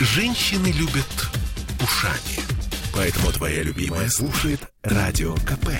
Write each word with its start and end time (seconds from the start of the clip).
Женщины 0.00 0.68
любят 0.68 1.28
ушами. 1.82 2.38
Поэтому 2.94 3.32
твоя 3.32 3.64
любимая 3.64 4.08
слушает 4.08 4.60
Радио 4.84 5.34
КП. 5.34 5.70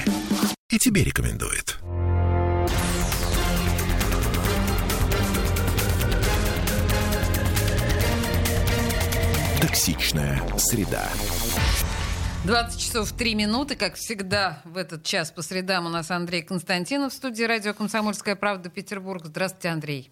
И 0.71 0.79
тебе 0.79 1.05
рекомендует. 1.05 1.79
Токсичная 9.61 10.43
среда. 10.59 11.09
20 12.45 12.81
часов 12.81 13.13
3 13.13 13.35
минуты, 13.37 13.77
как 13.77 13.95
всегда, 13.95 14.63
в 14.65 14.79
этот 14.79 15.05
час 15.05 15.31
по 15.31 15.43
средам 15.43 15.87
у 15.87 15.91
нас 15.91 16.11
Андрей 16.11 16.43
Константинов 16.43 17.13
в 17.13 17.17
студии 17.17 17.45
радио 17.45 17.73
«Комсомольская 17.73 18.35
правда» 18.35 18.69
Петербург. 18.69 19.23
Здравствуйте, 19.25 19.69
Андрей. 19.69 20.11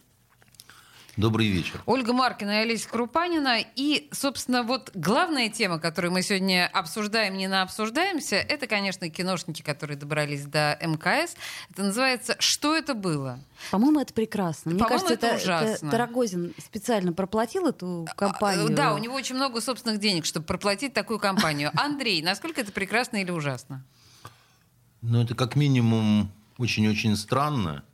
Добрый 1.17 1.49
вечер. 1.49 1.81
Ольга 1.87 2.13
Маркина 2.13 2.51
и 2.61 2.63
Олеся 2.65 2.91
Крупанина. 2.91 3.61
И, 3.75 4.07
собственно, 4.13 4.63
вот 4.63 4.91
главная 4.93 5.49
тема, 5.49 5.79
которую 5.79 6.13
мы 6.13 6.21
сегодня 6.21 6.69
обсуждаем, 6.71 7.39
не 7.39 7.49
на 7.49 7.63
обсуждаемся, 7.63 8.37
это, 8.37 8.67
конечно, 8.67 9.09
киношники, 9.09 9.63
которые 9.63 9.97
добрались 9.97 10.45
до 10.45 10.79
МКС. 10.83 11.35
Это 11.71 11.85
называется 11.85 12.37
«Что 12.39 12.77
это 12.77 12.93
было?». 12.93 13.41
По-моему, 13.71 14.01
это 14.01 14.13
прекрасно. 14.13 14.73
Мне 14.73 14.79
По-моему, 14.79 15.07
кажется, 15.07 15.15
это 15.15 15.37
это, 15.37 15.43
ужасно. 15.43 15.87
это 15.87 15.97
Рогозин 15.97 16.53
специально 16.63 17.15
проплатил 17.15 17.67
эту 17.67 18.07
компанию. 18.15 18.67
А, 18.67 18.69
Да, 18.69 18.95
у 18.95 18.99
него 18.99 19.15
очень 19.15 19.37
много 19.37 19.63
собственных 19.63 19.99
денег, 20.01 20.27
чтобы 20.27 20.45
проплатить 20.45 20.93
такую 20.93 21.19
компанию. 21.19 21.71
Андрей, 21.77 22.21
насколько 22.21 22.61
это 22.61 22.73
прекрасно 22.73 23.17
или 23.23 23.31
ужасно? 23.31 23.83
Ну, 25.01 25.23
это 25.23 25.35
как 25.35 25.57
минимум 25.57 26.31
очень-очень 26.59 27.17
странно 27.17 27.85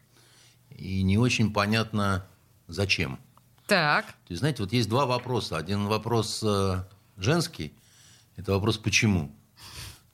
и 0.70 1.02
не 1.04 1.18
очень 1.18 1.52
понятно, 1.52 2.26
зачем. 2.72 3.18
Так. 3.66 4.06
То 4.06 4.30
есть, 4.30 4.40
знаете, 4.40 4.62
вот 4.62 4.72
есть 4.72 4.88
два 4.88 5.06
вопроса. 5.06 5.56
Один 5.56 5.86
вопрос 5.86 6.42
э, 6.42 6.84
женский, 7.16 7.72
это 8.36 8.52
вопрос 8.52 8.78
«почему?». 8.78 9.34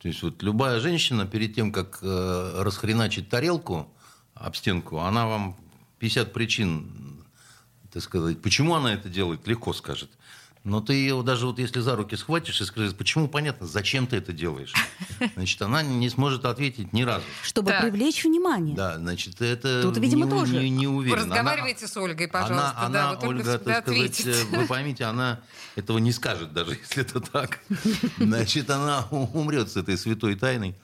То 0.01 0.07
есть 0.07 0.23
вот 0.23 0.43
любая 0.43 0.79
женщина 0.79 1.27
перед 1.27 1.55
тем, 1.55 1.73
как 1.73 1.99
э, 2.03 2.63
расхреначить 2.63 3.29
тарелку 3.29 3.93
об 4.35 4.55
стенку, 4.55 4.99
она 5.01 5.27
вам 5.27 5.57
50 5.99 6.33
причин, 6.33 7.25
так 7.93 8.03
сказать, 8.03 8.41
почему 8.41 8.75
она 8.77 8.95
это 8.95 9.09
делает, 9.09 9.47
легко 9.49 9.73
скажет. 9.73 10.11
Но 10.65 10.81
ты 10.81 10.93
ее 10.95 11.23
даже 11.23 11.47
вот 11.47 11.59
если 11.59 11.81
за 11.81 11.97
руки 11.97 12.17
схватишь 12.17 12.61
и 12.61 12.65
скажешь, 12.65 12.95
почему, 12.95 13.29
понятно, 13.29 13.67
зачем 13.67 14.07
ты 14.07 14.17
это 14.17 14.33
делаешь, 14.33 14.75
значит, 15.35 15.63
она 15.63 15.83
не 15.83 16.09
сможет 16.11 16.45
ответить 16.45 16.93
ни 16.93 17.03
разу. 17.03 17.25
Чтобы 17.43 17.71
Так. 17.71 17.83
привлечь 17.83 18.25
внимание. 18.25 18.77
Да, 18.77 18.97
значит, 18.99 19.41
это 19.41 19.83
Тут, 19.83 19.97
видимо, 19.99 20.25
не, 20.27 20.31
тоже. 20.31 20.59
не, 20.59 20.69
не 20.71 20.87
уверен. 20.87 21.23
Она- 21.23 21.37
Разговаривайте 21.37 21.87
с 21.87 21.97
Ольгой, 21.97 22.29
пожалуйста. 22.29 22.75
она, 22.77 22.89
да, 22.89 23.09
она, 23.11 23.17
только 23.17 23.29
Ольга, 23.29 23.59
так 23.59 23.61
сказать, 23.63 23.83
ответите. 23.83 24.31
э, 24.33 24.57
вы 24.59 24.67
поймите, 24.67 25.05
она 25.05 25.41
этого 25.77 25.99
не 25.99 26.13
скажет, 26.13 26.53
даже 26.53 26.73
если 26.81 27.03
это 27.03 27.21
так. 27.21 27.61
Значит, 28.19 28.69
она 28.71 29.07
умрет 29.11 29.71
с 29.71 29.77
этой 29.77 29.97
святой 29.97 30.35
тайной. 30.35 30.75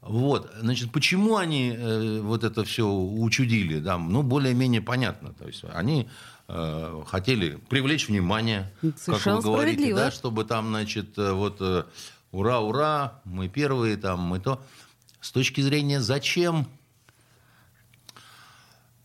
Вот, 0.00 0.52
значит, 0.60 0.92
почему 0.92 1.36
они 1.36 1.74
э, 1.76 2.20
вот 2.20 2.44
это 2.44 2.64
все 2.64 2.88
учудили, 2.88 3.80
да, 3.80 3.98
ну, 3.98 4.22
более-менее 4.22 4.80
понятно. 4.80 5.32
То 5.34 5.46
есть 5.46 5.64
они 5.72 6.08
э, 6.46 7.02
хотели 7.06 7.56
привлечь 7.68 8.08
внимание, 8.08 8.72
как 8.80 8.98
Совершенно 8.98 9.36
вы 9.36 9.42
говорите, 9.42 9.94
да, 9.94 10.10
чтобы 10.10 10.44
там, 10.44 10.68
значит, 10.68 11.18
э, 11.18 11.32
вот 11.32 11.56
э, 11.60 11.84
ура, 12.30 12.60
ура, 12.60 13.20
мы 13.24 13.48
первые, 13.48 13.96
там, 13.96 14.20
мы 14.20 14.38
то. 14.38 14.62
С 15.20 15.32
точки 15.32 15.60
зрения 15.60 16.00
зачем, 16.00 16.68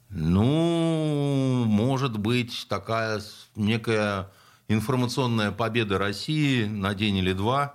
ну, 0.09 1.63
может 1.65 2.19
быть, 2.19 2.67
такая 2.69 3.19
некая 3.55 4.29
информационная 4.67 5.51
победа 5.51 5.97
России 5.97 6.65
на 6.65 6.93
день 6.93 7.17
или 7.17 7.33
два, 7.33 7.73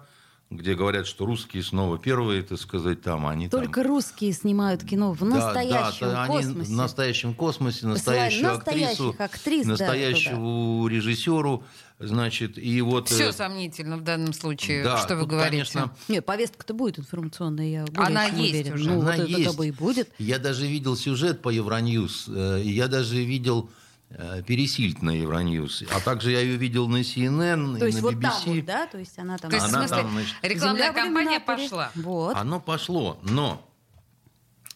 где 0.50 0.74
говорят, 0.74 1.06
что 1.06 1.26
русские 1.26 1.62
снова 1.62 1.98
первые, 1.98 2.42
так 2.42 2.58
сказать, 2.58 3.02
там 3.02 3.26
они 3.26 3.48
там- 3.48 3.60
Только 3.62 3.82
русские 3.82 4.32
снимают 4.32 4.82
кино 4.82 5.12
в 5.12 5.18
Да, 5.20 5.26
настоящем 5.26 6.06
да, 6.06 6.22
они 6.22 6.32
космосе. 6.36 6.70
в 6.72 6.74
настоящем 6.74 7.34
космосе, 7.34 7.86
настоящую 7.86 8.54
актрису, 8.54 9.14
актрис, 9.18 9.64
да, 9.66 9.70
настоящему 9.72 10.86
режиссеру, 10.88 11.64
значит, 11.98 12.56
и 12.56 12.80
вот... 12.80 13.08
Все 13.10 13.28
э, 13.28 13.32
сомнительно 13.32 13.98
в 13.98 14.02
данном 14.04 14.32
случае, 14.32 14.84
да, 14.84 14.96
что 14.98 15.16
вы 15.16 15.22
тут, 15.22 15.30
говорите. 15.30 15.50
конечно, 15.70 15.94
Нет, 16.08 16.24
повестка-то 16.24 16.72
будет 16.72 16.98
информационная, 16.98 17.66
я 17.66 17.84
более 17.84 18.06
Она 18.06 18.30
чем 18.30 18.38
есть 18.38 18.52
уверена. 18.54 18.74
уже. 18.74 18.90
Ну, 18.90 19.00
Она 19.00 19.10
вот 19.10 19.18
это 19.18 19.26
есть. 19.40 19.56
бы 19.56 19.68
и 19.68 19.70
будет. 19.70 20.08
Я 20.18 20.38
даже 20.38 20.66
видел 20.66 20.96
сюжет 20.96 21.42
по 21.42 21.50
Евроньюз, 21.50 22.24
э, 22.28 22.62
я 22.64 22.88
даже 22.88 23.22
видел 23.22 23.68
Пересильд 24.46 25.02
на 25.02 25.10
Евроньюз, 25.10 25.84
а 25.94 26.00
также 26.00 26.30
я 26.30 26.40
ее 26.40 26.56
видел 26.56 26.88
на 26.88 27.02
CNN 27.02 27.78
То 27.78 27.84
и 27.84 27.88
есть 27.88 27.98
на 27.98 28.02
вот 28.02 28.14
BBC. 28.14 28.20
там 28.20 28.32
вот, 28.46 28.64
да? 28.64 28.86
То 28.86 28.98
есть 28.98 29.18
она 29.18 29.36
там... 29.36 29.50
То 29.50 29.56
есть, 29.56 29.66
в 29.66 29.68
Она 29.68 29.86
смысле, 29.86 30.02
там, 30.02 30.12
значит, 30.12 30.34
рекламная 30.42 30.92
в 30.92 30.94
кампания 30.94 31.40
пошла. 31.40 31.90
Вот. 31.94 32.34
Оно 32.34 32.58
пошло, 32.58 33.18
но, 33.22 33.62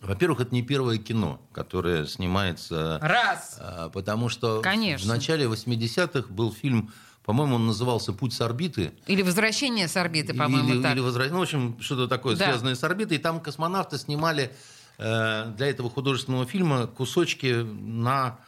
во-первых, 0.03 0.41
это 0.43 0.55
не 0.55 0.63
первое 0.63 0.99
кино, 0.99 1.41
которое 1.53 2.05
снимается, 2.07 2.99
Раз. 3.01 3.57
э, 3.59 3.89
потому 3.95 4.29
что 4.29 4.61
Конечно. 4.61 5.07
в 5.07 5.09
начале 5.09 5.47
80-х 5.47 6.29
был 6.29 6.53
фильм, 6.53 6.93
по-моему, 7.25 7.55
он 7.55 7.67
назывался 7.67 8.13
«Путь 8.13 8.35
с 8.35 8.41
орбиты», 8.43 8.93
Или 9.07 9.23
возвращение 9.23 9.89
с 9.89 9.97
орбиты, 9.97 10.35
по-моему, 10.35 10.75
или, 10.75 10.83
так. 10.83 10.93
или 10.95 11.01
возра- 11.03 11.31
ну, 11.31 11.39
в 11.39 11.43
общем, 11.43 11.79
что-то 11.81 12.07
такое 12.07 12.37
Да. 12.37 12.45
связанное 12.47 12.75
с 12.75 12.85
орбитой. 12.85 13.17
И 13.17 13.21
там 13.21 13.41
космонавты 13.41 13.97
снимали 13.97 14.53
э, 14.99 15.53
для 15.57 15.69
этого 15.69 15.89
художественного 15.89 16.45
фильма 16.45 16.87
кусочки 16.87 17.63
на 17.63 18.39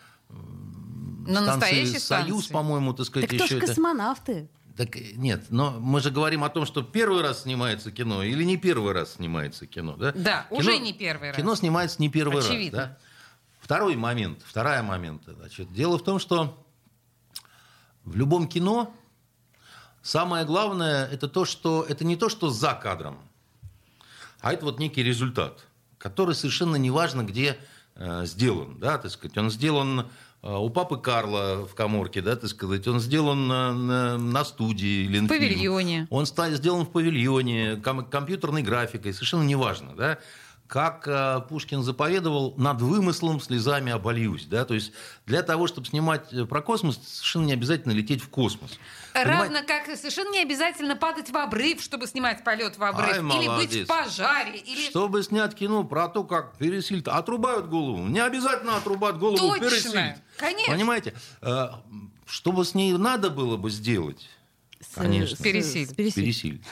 На 1.27 1.43
станции 1.43 1.85
«Союз», 1.85 2.03
станции. 2.45 2.53
по-моему, 2.53 2.93
так 2.95 3.07
сказать, 3.07 3.29
Так 3.29 3.37
кто 3.37 3.45
еще 3.45 3.55
же 3.55 3.59
это. 3.59 3.67
космонавты? 3.69 4.49
Так 4.77 4.97
э, 4.97 5.13
нет, 5.15 5.47
но 5.51 5.71
мы 5.79 6.01
же 6.01 6.11
говорим 6.11 6.43
о 6.45 6.49
том, 6.49 6.67
что 6.67 6.83
первый 6.83 7.23
раз 7.23 7.43
снимается 7.43 7.91
кино 7.93 8.23
или 8.23 8.43
не 8.45 8.57
первый 8.57 8.93
раз 8.93 9.15
снимается 9.15 9.67
кино, 9.67 9.97
да? 9.97 10.13
Да, 10.13 10.47
Кино- 10.51 10.59
уже 10.61 10.79
не 10.79 10.93
первый 10.93 11.29
раз. 11.29 11.37
Кино 11.37 11.55
снимается 11.55 12.01
не 12.03 12.09
первый 12.09 12.41
Очевидно. 12.41 12.79
раз, 12.79 12.89
да? 12.89 12.99
Второй 13.61 13.97
момент, 13.97 14.41
вторая 14.45 14.83
момент, 14.83 15.23
значит, 15.27 15.73
дело 15.73 15.97
в 15.99 16.03
том, 16.05 16.19
что 16.19 16.63
в 18.05 18.17
любом 18.17 18.47
кино 18.49 18.95
самое 20.03 20.45
главное 20.45 21.07
это 21.07 21.29
то, 21.29 21.45
что 21.45 21.85
это 21.89 22.05
не 22.05 22.17
то, 22.17 22.29
что 22.29 22.51
за 22.51 22.75
кадром, 22.75 23.19
а 24.41 24.53
это 24.53 24.65
вот 24.67 24.79
некий 24.79 25.03
результат, 25.03 25.65
который 25.99 26.35
совершенно 26.35 26.77
неважно, 26.77 27.23
где 27.23 27.57
э, 27.95 28.27
сделан, 28.27 28.79
да, 28.79 28.99
так 28.99 29.11
сказать. 29.11 29.39
Он 29.39 29.51
сделан 29.51 30.09
у 30.47 30.69
папы 30.71 30.99
Карла 30.99 31.67
в 31.67 31.75
коморке, 31.75 32.21
да, 32.21 32.37
так 32.37 32.51
сказать. 32.51 32.87
Он 32.87 33.01
сделан 33.01 33.49
на, 33.49 33.73
на- 33.73 34.19
на 34.19 34.45
студии 34.45 35.05
или 35.07 35.21
В 35.21 35.29
павильоне. 35.29 36.07
Он 36.11 36.27
ста- 36.27 36.51
сделан 36.51 36.85
в 36.85 36.91
павильоне, 36.91 37.77
ком- 37.77 38.05
компьютерной 38.05 38.63
графикой, 38.63 39.13
совершенно 39.15 39.43
неважно, 39.43 39.95
да. 39.97 40.19
Как 40.67 41.07
э, 41.07 41.41
Пушкин 41.49 41.83
заповедовал, 41.83 42.55
над 42.57 42.81
вымыслом 42.81 43.39
слезами 43.41 43.93
обольюсь, 43.93 44.47
да, 44.47 44.65
то 44.65 44.73
есть 44.75 44.93
для 45.27 45.43
того, 45.43 45.67
чтобы 45.67 45.87
снимать 45.87 46.33
э, 46.33 46.47
про 46.47 46.63
космос, 46.63 46.99
совершенно 47.05 47.45
не 47.45 47.53
обязательно 47.53 47.93
лететь 47.93 48.23
в 48.23 48.29
космос. 48.31 48.79
Равно 49.15 49.61
как 49.67 49.87
совершенно 49.97 50.31
не 50.33 50.41
обязательно 50.43 50.97
падать 50.97 51.31
в 51.31 51.37
обрыв, 51.37 51.81
чтобы 51.81 52.07
снимать 52.09 52.43
полет 52.43 52.77
в 52.77 52.83
обрыв. 52.83 53.09
Ай, 53.11 53.19
или 53.19 53.49
быть 53.49 53.85
в 53.85 53.87
пожаре. 53.87 54.59
Или... 54.59 54.89
Чтобы 54.91 55.23
снять 55.23 55.55
кино 55.55 55.85
про 55.85 56.09
то, 56.09 56.25
как 56.25 56.57
Пересильд 56.59 57.07
отрубают 57.07 57.67
голову, 57.69 58.05
не 58.09 58.19
обязательно 58.21 58.77
отрубать 58.77 59.17
голову 59.17 59.37
Точно. 59.39 59.61
Пересильд. 59.71 60.17
Конечно. 60.37 60.73
Понимаете? 60.73 61.15
Э, 61.43 61.69
Чтобы 62.27 62.65
с 62.65 62.75
ней 62.75 62.93
надо 62.99 63.31
было 63.31 63.57
бы 63.57 63.71
сделать, 63.71 64.29
С- 64.81 64.95
Конечно. 64.97 65.37
Пересиль. 65.43 65.95
Пересиль. 65.95 66.23
Пересильд, 66.25 66.63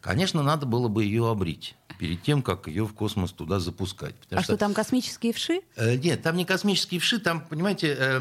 конечно, 0.00 0.42
надо 0.42 0.66
было 0.66 0.88
бы 0.88 1.04
ее 1.04 1.30
обрить 1.30 1.76
перед 1.98 2.22
тем, 2.22 2.42
как 2.42 2.66
ее 2.68 2.84
в 2.86 2.92
космос 2.94 3.32
туда 3.32 3.58
запускать. 3.60 4.14
Потому 4.16 4.40
А 4.40 4.42
что 4.42 4.56
там 4.56 4.74
космические 4.74 5.32
вши? 5.32 5.62
Э, 5.76 5.96
Нет, 5.96 6.22
там 6.22 6.36
не 6.36 6.44
космические 6.44 7.00
вши, 7.00 7.18
там, 7.18 7.40
понимаете, 7.40 7.96
э, 7.98 8.20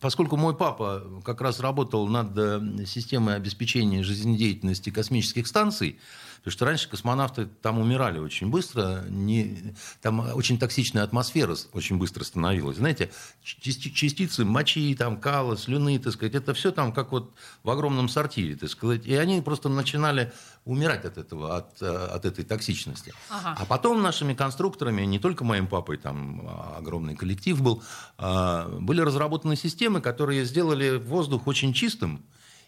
поскольку 0.00 0.36
мой 0.36 0.54
папа 0.56 1.02
как 1.24 1.40
раз 1.40 1.60
работал 1.60 2.06
над 2.06 2.36
э, 2.36 2.84
системой 2.86 3.36
обеспечения 3.36 4.02
жизнедеятельности 4.02 4.90
космических 4.90 5.46
станций, 5.46 5.98
потому 6.46 6.58
что 6.58 6.64
раньше 6.64 6.88
космонавты 6.88 7.46
там 7.60 7.80
умирали 7.80 8.20
очень 8.20 8.50
быстро, 8.50 9.02
не, 9.08 9.74
там 10.00 10.20
очень 10.20 10.60
токсичная 10.60 11.02
атмосфера 11.02 11.56
очень 11.72 11.98
быстро 11.98 12.22
становилась. 12.22 12.76
Знаете, 12.76 13.10
части- 13.42 13.90
частицы 13.90 14.44
мочи, 14.44 14.94
там, 14.94 15.16
кала, 15.16 15.56
слюны, 15.56 15.98
так 15.98 16.12
сказать, 16.12 16.36
это 16.36 16.54
все 16.54 16.70
там 16.70 16.92
как 16.92 17.10
вот 17.10 17.32
в 17.64 17.70
огромном 17.70 18.08
сортире, 18.08 18.54
так 18.54 18.70
сказать. 18.70 19.04
И 19.06 19.16
они 19.16 19.40
просто 19.40 19.68
начинали 19.68 20.32
умирать 20.64 21.04
от 21.04 21.18
этого, 21.18 21.56
от, 21.56 21.82
э, 21.82 21.86
от 21.86 22.24
этой 22.24 22.44
токсичности. 22.44 23.12
Ага. 23.28 23.56
А 23.58 23.64
потом 23.64 24.00
нашими 24.00 24.32
конструкторами, 24.32 25.02
не 25.02 25.18
только 25.18 25.42
моим 25.42 25.66
папой, 25.66 25.96
там 25.96 26.42
а, 26.46 26.76
огромный 26.78 27.16
коллектив 27.16 27.60
был, 27.60 27.82
а, 28.18 28.68
были 28.68 29.00
разработаны 29.00 29.56
системы, 29.56 30.00
которые 30.00 30.44
сделали 30.44 30.96
воздух 30.96 31.48
очень 31.48 31.72
чистым, 31.72 32.24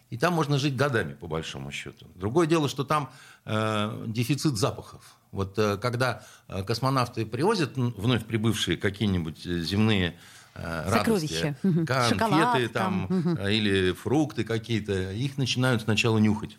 и 0.09 0.17
там 0.17 0.33
можно 0.33 0.57
жить 0.57 0.75
годами, 0.75 1.13
по 1.13 1.27
большому 1.27 1.71
счету. 1.71 2.07
Другое 2.15 2.47
дело, 2.47 2.67
что 2.67 2.83
там 2.83 3.11
э, 3.45 4.05
дефицит 4.07 4.57
запахов. 4.57 5.15
Вот 5.31 5.57
э, 5.59 5.77
когда 5.77 6.23
э, 6.47 6.63
космонавты 6.63 7.25
привозят 7.25 7.75
вновь 7.75 8.25
прибывшие 8.25 8.77
какие-нибудь 8.77 9.45
э, 9.45 9.59
земные 9.59 10.17
э, 10.55 10.89
радости. 10.89 11.55
Конфеты 11.61 12.09
Шоколад 12.09 12.73
там, 12.73 13.07
там. 13.07 13.37
э, 13.37 13.53
или 13.53 13.91
фрукты 13.93 14.43
какие-то, 14.43 15.11
их 15.11 15.37
начинают 15.37 15.83
сначала 15.83 16.17
нюхать. 16.17 16.57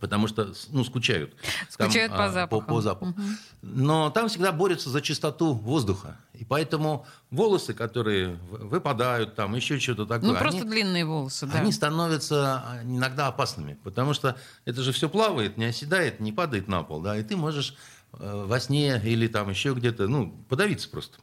Потому 0.00 0.26
что, 0.26 0.52
ну, 0.70 0.84
скучают. 0.84 1.34
Там, 1.76 1.86
Скучают 1.88 2.12
по 2.12 2.24
а, 2.26 2.30
запахам. 2.32 2.66
По, 2.66 2.80
запаху. 2.82 3.14
Но 3.62 4.10
там 4.10 4.28
всегда 4.28 4.50
борются 4.50 4.90
за 4.90 5.00
чистоту 5.00 5.54
воздуха. 5.54 6.18
И 6.34 6.44
поэтому 6.44 7.06
волосы, 7.30 7.72
которые 7.72 8.34
выпадают, 8.50 9.36
там 9.36 9.54
еще 9.54 9.78
что-то 9.78 10.04
такое, 10.04 10.32
Ну, 10.32 10.36
просто 10.38 10.62
они- 10.62 10.70
длинные 10.70 11.04
волосы, 11.04 11.46
да. 11.46 11.60
они 11.60 11.70
становятся 11.72 12.62
а, 12.66 12.82
иногда 12.82 13.28
опасными, 13.28 13.78
потому 13.84 14.12
что 14.12 14.36
это 14.64 14.82
же 14.82 14.90
все 14.92 15.08
плавает, 15.08 15.56
не 15.56 15.66
оседает, 15.66 16.18
не 16.18 16.32
падает 16.32 16.66
на 16.66 16.82
пол, 16.82 17.00
да, 17.00 17.16
и 17.16 17.22
ты 17.22 17.36
можешь 17.36 17.76
э, 18.18 18.44
во 18.46 18.58
сне 18.60 19.00
или 19.04 19.28
там 19.28 19.48
еще 19.50 19.72
где-то, 19.72 20.08
ну, 20.08 20.32
подавиться 20.48 20.88
просто. 20.90 21.18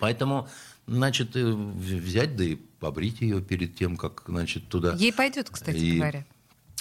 Поэтому, 0.00 0.48
значит, 0.86 1.36
э, 1.36 1.44
взять 1.52 2.34
да 2.36 2.44
и 2.44 2.54
побрить 2.56 3.20
ее 3.20 3.40
перед 3.42 3.76
тем, 3.76 3.96
как, 3.96 4.22
значит, 4.26 4.68
туда. 4.68 4.94
Ей 4.94 5.12
пойдет, 5.12 5.50
кстати 5.50 5.76
И- 5.76 5.96
говоря. 5.98 6.24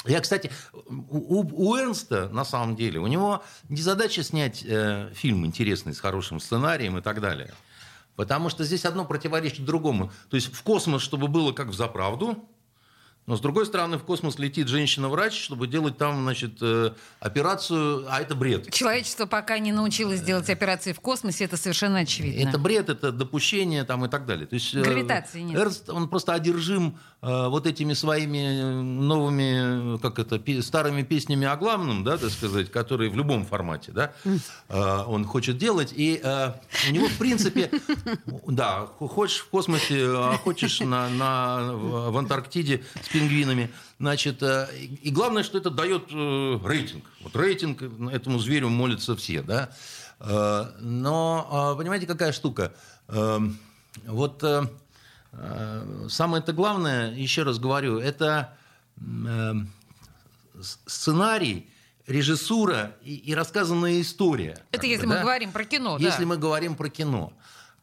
Я, 0.06 0.22
кстати, 0.22 0.50
у, 0.86 1.44
у- 1.44 1.75
Эрнста, 1.75 2.30
на 2.30 2.46
самом 2.46 2.75
деле, 2.75 3.00
у 3.00 3.07
него 3.07 3.44
не 3.68 3.81
задача 3.81 4.24
снять 4.24 4.63
э, 4.66 5.12
фильм 5.13 5.46
интересный, 5.46 5.94
с 5.94 6.00
хорошим 6.00 6.40
сценарием 6.40 6.98
и 6.98 7.01
так 7.01 7.19
далее. 7.19 7.54
Потому 8.16 8.50
что 8.50 8.63
здесь 8.63 8.86
одно 8.86 9.06
противоречит 9.06 9.66
другому. 9.66 10.12
То 10.30 10.36
есть 10.36 10.54
в 10.54 10.63
космос, 10.63 11.01
чтобы 11.01 11.28
было 11.28 11.51
как 11.51 11.68
в 11.68 11.74
заправду, 11.74 12.48
но 13.30 13.36
с 13.36 13.42
другой 13.42 13.68
стороны 13.68 14.00
в 14.00 14.04
космос 14.06 14.40
летит 14.40 14.68
женщина-врач, 14.69 15.40
чтобы 15.40 15.68
делать 15.68 15.98
там, 16.00 16.24
значит, 16.24 16.57
э, 16.62 16.94
операцию, 17.19 18.07
а 18.10 18.19
это 18.22 18.34
бред. 18.34 18.74
Человечество 18.74 19.28
пока 19.28 19.60
не 19.60 19.72
научилось 19.72 20.22
делать 20.22 20.50
операции 20.50 20.94
в 20.94 21.00
космосе, 21.00 21.44
это 21.45 21.56
совершенно 21.56 22.00
очевидно. 22.00 22.50
Это 22.50 22.57
бред, 22.57 22.90
это 22.90 23.12
допущение 23.12 23.84
там, 23.84 24.04
и 24.06 24.10
так 24.10 24.25
далее. 24.25 24.48
То 24.48 24.56
есть, 24.56 24.74
э, 24.74 24.81
Гравитации 24.81 25.42
нет. 25.42 25.60
Эрнст, 25.60 25.90
он 25.92 26.10
просто 26.10 26.34
одержим 26.34 26.98
э, 27.19 27.19
вот 27.21 27.68
этими 27.68 27.94
своими 27.94 28.38
э, 28.38 28.81
новыми, 28.81 29.95
э, 29.95 29.98
как 30.00 30.19
это, 30.19 30.42
старыми 30.62 31.04
песнями 31.04 31.45
о 31.48 31.57
главном, 31.57 32.04
да, 32.04 32.18
так 32.18 32.30
сказать, 32.30 32.71
которые 32.71 33.10
в 33.10 33.16
любом 33.16 33.45
формате, 33.45 33.92
да, 33.92 34.13
э, 34.24 35.04
он 35.06 35.25
хочет 35.25 35.57
делать. 35.57 35.94
И 35.95 36.21
э, 36.24 36.51
у 36.88 36.92
него, 36.94 37.07
в 37.07 37.18
принципе, 37.18 37.71
да, 38.48 38.86
хочешь 39.00 39.39
в 39.39 39.50
космосе, 39.50 40.06
а 40.07 40.38
хочешь 40.38 40.80
на, 40.80 41.10
на, 41.10 41.74
в 41.74 42.18
Антарктиде 42.18 42.83
с 43.04 43.10
пингвинами. 43.10 43.69
Значит, 44.00 44.42
э, 44.42 44.69
и 45.01 45.12
главное, 45.12 45.44
что 45.44 45.57
это 45.57 45.69
дает 45.71 46.04
э, 46.12 46.60
рейтинг. 46.66 47.04
Вот 47.21 47.36
рейтинг 47.36 47.81
э, 47.81 47.89
этому 48.13 48.39
зверю 48.39 48.69
молятся 48.69 49.16
все, 49.18 49.42
да. 49.42 49.71
Э, 50.21 50.68
Но, 50.80 51.74
э, 51.74 51.77
понимаете, 51.77 52.07
какая 52.07 52.31
штука? 52.31 52.71
Э, 53.10 53.39
Вот 54.06 54.44
э, 54.44 54.48
э, 54.48 54.68
самое-то 56.10 56.54
главное, 56.54 57.14
еще 57.14 57.44
раз 57.44 57.60
говорю, 57.60 58.00
это 58.00 58.58
э, 58.98 59.54
сценарий, 60.62 61.70
режиссура 62.08 62.96
и, 63.04 63.16
и 63.16 63.36
рассказанная 63.36 64.02
история. 64.02 64.58
Это 64.72 64.88
если 64.88 65.04
бы, 65.04 65.10
мы 65.10 65.16
да? 65.16 65.22
говорим 65.22 65.52
про 65.52 65.64
кино, 65.64 65.98
Если 66.00 66.24
да. 66.24 66.28
мы 66.28 66.38
говорим 66.38 66.76
про 66.76 66.90
кино. 66.90 67.34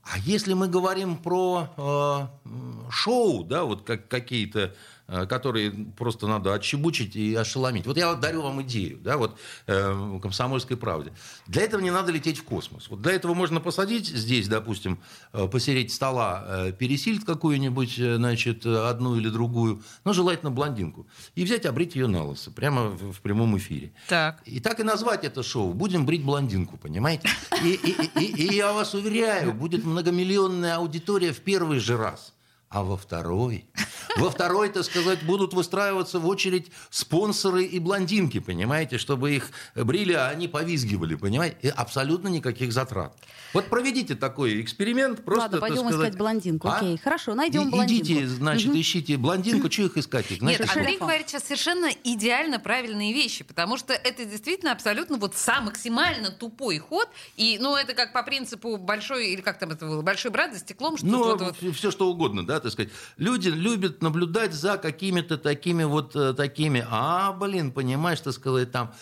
А 0.02 0.18
если 0.18 0.52
мы 0.52 0.68
говорим 0.68 1.16
про 1.16 1.68
э, 1.76 2.90
шоу, 2.90 3.44
да, 3.44 3.64
вот 3.64 3.82
как 3.84 4.06
какие-то, 4.08 4.60
э, 4.60 4.74
которые 5.06 5.70
просто 5.96 6.26
надо 6.26 6.52
отчебучить 6.54 7.14
и 7.16 7.34
ошеломить. 7.34 7.86
Вот 7.86 7.96
я 7.96 8.14
дарю 8.14 8.42
вам 8.42 8.62
идею, 8.62 8.98
да, 8.98 9.16
вот 9.16 9.38
э, 9.66 9.92
в 9.92 10.20
«Комсомольской 10.20 10.76
правде». 10.76 11.12
Для 11.46 11.62
этого 11.62 11.80
не 11.80 11.90
надо 11.90 12.10
лететь 12.12 12.38
в 12.38 12.44
космос. 12.44 12.88
Вот 12.88 13.02
для 13.02 13.12
этого 13.12 13.34
можно 13.34 13.60
посадить 13.60 14.06
здесь, 14.08 14.48
допустим, 14.48 14.98
э, 15.32 15.46
посереть 15.48 15.92
стола 15.92 16.44
э, 16.46 16.72
пересильд 16.72 17.24
какую-нибудь, 17.24 17.98
э, 17.98 18.16
значит, 18.16 18.66
э, 18.66 18.88
одну 18.88 19.16
или 19.16 19.28
другую, 19.28 19.82
но 20.04 20.12
желательно 20.12 20.50
блондинку, 20.50 21.06
и 21.34 21.44
взять, 21.44 21.66
обрить 21.66 21.94
ее 21.96 22.06
на 22.08 22.24
лысо, 22.24 22.50
прямо 22.50 22.88
в, 22.90 23.12
в 23.12 23.20
прямом 23.20 23.56
эфире. 23.58 23.92
Так. 24.08 24.42
И 24.44 24.60
так 24.60 24.80
и 24.80 24.82
назвать 24.82 25.24
это 25.24 25.42
шоу. 25.42 25.72
Будем 25.72 26.04
брить 26.06 26.24
блондинку, 26.24 26.76
понимаете? 26.76 27.28
И, 27.62 27.68
и- 27.74 28.20
и- 28.20 28.46
и 28.48 28.54
я 28.56 28.72
вас 28.72 28.94
уверяю, 28.94 29.52
будет 29.52 29.84
многомиллионная 29.84 30.76
аудитория 30.76 31.32
в 31.32 31.40
первый 31.40 31.78
же 31.78 31.96
раз. 31.96 32.32
А 32.68 32.82
во 32.82 32.96
второй? 32.96 33.64
Во 34.16 34.30
второй, 34.30 34.70
так 34.70 34.84
сказать, 34.84 35.22
будут 35.24 35.52
выстраиваться 35.52 36.18
в 36.18 36.26
очередь 36.26 36.70
спонсоры 36.88 37.64
и 37.64 37.78
блондинки, 37.78 38.40
понимаете, 38.40 38.96
чтобы 38.96 39.34
их 39.36 39.50
брили, 39.74 40.14
а 40.14 40.28
они 40.28 40.48
повизгивали, 40.48 41.16
понимаете? 41.16 41.56
И 41.60 41.68
абсолютно 41.68 42.28
никаких 42.28 42.72
затрат. 42.72 43.14
Вот 43.52 43.66
проведите 43.66 44.14
такой 44.14 44.62
эксперимент, 44.62 45.22
просто, 45.24 45.42
Ладно, 45.44 45.60
пойдем 45.60 45.88
сказать... 45.88 46.08
искать 46.08 46.18
блондинку. 46.18 46.68
А? 46.68 46.76
Окей, 46.78 46.96
хорошо, 46.96 47.34
найдем 47.34 47.68
И- 47.68 47.70
блондинку. 47.70 48.04
Идите, 48.06 48.26
значит, 48.26 48.74
ищите 48.74 49.16
блондинку, 49.18 49.70
что 49.70 49.82
их 49.82 49.96
искать? 49.98 50.30
Их, 50.30 50.40
Нет, 50.40 50.66
Андрей 50.74 50.98
говорит 50.98 51.28
сейчас 51.28 51.44
совершенно 51.44 51.90
идеально 52.04 52.58
правильные 52.58 53.12
вещи, 53.12 53.44
потому 53.44 53.76
что 53.76 53.92
это 53.92 54.24
действительно 54.24 54.72
абсолютно 54.72 55.18
вот 55.18 55.36
сам 55.36 55.66
максимально 55.66 56.30
тупой 56.30 56.78
ход. 56.78 57.08
И, 57.36 57.58
ну, 57.60 57.76
это 57.76 57.92
как 57.94 58.12
по 58.12 58.22
принципу 58.22 58.78
большой, 58.78 59.28
или 59.32 59.42
как 59.42 59.58
там 59.58 59.70
это 59.70 59.86
было, 59.86 60.00
большой 60.02 60.30
брат 60.30 60.54
за 60.54 60.60
стеклом, 60.60 60.96
что 60.96 61.06
Ну, 61.06 61.18
вот, 61.24 61.40
вот- 61.40 61.76
все 61.76 61.90
что 61.90 62.08
угодно, 62.08 62.46
да, 62.46 62.55
так 62.60 62.72
сказать. 62.72 62.92
Люди 63.16 63.48
любят 63.48 64.02
наблюдать 64.02 64.52
за 64.52 64.78
какими-то 64.78 65.38
такими 65.38 65.84
вот 65.84 66.14
э, 66.16 66.34
такими. 66.34 66.86
А, 66.88 67.32
блин, 67.32 67.72
понимаешь, 67.72 68.20
так 68.20 68.32
сказать, 68.32 68.72
там 68.72 68.94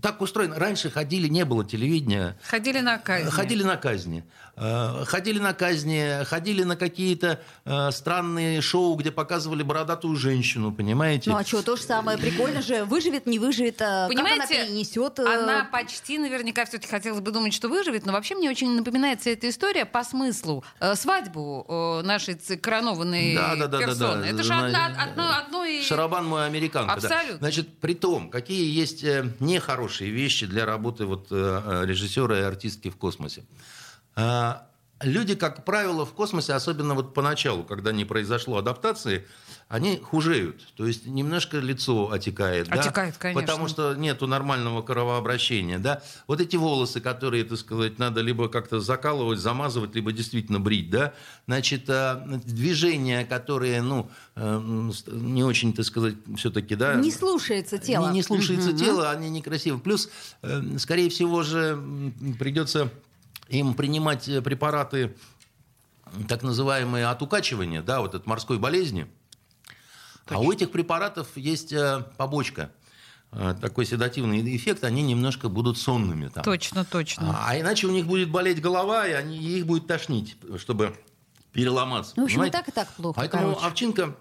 так 0.00 0.20
устроено. 0.20 0.58
Раньше 0.58 0.90
ходили, 0.90 1.28
не 1.28 1.44
было 1.44 1.64
телевидения. 1.64 2.36
ходили 2.44 2.80
на 2.80 2.98
казнь. 2.98 3.30
Ходили 3.30 3.62
на 3.62 3.76
казни. 3.76 4.24
Э, 4.54 5.04
Ходили 5.06 5.38
на 5.38 5.54
казни, 5.54 6.24
ходили 6.24 6.62
на 6.64 6.76
какие-то 6.76 7.40
э, 7.64 7.90
странные 7.90 8.60
шоу, 8.60 8.96
где 8.96 9.10
показывали 9.10 9.62
бородатую 9.62 10.14
женщину, 10.16 10.72
понимаете? 10.72 11.30
Ну 11.30 11.36
а 11.36 11.44
что, 11.44 11.62
то 11.62 11.76
же 11.76 11.82
самое. 11.82 12.18
Прикольно 12.18 12.60
же. 12.60 12.84
Выживет, 12.84 13.24
не 13.26 13.38
выживет. 13.38 13.78
Понимаете, 13.78 14.40
как 14.40 14.50
она 14.50 14.66
перенесет. 14.66 15.18
э, 15.20 15.22
Она 15.42 15.64
почти 15.64 16.18
наверняка 16.18 16.66
все-таки 16.66 16.90
хотелось 16.90 17.20
бы 17.20 17.30
думать, 17.30 17.54
что 17.54 17.68
выживет, 17.68 18.04
но 18.04 18.12
вообще 18.12 18.34
мне 18.34 18.50
очень 18.50 18.70
напоминает 18.76 19.20
вся 19.22 19.30
эта 19.30 19.48
история 19.48 19.86
по 19.86 20.04
смыслу. 20.04 20.64
Э, 20.80 20.94
свадьбу 20.96 21.64
э, 21.68 22.06
нашей 22.06 22.34
коронованной 22.58 23.34
Да, 23.34 23.54
да, 23.56 23.66
да, 23.66 23.78
да, 23.78 23.86
персоны. 23.86 24.22
да. 24.22 24.28
Это 24.28 24.42
же 24.42 24.52
одна, 24.52 24.86
одно, 25.02 25.30
одно 25.34 25.64
и... 25.64 25.82
Шарабан 25.82 26.26
мой 26.26 26.44
американка. 26.46 27.00
да. 27.00 27.08
Абсолютно. 27.08 27.38
Значит, 27.38 27.78
при 27.78 27.94
том, 27.94 28.28
какие 28.30 28.70
есть 28.70 29.01
э, 29.04 29.24
нехорошие 29.40 30.10
вещи 30.10 30.46
для 30.46 30.66
работы 30.66 31.06
вот, 31.06 31.28
э, 31.30 31.34
э, 31.64 31.86
режиссера 31.86 32.38
и 32.38 32.42
артистки 32.42 32.90
в 32.90 32.96
космосе. 32.96 33.44
Люди, 35.00 35.34
как 35.34 35.64
правило, 35.64 36.06
в 36.06 36.12
космосе, 36.12 36.52
особенно 36.52 36.94
вот 36.94 37.12
поначалу, 37.12 37.64
когда 37.64 37.90
не 37.92 38.04
произошло 38.04 38.58
адаптации, 38.58 39.26
они 39.72 39.96
хужеют. 39.96 40.60
То 40.76 40.86
есть 40.86 41.06
немножко 41.06 41.56
лицо 41.56 42.12
отекает. 42.12 42.68
да, 42.68 42.74
Отекает, 42.74 43.16
конечно. 43.16 43.40
Потому 43.40 43.68
что 43.68 43.94
нету 43.94 44.26
нормального 44.26 44.82
кровообращения. 44.82 45.78
Да? 45.78 46.02
Вот 46.26 46.42
эти 46.42 46.56
волосы, 46.56 47.00
которые, 47.00 47.44
так 47.44 47.58
сказать, 47.58 47.98
надо 47.98 48.20
либо 48.20 48.50
как-то 48.50 48.80
закалывать, 48.80 49.38
замазывать, 49.38 49.94
либо 49.94 50.12
действительно 50.12 50.60
брить. 50.60 50.90
Да? 50.90 51.14
Значит, 51.46 51.88
а, 51.88 52.22
движения, 52.44 53.24
которые, 53.24 53.80
ну, 53.80 54.10
э, 54.36 54.60
не 55.10 55.42
очень, 55.42 55.72
так 55.72 55.86
сказать, 55.86 56.16
все-таки, 56.36 56.74
да, 56.74 56.96
Не 56.96 57.10
слушается 57.10 57.78
тело. 57.78 58.08
не, 58.08 58.16
не 58.16 58.22
слушается 58.22 58.74
тело, 58.74 59.10
они 59.10 59.30
некрасивы. 59.30 59.78
Плюс, 59.78 60.10
э, 60.42 60.76
скорее 60.76 61.08
всего 61.08 61.42
же, 61.42 61.82
придется 62.38 62.90
им 63.48 63.72
принимать 63.72 64.28
препараты, 64.44 65.16
так 66.28 66.42
называемые 66.42 67.06
от 67.06 67.22
укачивания, 67.22 67.80
да, 67.80 68.02
вот 68.02 68.14
от 68.14 68.26
морской 68.26 68.58
болезни. 68.58 69.06
А 70.26 70.38
у 70.40 70.50
этих 70.52 70.70
препаратов 70.70 71.28
есть 71.36 71.72
э, 71.72 72.04
побочка. 72.16 72.70
Э, 73.32 73.54
Такой 73.60 73.86
седативный 73.86 74.56
эффект, 74.56 74.84
они 74.84 75.02
немножко 75.02 75.48
будут 75.48 75.78
сонными. 75.78 76.28
Там. 76.28 76.44
Точно, 76.44 76.84
точно. 76.84 77.36
А 77.46 77.58
иначе 77.58 77.86
у 77.86 77.90
них 77.90 78.06
будет 78.06 78.30
болеть 78.30 78.60
голова, 78.60 79.06
и 79.06 79.12
они, 79.12 79.36
и 79.36 79.58
их 79.58 79.66
будет 79.66 79.86
тошнить, 79.86 80.36
чтобы 80.58 80.94
переломаться. 81.52 82.12
Ну, 82.16 82.22
в 82.22 82.24
общем, 82.26 82.36
и 82.44 82.50
понимаете? 82.50 82.58
так, 82.58 82.68
и 82.68 82.72
так 82.72 82.88
плохо, 82.94 83.16
Поэтому 83.20 83.48
короче. 83.54 83.66
овчинка 83.66 84.16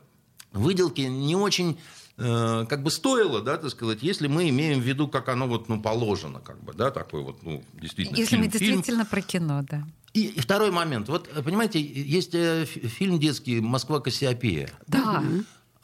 выделки 0.53 1.01
не 1.01 1.35
очень 1.35 1.79
э, 2.17 2.65
как 2.67 2.83
бы 2.83 2.91
стоило, 2.91 3.41
да, 3.41 3.57
так 3.57 3.69
сказать, 3.71 3.99
если 4.01 4.27
мы 4.27 4.49
имеем 4.49 4.79
в 4.81 4.83
виду, 4.83 5.07
как 5.07 5.29
оно 5.29 5.47
вот, 5.47 5.69
ну, 5.69 5.81
положено, 5.81 6.39
как 6.39 6.61
бы, 6.63 6.73
да, 6.73 6.91
такой 6.91 7.23
вот, 7.23 7.41
ну, 7.43 7.63
действительно, 7.73 8.17
Если 8.17 8.31
фильм, 8.35 8.43
мы 8.45 8.49
фильм. 8.49 8.65
действительно 8.73 9.05
про 9.05 9.21
кино, 9.21 9.61
да. 9.69 9.83
И, 10.13 10.25
и 10.25 10.39
второй 10.41 10.71
момент. 10.71 11.07
Вот, 11.07 11.29
э, 11.33 11.41
понимаете, 11.41 11.79
есть 11.81 12.35
э, 12.35 12.65
фи- 12.65 12.87
фильм 12.87 13.17
детский 13.17 13.61
«Москва 13.61 14.01
Кассиопея». 14.01 14.69
Да. 14.87 15.23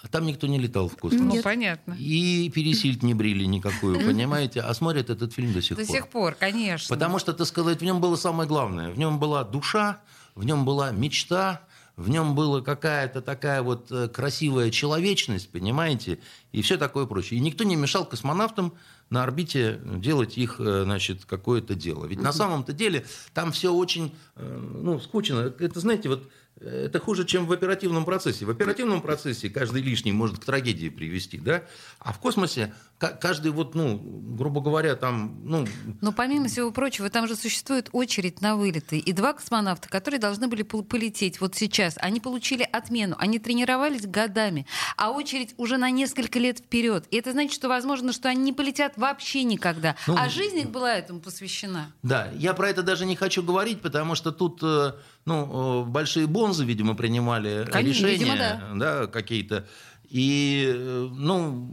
А 0.03 0.07
там 0.07 0.25
никто 0.25 0.45
не 0.47 0.59
летал 0.59 0.89
в 0.89 0.95
космос. 0.95 1.21
Ну, 1.21 1.41
понятно. 1.41 1.95
И 1.97 2.49
пересильд 2.53 3.01
не 3.01 3.13
брили 3.13 3.45
никакую, 3.45 3.99
понимаете? 4.05 4.61
А 4.61 4.73
смотрят 4.73 5.09
этот 5.09 5.33
фильм 5.33 5.53
до 5.53 5.61
сих 5.61 5.77
До 5.77 5.85
пор. 5.85 5.95
сих 5.95 6.07
пор, 6.07 6.35
конечно. 6.35 6.93
Потому 6.93 7.17
что, 7.19 7.33
так 7.33 7.47
сказать, 7.47 7.79
в 7.79 7.83
нем 7.83 7.99
было 7.99 8.15
самое 8.15 8.47
главное. 8.47 8.91
В 8.91 8.99
нем 8.99 9.19
была 9.19 9.43
душа, 9.43 10.01
в 10.35 10.45
нем 10.45 10.65
была 10.65 10.91
мечта, 10.91 11.61
в 11.95 12.09
нем 12.09 12.35
была 12.35 12.61
какая-то 12.61 13.23
такая 13.23 13.63
вот 13.63 13.91
э, 13.91 14.07
красивая 14.07 14.69
человечность, 14.69 15.49
понимаете, 15.49 16.19
и 16.51 16.61
все 16.61 16.77
такое 16.77 17.07
прочее. 17.07 17.39
И 17.39 17.41
никто 17.41 17.63
не 17.63 17.75
мешал 17.75 18.05
космонавтам 18.05 18.73
на 19.09 19.23
орбите 19.23 19.79
делать 19.83 20.37
их, 20.37 20.57
э, 20.59 20.83
значит, 20.83 21.25
какое-то 21.25 21.73
дело. 21.73 22.05
Ведь 22.05 22.21
на 22.21 22.31
самом-то 22.33 22.71
деле 22.71 23.07
там 23.33 23.51
все 23.51 23.73
очень, 23.73 24.15
э, 24.35 24.59
ну, 24.81 24.99
скучно. 24.99 25.51
Это, 25.59 25.79
знаете, 25.79 26.09
вот 26.09 26.29
это 26.59 26.99
хуже, 26.99 27.25
чем 27.25 27.45
в 27.45 27.51
оперативном 27.51 28.05
процессе. 28.05 28.45
В 28.45 28.49
оперативном 28.49 29.01
процессе 29.01 29.49
каждый 29.49 29.81
лишний 29.81 30.11
может 30.11 30.39
к 30.39 30.45
трагедии 30.45 30.89
привести, 30.89 31.37
да? 31.37 31.63
А 31.99 32.13
в 32.13 32.19
космосе 32.19 32.73
каждый 32.97 33.51
вот, 33.51 33.75
ну, 33.75 33.97
грубо 33.97 34.61
говоря, 34.61 34.95
там, 34.95 35.39
ну, 35.43 35.67
Но 36.01 36.11
помимо 36.11 36.47
всего 36.47 36.71
прочего, 36.71 37.09
там 37.09 37.27
же 37.27 37.35
существует 37.35 37.89
очередь 37.91 38.41
на 38.41 38.55
вылеты. 38.55 38.97
И 38.97 39.13
два 39.13 39.33
космонавта, 39.33 39.87
которые 39.87 40.19
должны 40.19 40.47
были 40.47 40.63
пол- 40.63 40.83
полететь 40.83 41.39
вот 41.39 41.55
сейчас, 41.55 41.95
они 41.97 42.19
получили 42.19 42.67
отмену. 42.71 43.15
Они 43.19 43.39
тренировались 43.39 44.07
годами. 44.07 44.65
А 44.95 45.11
очередь 45.11 45.53
уже 45.57 45.77
на 45.77 45.91
несколько 45.91 46.39
лет 46.39 46.59
вперед. 46.59 47.05
И 47.11 47.17
это 47.17 47.33
значит, 47.33 47.53
что 47.53 47.67
возможно, 47.69 48.13
что 48.13 48.29
они 48.29 48.41
не 48.41 48.53
полетят 48.53 48.93
вообще 48.97 49.43
никогда. 49.43 49.95
Ну, 50.07 50.15
а 50.17 50.29
жизнь 50.29 50.57
их 50.57 50.69
была 50.71 50.93
этому 50.93 51.19
посвящена. 51.19 51.93
Да, 52.01 52.31
я 52.35 52.53
про 52.53 52.69
это 52.69 52.81
даже 52.81 53.05
не 53.05 53.15
хочу 53.15 53.43
говорить, 53.43 53.81
потому 53.81 54.15
что 54.15 54.31
тут 54.31 54.59
э, 54.63 54.93
ну, 55.25 55.83
э, 55.83 55.85
большие 55.85 56.25
бонзы, 56.25 56.65
видимо, 56.65 56.95
принимали 56.95 57.67
Конечно, 57.71 58.07
решения 58.07 58.33
видимо, 58.33 58.79
да, 58.79 59.07
какие-то. 59.07 59.67
И, 60.09 60.71
э, 60.73 61.09
ну, 61.11 61.69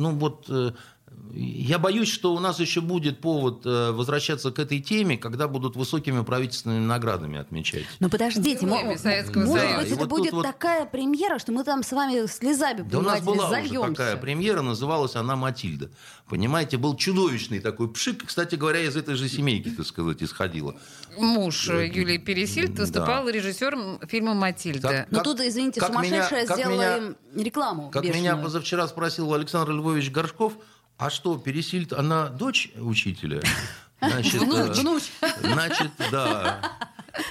ну 0.00 0.12
вот, 0.12 0.46
э, 0.48 0.72
я 1.34 1.78
боюсь, 1.78 2.08
что 2.10 2.34
у 2.34 2.38
нас 2.38 2.58
еще 2.60 2.80
будет 2.80 3.20
повод 3.20 3.64
э, 3.64 3.90
возвращаться 3.92 4.50
к 4.50 4.58
этой 4.58 4.80
теме, 4.80 5.16
когда 5.16 5.48
будут 5.48 5.76
высокими 5.76 6.22
правительственными 6.22 6.84
наградами 6.84 7.38
отмечать. 7.38 7.84
Но 8.00 8.08
подождите, 8.08 8.64
Героями 8.66 8.92
мо- 8.92 8.98
Советского 8.98 9.44
может 9.44 9.60
Союза. 9.62 9.78
быть, 9.80 9.88
И 9.88 9.92
это 9.92 10.00
вот 10.00 10.08
будет 10.08 10.32
вот- 10.32 10.42
такая 10.42 10.86
премьера, 10.86 11.38
что 11.38 11.52
мы 11.52 11.64
там 11.64 11.82
с 11.82 11.92
вами 11.92 12.26
слезами, 12.26 12.82
Да 12.82 12.98
у 12.98 13.02
нас 13.02 13.20
была 13.22 13.48
уже 13.50 13.68
такая 13.68 14.16
премьера, 14.16 14.62
называлась 14.62 15.16
она 15.16 15.36
«Матильда». 15.36 15.90
Понимаете, 16.28 16.76
был 16.76 16.94
чудовищный 16.96 17.58
такой 17.60 17.88
пшик, 17.92 18.24
кстати 18.26 18.54
говоря, 18.54 18.80
из 18.82 18.96
этой 18.96 19.14
же 19.16 19.28
семейки, 19.28 19.68
так 19.70 19.84
сказать, 19.86 20.22
исходила. 20.22 20.76
Муж 21.18 21.68
э, 21.68 21.86
Юлии 21.92 22.18
Пересильд 22.18 22.74
Да. 22.74 22.82
выступал 22.82 23.28
режиссером 23.28 23.98
фильма 24.08 24.34
«Матильда». 24.34 24.88
Так, 24.88 25.06
Но 25.10 25.18
Как- 25.18 25.24
тут, 25.24 25.40
извините, 25.40 25.80
как 25.80 25.88
сумасшедшая 25.90 26.46
как 26.46 26.56
сделала 26.56 26.74
меня- 26.74 26.96
им 26.98 27.16
рекламу 27.34 27.90
Как 27.90 28.02
бешеную. 28.02 28.22
меня 28.22 28.36
позавчера 28.36 28.86
спросил 28.86 29.32
Александр 29.34 29.72
Львович 29.72 30.10
Горшков, 30.10 30.52
а 31.00 31.10
что, 31.10 31.36
Пересильд, 31.38 31.92
она 31.92 32.28
дочь 32.28 32.70
учителя? 32.76 33.40
Значит, 34.02 34.40
Внуч, 34.40 34.56
э, 34.78 34.80
внуч. 34.80 35.02
Значит, 35.42 35.90
да. 36.10 36.58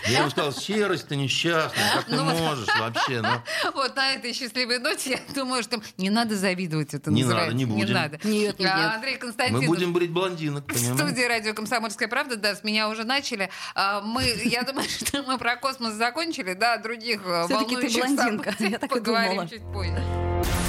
Я 0.07 0.19
ему 0.19 0.29
сказал, 0.29 0.51
серость 0.51 1.07
ты 1.07 1.15
несчастная, 1.15 1.93
как 1.95 2.05
ты 2.05 2.15
Ну 2.15 2.25
вот. 2.25 2.39
можешь 2.39 2.67
вообще? 2.79 3.21
Ну, 3.21 3.71
Вот 3.73 3.95
на 3.95 4.13
этой 4.13 4.33
счастливой 4.33 4.77
ноте, 4.77 5.11
я 5.27 5.33
думаю, 5.33 5.63
что 5.63 5.81
не 5.97 6.11
надо 6.11 6.35
завидовать 6.35 6.93
это 6.93 7.09
Не 7.09 7.23
называется. 7.23 7.51
надо, 7.55 7.57
не 7.57 7.65
будем. 7.65 7.93
надо. 7.95 8.19
Нет, 8.23 8.59
нет, 8.59 8.59
нет. 8.59 8.69
Андрей 8.93 9.13
мы 9.13 9.19
Константинов. 9.19 9.65
будем 9.65 9.93
брить 9.93 10.11
блондинок, 10.11 10.65
В 10.65 10.67
понимаете? 10.67 11.03
студии 11.07 11.23
радио 11.27 11.53
«Комсомольская 11.55 12.07
правда», 12.07 12.35
да, 12.35 12.53
с 12.55 12.63
меня 12.63 12.87
уже 12.87 13.03
начали. 13.03 13.49
А, 13.73 14.01
Мы, 14.01 14.25
я 14.43 14.61
думаю, 14.61 14.87
что 15.07 15.23
мы 15.23 15.39
про 15.39 15.55
космос 15.55 15.93
закончили, 15.93 16.53
да, 16.53 16.77
других 16.77 17.21
э, 17.25 17.47
волнующих 17.47 17.99
блондинка, 18.05 18.51
событиях 18.51 18.71
я 18.71 18.77
так 18.77 18.91
и 18.91 18.93
поговорим 18.93 19.29
думала. 19.31 19.49
чуть 19.49 19.63
позже. 19.73 20.68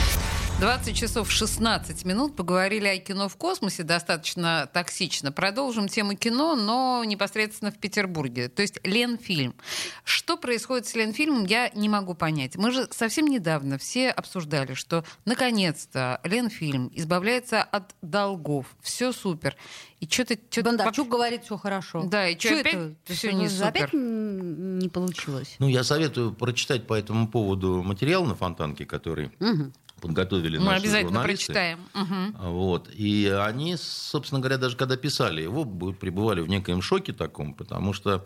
20 0.61 0.95
часов 0.95 1.31
16 1.31 2.05
минут. 2.05 2.35
Поговорили 2.35 2.85
о 2.85 2.97
кино 2.99 3.27
в 3.27 3.35
космосе 3.35 3.81
достаточно 3.81 4.69
токсично. 4.71 5.31
Продолжим 5.31 5.87
тему 5.87 6.13
кино, 6.13 6.55
но 6.55 7.03
непосредственно 7.03 7.71
в 7.71 7.79
Петербурге. 7.79 8.47
То 8.47 8.61
есть 8.61 8.79
Ленфильм. 8.83 9.55
Что 10.03 10.37
происходит 10.37 10.85
с 10.85 10.93
Ленфильмом, 10.93 11.45
я 11.45 11.69
не 11.69 11.89
могу 11.89 12.13
понять. 12.13 12.57
Мы 12.57 12.71
же 12.71 12.87
совсем 12.91 13.25
недавно 13.25 13.79
все 13.79 14.11
обсуждали, 14.11 14.75
что 14.75 15.03
наконец-то 15.25 16.21
Ленфильм 16.23 16.91
избавляется 16.93 17.63
от 17.63 17.95
долгов. 18.03 18.67
Все 18.83 19.13
супер. 19.13 19.57
И 19.99 20.07
что-то... 20.07 20.35
Бондарчук 20.63 21.07
говорит, 21.07 21.43
все 21.43 21.57
хорошо. 21.57 22.03
Да, 22.05 22.27
и 22.27 22.35
чё 22.35 22.49
Чё 22.49 22.59
опять 22.61 22.73
это? 22.73 22.95
всё 23.05 23.29
Что, 23.29 23.31
не 23.33 23.45
Опять 23.45 23.89
супер? 23.89 23.95
м, 23.95 24.79
не 24.79 24.89
получилось. 24.89 25.55
Ну, 25.59 25.67
я 25.67 25.83
советую 25.83 26.33
прочитать 26.33 26.87
по 26.87 26.95
этому 26.95 27.27
поводу 27.27 27.83
материал 27.83 28.25
на 28.25 28.33
Фонтанке, 28.33 28.85
который 28.85 29.31
Мгм. 29.39 29.73
Подготовили 30.01 30.57
Мы 30.57 30.65
наши 30.65 30.81
обязательно 30.81 31.19
журналисты. 31.19 31.45
прочитаем. 31.53 31.79
Мгм. 31.93 32.35
Вот. 32.51 32.89
И 32.93 33.27
они, 33.27 33.77
собственно 33.77 34.41
говоря, 34.41 34.57
даже 34.57 34.75
когда 34.75 34.97
писали 34.97 35.41
его, 35.41 35.63
пребывали 35.65 36.41
в 36.41 36.49
некоем 36.49 36.81
шоке 36.81 37.13
таком, 37.13 37.53
потому 37.53 37.93
что, 37.93 38.25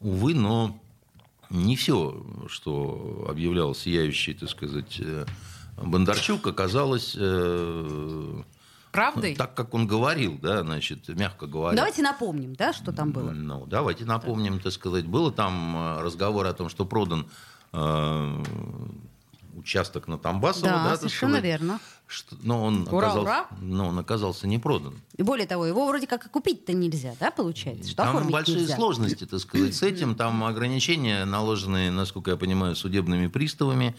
увы, 0.00 0.34
но 0.34 0.80
не 1.50 1.76
все, 1.76 2.24
что 2.48 3.26
объявлял 3.28 3.74
сияющий, 3.74 4.34
так 4.34 4.50
сказать, 4.50 5.00
э, 5.00 5.24
Бондарчук, 5.76 6.46
оказалось 6.46 7.14
э, 7.18 8.42
Правдой? 8.92 9.34
так, 9.34 9.54
как 9.54 9.74
он 9.74 9.86
говорил, 9.86 10.38
да, 10.40 10.62
значит, 10.62 11.08
мягко 11.08 11.46
говоря. 11.46 11.76
Давайте 11.76 12.02
напомним, 12.02 12.54
да, 12.54 12.72
что 12.72 12.92
там 12.92 13.12
было. 13.12 13.30
Ну, 13.30 13.66
давайте 13.66 14.04
напомним, 14.04 14.58
так 14.58 14.72
сказать, 14.72 15.06
было 15.06 15.30
там 15.30 15.76
э, 15.76 16.02
разговор 16.02 16.46
о 16.46 16.52
том, 16.52 16.68
что 16.68 16.84
продан 16.84 17.26
э, 17.72 18.42
участок 19.56 20.08
на 20.08 20.18
Тамбасово, 20.18 20.68
Да, 20.68 20.84
да, 20.90 20.96
совершенно 20.96 21.32
сказать, 21.38 21.44
верно. 21.44 21.80
что- 22.06 22.36
но 22.42 22.62
он 22.64 22.86
Ура, 22.90 23.06
оказался, 23.08 23.20
ура. 23.22 23.46
но 23.60 23.88
он 23.88 23.98
оказался 23.98 24.46
не 24.46 24.58
продан. 24.58 25.00
И 25.16 25.22
более 25.22 25.46
того, 25.46 25.66
его 25.66 25.86
вроде 25.86 26.06
как 26.06 26.26
и 26.26 26.28
купить-то 26.28 26.72
нельзя, 26.72 27.14
да, 27.18 27.30
получается? 27.30 27.88
Что 27.90 28.02
Там 28.04 28.28
большие 28.30 28.58
нельзя. 28.60 28.76
сложности, 28.76 29.24
так 29.26 29.40
сказать, 29.40 29.74
с 29.74 29.82
этим. 29.82 30.14
Там 30.14 30.44
ограничения, 30.44 31.24
наложенные, 31.24 31.90
насколько 31.90 32.30
я 32.30 32.36
понимаю, 32.36 32.76
судебными 32.76 33.26
приставами. 33.28 33.96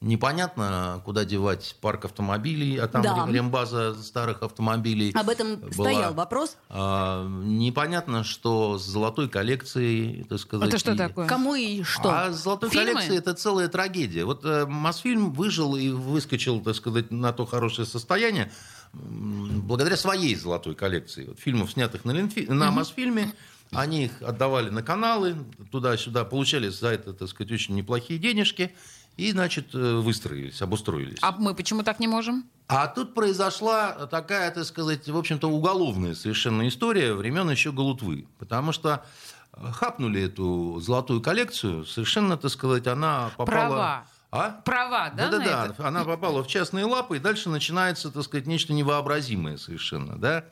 Непонятно, 0.00 1.02
куда 1.04 1.24
девать 1.24 1.74
парк 1.80 2.04
автомобилей, 2.04 2.76
а 2.76 2.86
там 2.86 3.02
Да. 3.02 3.26
рембаза 3.28 3.94
старых 4.00 4.44
автомобилей. 4.44 5.10
Об 5.12 5.28
этом 5.28 5.56
была. 5.56 5.72
стоял 5.72 6.14
вопрос. 6.14 6.56
А, 6.68 7.26
непонятно, 7.26 8.22
что 8.22 8.78
с 8.78 8.84
золотой 8.84 9.28
коллекцией, 9.28 10.22
так 10.24 10.38
сказать. 10.38 10.68
Это 10.68 10.78
что 10.78 10.92
и- 10.92 10.96
такое? 10.96 11.26
Кому 11.26 11.56
и 11.56 11.82
что? 11.82 12.10
А 12.10 12.30
с 12.30 12.44
золотой 12.44 12.70
Фильмы? 12.70 12.92
коллекцией 12.92 13.18
это 13.18 13.34
целая 13.34 13.66
трагедия. 13.66 14.24
Вот 14.24 14.44
э, 14.44 14.66
Мосфильм 14.66 15.32
выжил 15.32 15.74
и 15.74 15.90
выскочил, 15.90 16.60
так 16.60 16.76
сказать, 16.76 17.10
на 17.10 17.32
то 17.32 17.44
хорошее 17.44 17.84
состояние 17.86 18.52
благодаря 18.92 19.96
своей 19.96 20.34
золотой 20.36 20.76
коллекции. 20.76 21.26
Вот 21.26 21.40
фильмов, 21.40 21.72
снятых 21.72 22.04
на, 22.04 22.12
Ленфи- 22.12 22.50
на 22.50 22.70
Мосфильме, 22.70 23.32
они 23.72 24.04
их 24.04 24.22
отдавали 24.22 24.70
на 24.70 24.82
каналы, 24.82 25.36
туда-сюда, 25.72 26.24
получали 26.24 26.68
за 26.68 26.88
это, 26.88 27.12
так 27.12 27.28
сказать, 27.28 27.52
очень 27.52 27.74
неплохие 27.74 28.18
денежки 28.18 28.72
и, 29.18 29.32
значит, 29.32 29.74
э, 29.74 29.96
выстроились, 29.96 30.62
обустроились. 30.62 31.18
А 31.22 31.32
мы 31.32 31.52
почему 31.54 31.82
так 31.82 31.98
не 31.98 32.06
можем? 32.06 32.48
А 32.68 32.86
тут 32.86 33.14
произошла 33.14 34.06
такая, 34.06 34.50
так 34.52 34.64
сказать, 34.64 35.08
в 35.08 35.16
общем-то, 35.16 35.50
уголовная 35.50 36.14
совершенно 36.14 36.68
история 36.68 37.14
времен 37.14 37.50
еще 37.50 37.72
Галутвы. 37.72 38.28
Потому 38.38 38.70
что 38.70 39.04
э, 39.52 39.72
хапнули 39.72 40.22
эту 40.22 40.78
золотую 40.80 41.20
коллекцию, 41.20 41.84
совершенно, 41.84 42.36
так 42.36 42.52
сказать, 42.52 42.86
она 42.86 43.30
попала... 43.36 43.46
Права. 43.46 44.06
А? 44.30 44.50
Права, 44.64 45.10
да, 45.10 45.30
Да-да-да, 45.30 45.66
это? 45.66 45.88
она 45.88 46.04
попала 46.04 46.44
в 46.44 46.46
частные 46.46 46.84
лапы, 46.84 47.16
и 47.16 47.18
дальше 47.18 47.48
начинается, 47.48 48.10
так 48.10 48.22
сказать, 48.22 48.46
нечто 48.46 48.72
невообразимое 48.72 49.56
совершенно, 49.56 50.16
да. 50.16 50.44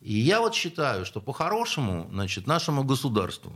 И 0.00 0.14
я 0.14 0.40
вот 0.40 0.54
считаю, 0.54 1.04
что 1.04 1.20
по-хорошему, 1.20 2.08
значит, 2.10 2.46
нашему 2.46 2.84
государству 2.84 3.52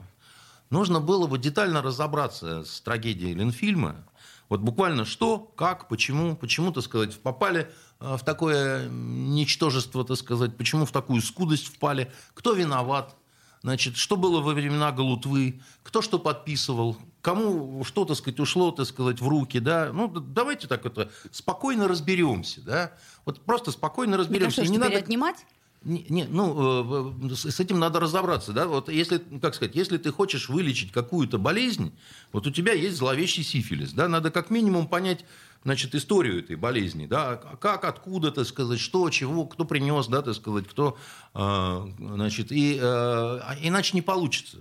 нужно 0.68 1.00
было 1.00 1.26
бы 1.26 1.38
детально 1.38 1.82
разобраться 1.82 2.64
с 2.64 2.80
трагедией 2.80 3.34
Ленфильма. 3.34 4.04
Вот 4.50 4.61
буквально 4.61 5.07
что, 5.07 5.38
как, 5.38 5.88
почему, 5.88 6.37
почему, 6.37 6.73
так 6.73 6.85
сказать, 6.85 7.19
попали 7.23 7.71
э, 8.00 8.16
в 8.16 8.25
такое 8.25 8.88
ничтожество, 8.90 10.04
так 10.04 10.16
сказать, 10.19 10.57
почему 10.57 10.85
в 10.85 10.90
такую 10.90 11.23
скудость 11.23 11.69
впали, 11.69 12.12
кто 12.35 12.52
виноват, 12.52 13.16
Значит, 13.62 13.97
что 13.97 14.16
было 14.16 14.40
во 14.40 14.54
времена 14.54 14.90
Галутвы, 14.90 15.61
кто 15.83 16.00
что 16.00 16.19
подписывал, 16.19 16.97
кому 17.21 17.85
что, 17.85 18.07
так 18.07 18.16
сказать, 18.16 18.40
ушло, 18.40 18.71
так 18.71 18.87
сказать, 18.87 19.21
в 19.21 19.28
руки, 19.28 19.59
да. 19.59 19.90
Ну, 19.92 20.09
давайте 20.09 20.66
так 20.66 20.87
это 20.87 21.11
спокойно 21.30 21.87
разберемся, 21.87 22.62
да. 22.62 22.92
Вот 23.26 23.45
просто 23.45 23.71
спокойно 23.71 24.16
разберемся. 24.16 24.62
что 24.62 24.64
ж 24.64 24.71
Не 24.71 24.78
надо 24.78 24.97
отнимать? 24.97 25.45
Не, 25.82 26.04
не, 26.10 26.25
ну, 26.25 27.30
э, 27.30 27.34
с 27.34 27.58
этим 27.58 27.78
надо 27.78 28.00
разобраться, 28.00 28.52
да. 28.52 28.66
Вот 28.66 28.90
если, 28.90 29.18
как 29.40 29.54
сказать, 29.54 29.75
если 29.75 29.96
ты 29.96 30.12
хочешь 30.12 30.49
вылечить 30.49 30.92
какую-то 30.92 31.38
болезнь, 31.38 31.92
вот 32.32 32.46
у 32.46 32.50
тебя 32.50 32.72
есть 32.72 32.96
зловещий 32.96 33.42
сифилис, 33.42 33.92
да, 33.92 34.06
надо 34.06 34.30
как 34.30 34.50
минимум 34.50 34.88
понять, 34.88 35.25
значит, 35.64 35.94
историю 35.94 36.40
этой 36.40 36.56
болезни, 36.56 37.06
да, 37.06 37.30
а 37.30 37.56
как, 37.56 37.84
откуда, 37.84 38.30
так 38.30 38.46
сказать, 38.46 38.78
что, 38.78 39.08
чего, 39.08 39.46
кто 39.46 39.64
принес, 39.64 40.06
да, 40.08 40.20
так 40.20 40.34
сказать, 40.34 40.68
кто, 40.68 40.99
э, 41.34 41.87
значит, 41.99 42.52
и 42.52 42.76
э, 42.76 42.80
а 42.82 43.56
иначе 43.62 43.92
не 43.94 44.02
получится. 44.02 44.58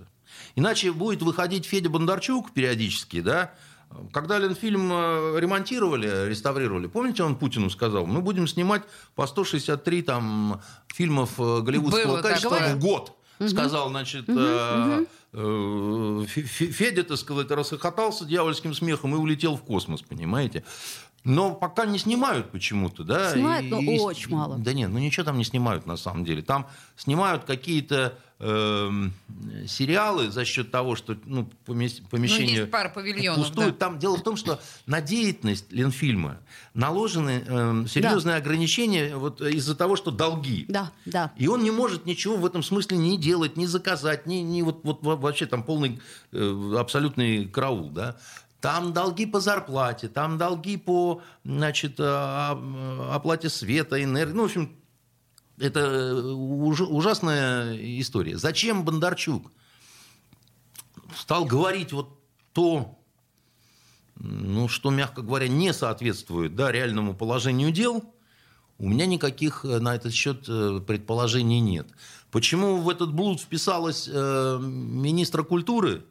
Иначе 0.56 0.90
будет 0.90 1.22
выходить 1.22 1.66
Федя 1.66 1.90
Бондарчук 1.90 2.52
периодически, 2.52 3.20
да, 3.20 3.52
когда 4.12 4.38
Ленфильм 4.38 4.90
э, 4.92 5.40
ремонтировали, 5.40 6.28
реставрировали, 6.28 6.86
помните, 6.86 7.22
он 7.22 7.36
Путину 7.36 7.70
сказал, 7.70 8.06
мы 8.06 8.20
будем 8.20 8.46
снимать 8.46 8.82
по 9.14 9.26
163 9.26 10.02
там, 10.02 10.60
фильмов 10.88 11.38
э, 11.38 11.60
голливудского 11.60 12.04
Было 12.14 12.22
качества 12.22 12.50
такое. 12.58 12.74
в 12.74 12.78
год. 12.78 13.16
Сказал, 13.48 13.88
значит, 13.88 14.26
э, 14.28 15.04
э, 15.32 16.24
Фе- 16.26 16.66
Федя, 16.70 17.04
так 17.04 17.16
сказать, 17.16 17.50
расхохотался 17.50 18.26
дьявольским 18.26 18.74
смехом 18.74 19.14
и 19.14 19.18
улетел 19.18 19.56
в 19.56 19.62
космос, 19.62 20.02
понимаете? 20.02 20.62
Но 21.22 21.54
пока 21.54 21.84
не 21.84 21.98
снимают 21.98 22.50
почему-то, 22.50 23.04
да? 23.04 23.32
Снимают, 23.34 23.66
и- 23.66 23.68
но 23.68 23.78
и- 23.80 23.98
очень 23.98 24.30
мало. 24.30 24.56
Да 24.58 24.72
нет, 24.72 24.90
ну 24.90 24.98
ничего 24.98 25.24
там 25.24 25.36
не 25.36 25.44
снимают 25.44 25.86
на 25.86 25.96
самом 25.96 26.24
деле. 26.24 26.40
Там 26.42 26.66
снимают 26.96 27.44
какие-то 27.44 28.18
эм, 28.42 29.12
сериалы 29.68 30.30
за 30.30 30.46
счет 30.46 30.70
того, 30.70 30.96
что 30.96 31.14
ну, 31.26 31.46
помес- 31.66 32.00
помещение 32.08 32.56
есть 32.60 32.70
пара 32.70 32.88
павильонов, 32.88 33.44
пустует. 33.48 33.78
да. 33.78 33.86
Там 33.86 33.98
дело 33.98 34.16
в 34.16 34.22
том, 34.22 34.38
что 34.38 34.60
на 34.86 35.02
деятельность 35.02 35.66
Ленфильма 35.70 36.38
наложены 36.72 37.44
эм, 37.46 37.86
серьезные 37.86 38.36
ограничения 38.36 39.14
вот 39.14 39.42
из-за 39.42 39.74
того, 39.74 39.94
что 39.96 40.10
долги. 40.10 40.64
Да, 40.68 40.90
да. 41.04 41.32
И 41.36 41.48
он 41.48 41.62
не 41.62 41.70
может 41.70 42.06
ничего 42.06 42.36
в 42.36 42.46
этом 42.46 42.62
смысле 42.62 42.96
не 42.96 43.18
делать, 43.18 43.58
не 43.58 43.66
заказать, 43.66 44.24
не, 44.26 44.42
не 44.42 44.62
вот, 44.62 44.80
вот 44.84 45.02
во- 45.02 45.16
вообще 45.16 45.44
там 45.44 45.62
полный 45.62 46.00
э, 46.32 46.74
абсолютный 46.78 47.44
караул, 47.44 47.90
да. 47.90 48.16
Там 48.60 48.92
долги 48.92 49.24
по 49.26 49.40
зарплате, 49.40 50.08
там 50.08 50.36
долги 50.36 50.76
по 50.76 51.22
значит, 51.44 51.98
э, 51.98 52.04
а- 52.06 53.10
оплате 53.14 53.48
света, 53.48 54.02
энергии. 54.02 54.34
Ну, 54.34 54.42
в 54.42 54.46
общем, 54.46 54.76
это 55.58 56.14
уж- 56.14 56.80
ужасная 56.82 57.76
история. 58.00 58.36
Зачем 58.36 58.84
Бондарчук 58.84 59.50
стал 61.16 61.46
говорить 61.46 61.92
вот 61.92 62.18
то, 62.52 62.98
ну, 64.16 64.68
что, 64.68 64.90
мягко 64.90 65.22
говоря, 65.22 65.48
не 65.48 65.72
соответствует 65.72 66.54
да, 66.54 66.70
реальному 66.70 67.14
положению 67.14 67.70
дел, 67.72 68.04
у 68.78 68.88
меня 68.88 69.06
никаких 69.06 69.64
э, 69.64 69.78
на 69.78 69.94
этот 69.94 70.12
счет 70.12 70.44
э, 70.48 70.80
предположений 70.86 71.60
нет. 71.60 71.86
Почему 72.30 72.76
в 72.78 72.88
этот 72.88 73.12
блуд 73.12 73.40
вписалась 73.40 74.08
э, 74.10 74.58
министра 74.60 75.42
культуры? 75.42 76.04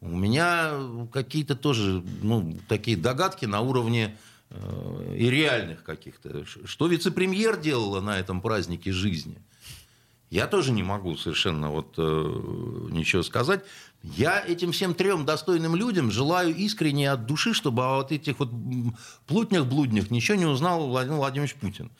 У 0.00 0.08
меня 0.08 0.72
какие-то 1.12 1.54
тоже 1.54 2.02
ну, 2.22 2.58
такие 2.68 2.96
догадки 2.96 3.44
на 3.44 3.60
уровне 3.60 4.16
э, 4.48 5.16
и 5.18 5.28
реальных 5.28 5.82
каких-то. 5.82 6.44
Что 6.46 6.86
вице-премьер 6.86 7.60
делала 7.60 8.00
на 8.00 8.18
этом 8.18 8.40
празднике 8.40 8.92
жизни? 8.92 9.38
Я 10.30 10.46
тоже 10.46 10.72
не 10.72 10.82
могу 10.82 11.16
совершенно 11.16 11.70
вот 11.70 11.94
э, 11.98 12.02
ничего 12.90 13.22
сказать. 13.22 13.62
Я 14.02 14.42
этим 14.42 14.72
всем 14.72 14.94
трем 14.94 15.26
достойным 15.26 15.76
людям 15.76 16.10
желаю 16.10 16.54
искренне 16.54 17.10
от 17.10 17.26
души, 17.26 17.52
чтобы 17.52 17.84
о 17.84 17.96
вот 17.96 18.12
этих 18.12 18.38
вот 18.38 18.50
плутнях-блуднях 19.26 20.10
ничего 20.10 20.38
не 20.38 20.46
узнал 20.46 20.86
Владимир 20.86 21.18
Владимирович 21.18 21.56
Путин. 21.56 21.90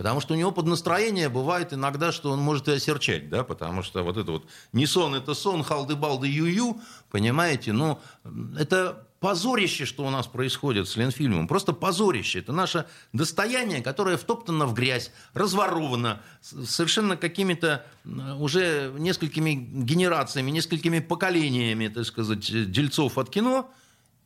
Потому 0.00 0.20
что 0.20 0.32
у 0.32 0.36
него 0.38 0.50
под 0.50 0.64
настроение 0.64 1.28
бывает 1.28 1.74
иногда, 1.74 2.10
что 2.10 2.30
он 2.30 2.38
может 2.40 2.68
и 2.68 2.72
осерчать, 2.72 3.28
да, 3.28 3.44
потому 3.44 3.82
что 3.82 4.02
вот 4.02 4.16
это 4.16 4.32
вот 4.32 4.46
не 4.72 4.86
сон, 4.86 5.14
это 5.14 5.34
сон, 5.34 5.62
халды-балды, 5.62 6.26
ю-ю, 6.26 6.80
понимаете, 7.10 7.74
ну, 7.74 7.98
это 8.58 9.06
позорище, 9.20 9.84
что 9.84 10.06
у 10.06 10.08
нас 10.08 10.26
происходит 10.26 10.88
с 10.88 10.96
Ленфильмом, 10.96 11.46
просто 11.46 11.74
позорище. 11.74 12.38
Это 12.38 12.54
наше 12.54 12.86
достояние, 13.12 13.82
которое 13.82 14.16
втоптано 14.16 14.64
в 14.64 14.72
грязь, 14.72 15.12
разворовано, 15.34 16.22
совершенно 16.40 17.18
какими-то 17.18 17.84
м, 18.06 18.40
уже 18.40 18.94
несколькими 18.96 19.50
генерациями, 19.52 20.50
несколькими 20.50 21.00
поколениями, 21.00 21.88
так 21.88 22.06
сказать, 22.06 22.70
дельцов 22.72 23.18
от 23.18 23.28
кино, 23.28 23.70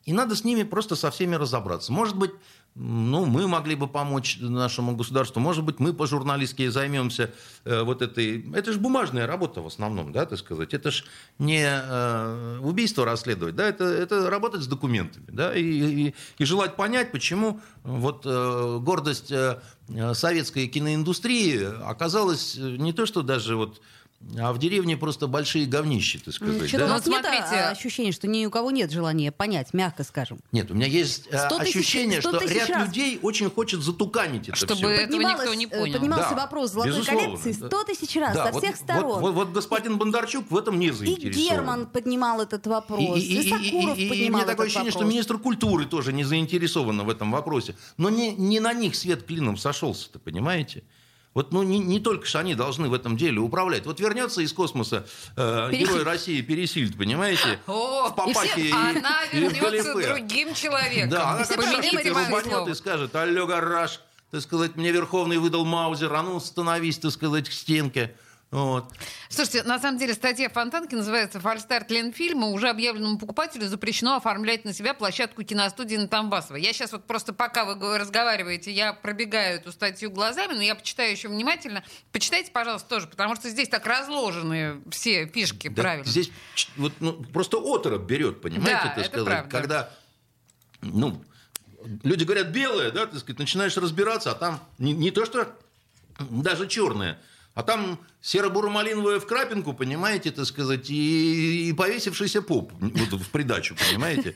и 0.04 0.12
надо 0.12 0.37
с 0.37 0.45
ними 0.45 0.62
просто 0.62 0.95
со 0.95 1.11
всеми 1.11 1.35
разобраться. 1.35 1.93
Может 1.93 2.16
быть, 2.16 2.31
ну, 2.76 3.25
мы 3.25 3.47
могли 3.47 3.76
бы 3.76 3.87
помочь 3.87 4.38
нашему 4.40 4.97
государству. 4.97 5.40
Может 5.40 5.62
быть, 5.64 5.78
мы 5.78 5.92
по-журналистски 5.92 6.66
займемся 6.68 7.31
э, 7.64 7.83
вот 7.83 8.03
этой... 8.03 8.44
Это 8.53 8.72
же 8.72 8.81
бумажная 8.81 9.27
работа 9.29 9.62
в 9.62 9.66
основном, 9.68 10.11
да, 10.12 10.27
так 10.27 10.38
сказать. 10.40 10.75
Это 10.75 10.90
же 10.90 11.05
не 11.38 11.64
э, 11.64 12.59
убийство 12.62 13.05
расследовать, 13.05 13.55
да, 13.55 13.68
это, 13.68 13.85
это 13.85 14.29
работать 14.29 14.62
с 14.62 14.66
документами, 14.66 15.27
да, 15.29 15.55
и, 15.55 15.62
и- 15.62 16.14
и 16.38 16.44
желать 16.44 16.75
понять, 16.75 17.12
почему 17.12 17.61
вот 17.85 18.22
э, 18.27 18.79
гордость 18.83 19.31
э, 19.31 19.61
советской 20.14 20.66
киноиндустрии 20.66 21.62
оказалась 21.88 22.57
э, 22.57 22.61
не 22.77 22.92
то, 22.92 23.07
что 23.07 23.22
даже 23.22 23.55
вот 23.55 23.81
а 24.39 24.53
в 24.53 24.59
деревне 24.59 24.97
просто 24.97 25.27
большие 25.27 25.67
говнищи, 25.67 26.19
так 26.19 26.35
сказать. 26.35 26.69
Что-то 26.69 26.79
да? 26.79 26.85
у 26.87 26.89
вас 26.95 27.07
Ну, 27.07 27.13
нет 27.13 27.25
смотрите. 27.25 27.57
а, 27.57 27.71
ощущения, 27.71 28.13
что 28.13 28.27
ни 28.27 28.45
у 28.47 28.51
кого 28.51 28.71
нет 28.71 28.91
желания 28.91 29.31
понять, 29.33 29.75
мягко 29.75 30.05
скажем. 30.05 30.39
Нет, 30.53 30.71
у 30.71 30.75
меня 30.75 30.87
есть 30.87 31.25
100 31.27 31.59
тысяч- 31.59 31.77
ощущение, 31.77 32.21
100 32.21 32.31
что 32.41 32.47
ряд 32.47 32.69
раз. 32.71 32.89
людей 32.89 33.19
очень 33.23 33.51
хочет 33.51 33.83
затуканить 33.83 34.49
это 34.49 34.57
Чтобы 34.57 34.75
всё. 34.77 34.89
этого 34.89 35.21
никто 35.21 35.55
не 35.55 35.67
э, 35.67 35.69
понял. 35.69 35.93
Поднимался 35.95 36.31
Да, 36.31 36.37
вопрос 36.37 36.73
золотой 36.73 36.93
безусловно. 36.93 37.23
коллекции 37.39 37.53
100 37.53 37.85
тысяч 37.85 38.17
раз 38.17 38.35
Да, 38.35 38.47
со 38.47 38.53
вот- 38.53 38.63
всех 38.63 38.77
вот- 38.77 38.85
сторон. 38.85 39.21
Вот, 39.21 39.35
вот 39.35 39.49
господин 39.53 39.99
Бондарчук 39.99 40.51
в 40.51 40.57
этом 40.57 40.79
не 40.79 40.87
и 40.89 40.91
заинтересован. 40.91 41.49
Герман 41.57 41.87
поднимал 41.87 42.41
этот 42.41 42.67
вопрос, 42.67 43.19
и, 43.19 43.21
И, 43.21 43.21
и- 43.21 43.41
и- 43.41 43.51
Сокуров 43.71 43.99
и- 43.99 44.03
и- 44.03 44.07
и 44.07 44.09
поднимал 44.09 44.41
мне 44.41 44.47
такое 44.51 44.67
ощущение, 44.67 44.91
что 44.91 45.01
вопрос. 45.01 45.13
министр 45.15 45.39
культуры 45.39 45.85
тоже 45.87 46.13
не 46.13 46.25
заинтересован 46.25 47.03
в 47.05 47.09
этом 47.11 47.31
вопросе. 47.31 47.77
Но 47.99 48.11
не, 48.11 48.33
не 48.33 48.61
на 48.61 48.73
них 48.73 48.95
свет 48.95 49.25
клином 49.25 49.57
сошелся-то, 49.57 50.19
понимаете? 50.19 50.83
Вот 51.35 51.53
ну, 51.53 51.64
не, 51.64 51.81
не 51.81 51.99
только 51.99 52.27
же 52.27 52.38
они 52.38 52.55
должны 52.55 52.88
в 52.88 52.94
этом 52.94 53.16
деле 53.16 53.40
управлять. 53.40 53.87
Вот 53.87 53.99
вернется 53.99 54.40
из 54.40 54.53
космоса 54.53 55.07
э, 55.37 55.68
Пересильд. 55.70 55.90
герой 55.90 56.03
России 56.05 56.40
Пересильд, 56.40 56.97
понимаете? 56.97 57.59
О, 57.66 58.09
в 58.09 58.14
папахе 58.14 58.68
и, 58.68 58.70
она 58.70 59.25
и 59.33 59.49
в 59.49 59.53
вернется 59.53 59.94
галифе. 59.94 60.09
другим 60.14 60.55
человеком. 60.55 61.11
Да, 61.11 61.31
она 61.33 61.44
все 61.44 61.57
как 61.57 61.64
шашки 61.66 62.09
рубанет 62.09 62.68
и 62.68 62.75
скажет, 62.75 63.14
алло, 63.16 63.47
гараж, 63.47 64.01
так 64.31 64.42
сказать, 64.42 64.77
мне 64.77 64.92
Верховный 64.92 65.38
выдал 65.38 65.64
Маузер, 65.64 66.12
а 66.14 66.23
ну 66.23 66.38
становись, 66.38 66.99
так 66.99 67.11
сказать, 67.11 67.49
к 67.49 67.53
стенке. 67.53 68.14
Вот. 68.55 68.93
Слушайте, 69.31 69.64
на 69.64 69.81
самом 69.81 69.99
деле 69.99 70.14
статья 70.14 70.49
Фонтанки 70.49 70.95
называется 70.95 71.40
«Фальстарт 71.40 71.90
Ленфильма. 71.90 72.47
Уже 72.51 72.69
объявленному 72.69 73.19
покупателю 73.19 73.67
запрещено 73.67 74.14
оформлять 74.14 74.64
на 74.64 74.73
себя 74.73 74.95
площадку 74.95 75.43
киностудии 75.43 75.97
на 75.97 76.07
Тамбасово». 76.07 76.57
Я 76.57 76.73
сейчас 76.73 76.93
вот 76.93 77.05
просто 77.05 77.33
пока 77.33 77.64
вы 77.64 77.75
го- 77.75 77.99
разговариваете, 77.99 78.71
я 78.71 78.93
пробегаю 78.93 79.57
эту 79.57 79.73
статью 79.73 80.12
глазами, 80.12 80.53
но 80.55 80.62
я 80.62 80.77
почитаю 80.77 81.11
еще 81.11 81.27
внимательно. 81.27 81.83
Почитайте, 82.12 82.53
пожалуйста, 82.53 82.88
тоже, 82.88 83.09
потому 83.09 83.35
что 83.35 83.49
здесь 83.51 83.69
так 83.69 83.85
разложены 83.87 84.81
все 84.93 85.27
фишки, 85.27 85.67
Да 85.67 85.83
правильно. 85.83 86.07
Здесь 86.09 86.31
вот, 86.77 86.93
ну, 87.01 87.12
просто 87.25 87.57
оторопь 87.59 88.03
берет, 88.03 88.40
понимаете, 88.40 88.71
Да, 88.85 88.93
это 88.99 89.05
сказать. 89.09 89.27
правда. 89.27 89.51
Когда, 89.51 89.90
ну, 90.81 91.21
люди 92.05 92.23
говорят 92.23 92.51
белое, 92.51 92.93
да, 92.93 93.07
так 93.07 93.19
сказать, 93.19 93.40
начинаешь 93.40 93.77
разбираться, 93.77 94.31
а 94.31 94.35
там 94.37 94.61
не, 94.79 94.93
не 94.93 95.11
то, 95.11 95.25
что 95.27 95.53
даже 96.21 96.69
черное, 96.69 97.19
а 97.55 97.62
там 97.62 98.01
серо-буро-малиновое 98.21 99.21
в 99.21 99.27
крапинку, 99.27 99.75
понимаете, 99.75 100.33
так 100.33 100.45
сказать, 100.47 100.90
и, 100.90 101.69
и 101.69 101.73
повесившийся 101.73 102.43
поп 102.43 102.73
вот 102.81 103.21
в 103.21 103.31
придачу, 103.31 103.77
понимаете. 103.77 104.35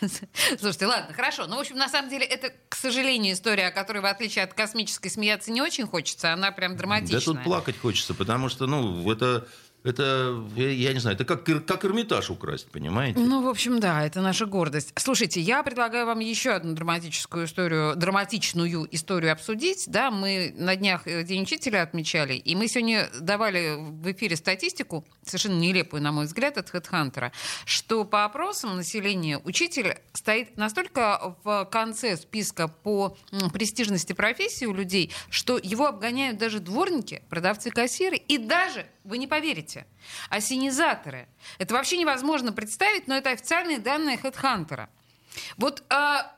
Слушайте, 0.60 0.86
ладно, 0.86 1.12
хорошо. 1.14 1.46
Ну, 1.46 1.56
в 1.56 1.60
общем, 1.60 1.76
на 1.76 1.88
самом 1.88 2.08
деле, 2.10 2.24
это, 2.24 2.52
к 2.68 2.76
сожалению, 2.76 3.34
история, 3.34 3.68
о 3.68 3.70
которой, 3.72 3.98
в 3.98 4.06
отличие 4.06 4.44
от 4.44 4.54
космической, 4.54 5.08
смеяться 5.08 5.50
не 5.50 5.60
очень 5.60 5.86
хочется. 5.86 6.32
Она 6.32 6.52
прям 6.52 6.76
драматичная. 6.76 7.20
Да 7.20 7.24
тут 7.24 7.42
плакать 7.42 7.78
хочется, 7.78 8.14
потому 8.14 8.48
что, 8.48 8.66
ну, 8.66 9.10
это, 9.10 9.48
это 9.84 10.44
я, 10.56 10.92
не 10.92 11.00
знаю, 11.00 11.16
это 11.16 11.24
как, 11.24 11.44
как 11.44 11.84
Эрмитаж 11.84 12.30
украсть, 12.30 12.70
понимаете. 12.70 13.18
Ну, 13.18 13.42
в 13.42 13.48
общем, 13.48 13.80
да, 13.80 14.04
это 14.04 14.20
наша 14.20 14.46
гордость. 14.46 14.92
Слушайте, 14.96 15.40
я 15.40 15.62
предлагаю 15.62 16.06
вам 16.06 16.20
еще 16.20 16.50
одну 16.50 16.74
драматическую 16.74 17.46
историю, 17.46 17.96
драматичную 17.96 18.88
историю 18.94 19.32
обсудить. 19.32 19.84
Да, 19.88 20.10
мы 20.10 20.54
на 20.56 20.76
днях 20.76 21.06
э, 21.06 21.24
День 21.24 21.42
учителя 21.42 21.82
отмечали, 21.82 22.34
и 22.34 22.54
мы 22.54 22.68
сегодня 22.68 23.08
давали 23.20 23.76
в 23.78 24.12
эфире 24.12 24.36
статистику, 24.36 25.04
совершенно 25.24 25.58
нелепую, 25.58 26.02
на 26.02 26.12
мой 26.12 26.26
взгляд, 26.26 26.58
от 26.58 26.70
HeadHunter, 26.70 27.32
что 27.64 28.04
по 28.04 28.24
опросам 28.24 28.76
населения 28.76 29.38
учитель 29.38 29.96
стоит 30.12 30.56
настолько 30.56 31.36
в 31.42 31.68
конце 31.70 32.16
списка 32.16 32.68
по 32.68 33.16
престижности 33.52 34.12
профессии 34.12 34.66
у 34.66 34.74
людей, 34.74 35.12
что 35.30 35.58
его 35.58 35.86
обгоняют 35.86 36.38
даже 36.38 36.60
дворники, 36.60 37.22
продавцы-кассиры 37.28 38.16
и 38.16 38.38
даже, 38.38 38.86
вы 39.04 39.18
не 39.18 39.26
поверите, 39.26 39.71
осенизаторы. 40.30 41.28
Это 41.58 41.74
вообще 41.74 41.96
невозможно 41.98 42.52
представить, 42.52 43.08
но 43.08 43.14
это 43.16 43.30
официальные 43.30 43.78
данные 43.78 44.16
HeadHunter. 44.22 44.88
Вот 45.56 45.82
а, 45.90 46.32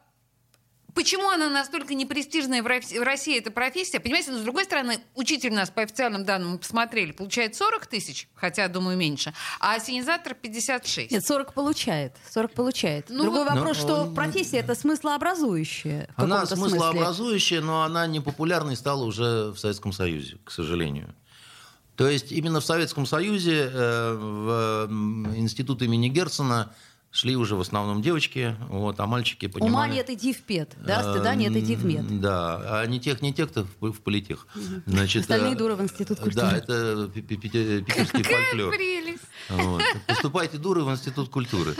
Почему 0.94 1.28
она 1.28 1.50
настолько 1.50 1.92
непрестижная 1.94 2.62
в 2.62 2.66
Рос- 2.68 2.92
в 2.92 3.02
России, 3.02 3.36
эта 3.36 3.50
профессия? 3.50 3.98
Понимаете, 3.98 4.30
но 4.30 4.38
с 4.38 4.42
другой 4.42 4.62
стороны, 4.64 5.00
учитель 5.16 5.52
нас 5.52 5.68
по 5.68 5.82
официальным 5.82 6.24
данным 6.24 6.52
мы 6.52 6.58
посмотрели, 6.58 7.10
получает 7.10 7.56
40 7.56 7.86
тысяч, 7.88 8.28
хотя, 8.36 8.68
думаю, 8.68 8.96
меньше, 8.96 9.34
а 9.58 9.74
осенизатор 9.74 10.34
56. 10.34 11.10
Нет, 11.10 11.26
40 11.26 11.52
получает. 11.52 12.16
40 12.30 12.52
получает. 12.52 13.06
Ну, 13.08 13.24
Другой 13.24 13.44
но 13.44 13.56
вопрос, 13.56 13.76
что 13.76 14.02
он- 14.02 14.14
профессия 14.14 14.58
это 14.58 14.76
смыслообразующая. 14.76 16.08
Она 16.14 16.42
каком-то 16.42 16.54
смысле. 16.54 16.78
смыслообразующая, 16.78 17.60
но 17.60 17.82
она 17.82 18.06
не 18.06 18.20
популярной 18.20 18.76
стала 18.76 19.02
уже 19.02 19.50
в 19.50 19.58
Советском 19.58 19.90
Союзе, 19.92 20.38
к 20.44 20.52
сожалению. 20.52 21.12
То 21.96 22.08
есть 22.08 22.32
именно 22.32 22.60
в 22.60 22.64
Советском 22.64 23.06
Союзе, 23.06 23.70
э, 23.72 24.14
в 24.14 24.88
институт 25.36 25.82
имени 25.82 26.08
Герцена 26.08 26.72
шли 27.14 27.36
уже 27.36 27.54
в 27.54 27.60
основном 27.60 28.02
девочки, 28.02 28.56
вот, 28.68 28.98
а 28.98 29.06
мальчики 29.06 29.46
понимали... 29.46 29.70
Ума 29.72 29.86
нет, 29.86 30.10
иди 30.10 30.32
в 30.32 30.42
пед. 30.42 30.74
Да, 30.84 31.00
стыда 31.12 31.36
нет, 31.36 31.54
иди 31.54 31.76
в 31.76 31.84
мед. 31.84 32.20
Да, 32.20 32.80
а 32.80 32.86
не 32.86 32.98
тех, 32.98 33.22
не 33.22 33.32
тех, 33.32 33.50
кто 33.50 33.68
в, 33.78 33.92
в 33.92 34.00
политех. 34.00 34.48
Значит, 34.86 35.22
Остальные 35.22 35.52
э, 35.52 35.56
дуры 35.56 35.76
в 35.76 35.82
институт 35.82 36.18
культуры. 36.18 36.50
Да, 36.50 36.56
это 36.56 37.08
пи- 37.14 37.22
пи- 37.22 37.36
пи- 37.36 37.82
питерский 37.82 38.24
фольклор. 38.24 38.74
Прелесть. 38.74 39.22
Вот. 39.48 39.82
Поступайте 40.08 40.58
дуры 40.58 40.82
в 40.82 40.90
институт 40.90 41.28
культуры. 41.28 41.76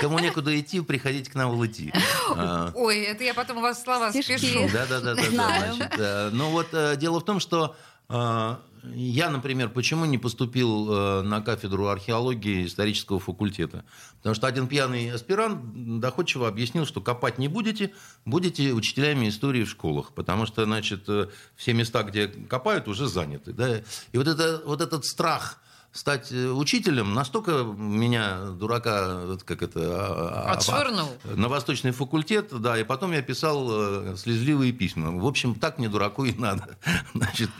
Кому 0.00 0.20
некуда 0.20 0.56
идти, 0.58 0.80
приходите 0.80 1.28
к 1.28 1.34
нам 1.34 1.50
в 1.50 1.58
ЛТИ. 1.58 1.92
А, 2.36 2.70
Ой, 2.76 3.00
это 3.00 3.24
я 3.24 3.34
потом 3.34 3.58
у 3.58 3.60
вас 3.62 3.82
слова 3.82 4.12
спешу. 4.12 4.68
да, 4.72 4.86
да, 4.86 5.00
да, 5.00 5.14
да. 5.16 5.22
Знаю. 5.28 5.74
Значит, 5.74 5.94
э, 5.98 6.30
ну 6.32 6.50
вот 6.50 6.68
э, 6.72 6.96
дело 6.96 7.18
в 7.18 7.24
том, 7.24 7.40
что 7.40 7.74
э, 8.08 8.56
я, 8.94 9.30
например, 9.30 9.68
почему 9.70 10.04
не 10.04 10.18
поступил 10.18 10.92
э, 10.92 11.22
на 11.22 11.40
кафедру 11.40 11.88
археологии 11.88 12.66
исторического 12.66 13.18
факультета? 13.18 13.84
Потому 14.18 14.34
что 14.34 14.46
один 14.46 14.66
пьяный 14.66 15.10
аспирант 15.10 16.00
доходчиво 16.00 16.48
объяснил, 16.48 16.86
что 16.86 17.00
копать 17.00 17.38
не 17.38 17.48
будете, 17.48 17.92
будете 18.24 18.72
учителями 18.72 19.28
истории 19.28 19.64
в 19.64 19.70
школах, 19.70 20.12
потому 20.12 20.46
что, 20.46 20.64
значит, 20.64 21.04
э, 21.08 21.28
все 21.56 21.72
места, 21.72 22.02
где 22.02 22.28
копают, 22.28 22.88
уже 22.88 23.08
заняты. 23.08 23.52
Да? 23.52 23.78
И 24.12 24.18
вот, 24.18 24.28
это, 24.28 24.62
вот 24.64 24.80
этот 24.80 25.04
страх 25.04 25.60
стать 25.92 26.30
э, 26.32 26.48
учителем 26.48 27.14
настолько 27.14 27.64
меня, 27.64 28.50
дурака, 28.50 29.36
как 29.44 29.62
это... 29.62 29.80
а, 29.80 30.50
а, 30.50 30.52
Отшвырнул. 30.52 31.08
на 31.24 31.48
Восточный 31.48 31.92
факультет, 31.92 32.48
да, 32.60 32.78
и 32.78 32.84
потом 32.84 33.12
я 33.12 33.22
писал 33.22 33.68
э, 33.70 34.16
слезливые 34.16 34.72
письма. 34.72 35.18
В 35.18 35.26
общем, 35.26 35.54
так 35.54 35.78
мне 35.78 35.88
дураку 35.88 36.24
и 36.24 36.32
надо. 36.32 36.76
Значит, 37.14 37.50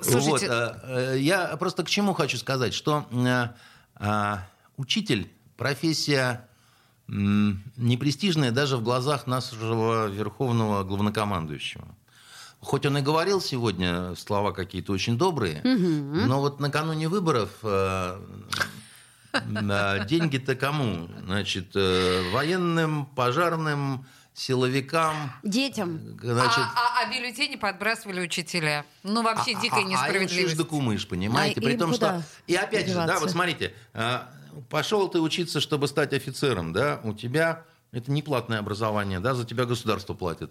Слушайте- 0.00 0.48
вот, 0.48 0.80
э, 0.84 1.16
я 1.20 1.56
просто 1.56 1.84
к 1.84 1.88
чему 1.88 2.12
хочу 2.12 2.36
сказать, 2.38 2.74
что 2.74 3.06
э, 4.00 4.36
учитель 4.76 5.30
профессия 5.56 6.48
непрестижная 7.08 8.50
даже 8.50 8.76
в 8.76 8.82
глазах 8.82 9.28
нашего 9.28 10.06
верховного 10.06 10.82
главнокомандующего. 10.82 11.86
Хоть 12.66 12.84
он 12.84 12.98
и 12.98 13.00
говорил 13.00 13.40
сегодня 13.40 14.16
слова 14.16 14.50
какие-то 14.50 14.90
очень 14.92 15.16
добрые, 15.16 15.60
но 15.62 16.40
вот 16.40 16.58
накануне 16.58 17.08
выборов 17.08 17.50
э, 17.62 18.18
да, 19.32 20.00
деньги-то 20.00 20.56
кому? 20.56 21.08
Значит, 21.26 21.68
э, 21.76 22.28
военным, 22.32 23.06
пожарным, 23.06 24.04
силовикам. 24.34 25.14
Детям. 25.44 26.18
Значит, 26.20 26.58
А, 26.58 26.72
а- 26.74 27.06
а 27.06 27.14
бюллетени 27.14 27.54
подбрасывали 27.54 28.20
учителя. 28.20 28.84
Ну, 29.04 29.22
вообще 29.22 29.54
а- 29.56 29.60
дикая 29.62 29.84
а- 29.84 29.88
несправедливость. 29.88 30.36
А 30.36 30.40
им 30.40 30.48
шиш 30.48 30.58
да 30.58 30.64
кумыш, 30.64 31.06
понимаете? 31.06 31.60
А 31.60 31.62
При 31.62 31.76
том, 31.76 31.94
что... 31.94 32.24
И 32.48 32.56
опять 32.56 32.88
же, 32.88 32.94
да, 32.94 33.04
деваться? 33.04 33.20
вот 33.22 33.30
смотрите, 33.30 33.74
а, 33.94 34.28
пошел 34.70 35.08
ты 35.08 35.20
учиться, 35.20 35.60
чтобы 35.60 35.86
стать 35.86 36.12
офицером, 36.12 36.72
да, 36.72 37.00
у 37.04 37.14
тебя 37.14 37.62
это 37.92 38.10
не 38.10 38.22
платное 38.22 38.58
образование, 38.58 39.20
да, 39.20 39.34
за 39.34 39.44
тебя 39.44 39.66
государство 39.66 40.14
платит. 40.14 40.50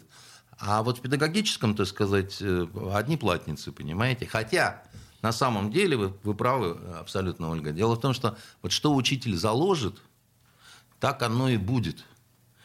А 0.59 0.83
вот 0.83 0.99
в 0.99 1.01
педагогическом, 1.01 1.75
так 1.75 1.87
сказать, 1.87 2.37
э, 2.41 2.67
одни 2.93 3.17
платницы, 3.17 3.71
понимаете? 3.71 4.25
Хотя 4.25 4.83
на 5.21 5.31
самом 5.31 5.71
деле 5.71 5.97
вы, 5.97 6.13
вы 6.23 6.33
правы 6.33 6.77
абсолютно, 6.99 7.49
Ольга. 7.49 7.71
Дело 7.71 7.95
в 7.95 7.99
том, 7.99 8.13
что 8.13 8.37
вот 8.61 8.71
что 8.71 8.95
учитель 8.95 9.35
заложит, 9.35 9.97
так 10.99 11.21
оно 11.23 11.49
и 11.49 11.57
будет. 11.57 12.03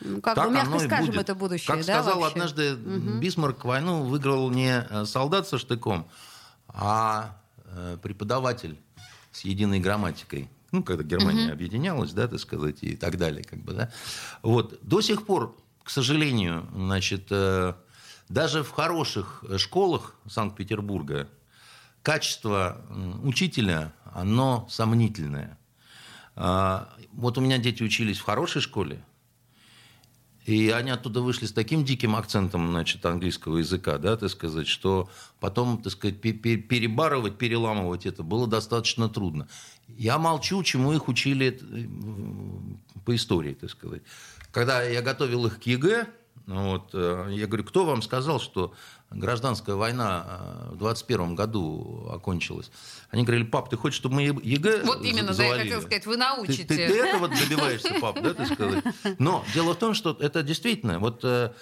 Ну, 0.00 0.20
как 0.22 0.34
Так 0.34 0.48
бы, 0.48 0.54
мягко 0.54 0.78
скажем, 0.78 1.06
будет. 1.06 1.20
это 1.20 1.34
будущее, 1.34 1.66
Как 1.76 1.84
да, 1.84 2.02
сказал 2.02 2.20
вообще? 2.20 2.34
однажды 2.34 2.74
Бисмарк, 2.74 3.64
войну 3.64 4.04
выиграл 4.04 4.50
не 4.50 4.86
э, 4.88 5.04
солдат 5.04 5.46
со 5.48 5.58
штыком, 5.58 6.08
а 6.68 7.36
э, 7.64 7.98
преподаватель 8.02 8.78
с 9.32 9.40
единой 9.40 9.80
грамматикой. 9.80 10.48
Ну, 10.72 10.82
когда 10.84 11.02
Германия 11.02 11.50
объединялась, 11.52 12.12
да, 12.12 12.28
так 12.28 12.38
сказать, 12.40 12.78
и 12.82 12.94
так 12.96 13.18
далее, 13.18 13.42
как 13.44 13.58
бы, 13.60 13.72
да. 13.74 13.90
Вот. 14.42 14.78
До 14.82 15.00
сих 15.00 15.26
пор, 15.26 15.56
к 15.82 15.90
сожалению, 15.90 16.68
значит, 16.74 17.26
э, 17.30 17.74
даже 18.28 18.62
в 18.62 18.70
хороших 18.70 19.44
э, 19.48 19.58
школах 19.58 20.14
Санкт-Петербурга 20.28 21.28
качество 22.02 22.80
учителя, 23.22 23.92
оно 24.14 24.66
сомнительное. 24.70 25.58
А, 26.36 26.88
Вот 27.12 27.36
у 27.38 27.40
меня 27.40 27.58
дети 27.58 27.82
учились 27.82 28.18
в 28.18 28.24
хорошей 28.24 28.62
школе, 28.62 29.04
и 30.46 30.70
они 30.70 30.90
оттуда 30.90 31.20
вышли 31.20 31.44
с 31.46 31.52
таким 31.52 31.84
диким 31.84 32.16
акцентом, 32.16 32.70
значит, 32.70 33.04
английского 33.04 33.58
языка, 33.58 33.98
да, 33.98 34.16
так 34.16 34.30
сказать, 34.30 34.66
что 34.66 35.10
потом, 35.38 35.82
так 35.82 35.92
сказать, 35.92 36.20
пе- 36.20 36.32
пе- 36.32 36.56
перебарывать, 36.56 37.36
переламывать 37.36 38.06
это 38.06 38.22
было 38.22 38.46
достаточно 38.46 39.08
трудно. 39.08 39.48
Я 39.88 40.18
молчу, 40.18 40.62
чему 40.62 40.92
их 40.92 41.08
учили 41.08 41.60
э, 41.60 43.00
по 43.04 43.14
истории, 43.14 43.52
так 43.54 43.70
сказать. 43.70 44.02
Когда 44.52 44.82
я 44.82 45.02
готовил 45.02 45.46
их 45.46 45.60
к 45.60 45.62
ЕГЭ, 45.64 46.06
вот, 46.46 46.90
э, 46.94 47.28
я 47.30 47.46
говорю, 47.46 47.64
кто 47.64 47.84
вам 47.84 48.02
сказал, 48.02 48.40
что 48.40 48.74
гражданская 49.10 49.76
война 49.76 50.66
э, 50.70 50.72
в 50.72 50.78
21 50.78 51.36
году 51.36 52.08
окончилась? 52.12 52.72
Они 53.10 53.22
говорили, 53.22 53.44
пап, 53.44 53.68
ты 53.70 53.76
хочешь, 53.76 53.96
чтобы 53.98 54.16
мы 54.16 54.22
ЕГЭ 54.22 54.82
Вот 54.84 55.04
именно, 55.04 55.28
да, 55.28 55.28
я 55.28 55.34
завалили?» 55.34 55.62
хотела 55.62 55.80
сказать, 55.82 56.06
вы 56.06 56.12
Ты, 56.14 56.18
научите. 56.18 56.64
ты- 56.64 56.76
ты 56.88 56.98
этого 56.98 57.28
добиваешься, 57.28 57.94
пап, 58.00 58.20
да, 58.20 58.34
ты 58.34 58.46
сказать? 58.46 58.82
Но 59.18 59.44
дело 59.54 59.74
в 59.74 59.78
том, 59.78 59.94
что 59.94 60.16
это 60.18 60.42
действительно, 60.42 60.98
вот 60.98 61.20
э, 61.22 61.52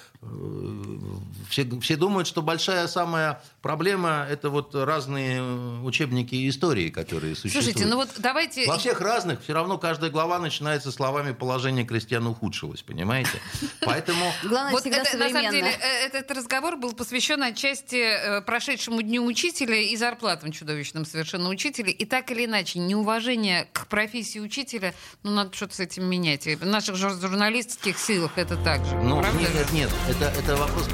все, 1.48 1.64
все 1.80 1.96
думают, 1.96 2.26
что 2.26 2.42
большая 2.42 2.88
самая 2.88 3.40
проблема 3.62 4.26
это 4.28 4.50
вот 4.50 4.74
разные 4.74 5.42
учебники 5.82 6.48
истории, 6.48 6.90
которые 6.90 7.34
существуют. 7.36 7.64
Слушайте, 7.64 7.86
ну 7.86 7.96
вот 7.96 8.10
давайте... 8.18 8.66
Во 8.66 8.78
всех 8.78 9.00
разных 9.00 9.42
все 9.42 9.52
равно 9.52 9.78
каждая 9.78 10.10
глава 10.10 10.38
начинается 10.38 10.90
словами 10.90 11.32
«положение 11.32 11.84
крестьян 11.84 12.26
ухудшилось», 12.26 12.82
понимаете? 12.82 13.40
Поэтому... 13.80 14.32
Главное, 14.42 14.72
Вот 14.72 14.82
всегда 14.82 14.98
это, 15.02 15.16
на 15.16 15.30
самом 15.30 15.50
деле, 15.50 15.72
современно. 15.72 15.82
э, 15.82 16.06
этот 16.06 16.30
разговор 16.36 16.76
был 16.76 16.92
посвящен 16.92 17.42
отчасти 17.42 17.96
э, 17.96 18.40
прошедшему 18.42 19.02
дню 19.02 19.24
учителя 19.24 19.76
и 19.80 19.96
зарплатам 19.96 20.52
чудовищным 20.52 21.04
совершенно 21.06 21.48
учителей. 21.48 21.92
И 21.92 22.04
так 22.04 22.30
или 22.30 22.44
иначе, 22.44 22.80
неуважение 22.80 23.68
к 23.72 23.86
профессии 23.86 24.40
учителя, 24.40 24.94
ну, 25.22 25.30
надо 25.30 25.54
что-то 25.54 25.76
с 25.76 25.80
этим 25.80 26.04
менять. 26.04 26.46
И 26.46 26.56
в 26.56 26.66
наших 26.66 26.96
жур- 26.96 27.18
журналистских 27.20 27.98
силах 27.98 28.32
это 28.36 28.56
так 28.56 28.84
же. 28.84 28.96
Ну, 28.96 29.20
нет, 29.20 29.72
нет, 29.72 29.90
это, 30.08 30.24
это 30.38 30.56
вопрос... 30.56 30.88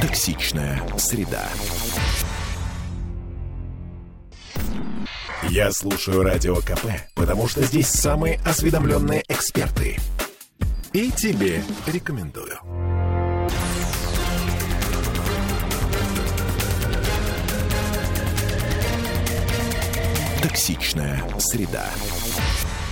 Токсичная 0.00 0.80
среда. 0.96 1.48
Я 5.48 5.72
слушаю 5.72 6.22
Радио 6.22 6.56
КП, 6.56 6.86
потому 7.14 7.48
что 7.48 7.62
здесь 7.64 7.88
самые 7.88 8.38
осведомленные 8.44 9.24
эксперты. 9.28 9.98
И 10.92 11.10
тебе 11.10 11.62
рекомендую. 11.86 12.58
Токсичная 20.42 21.22
среда. 21.38 21.86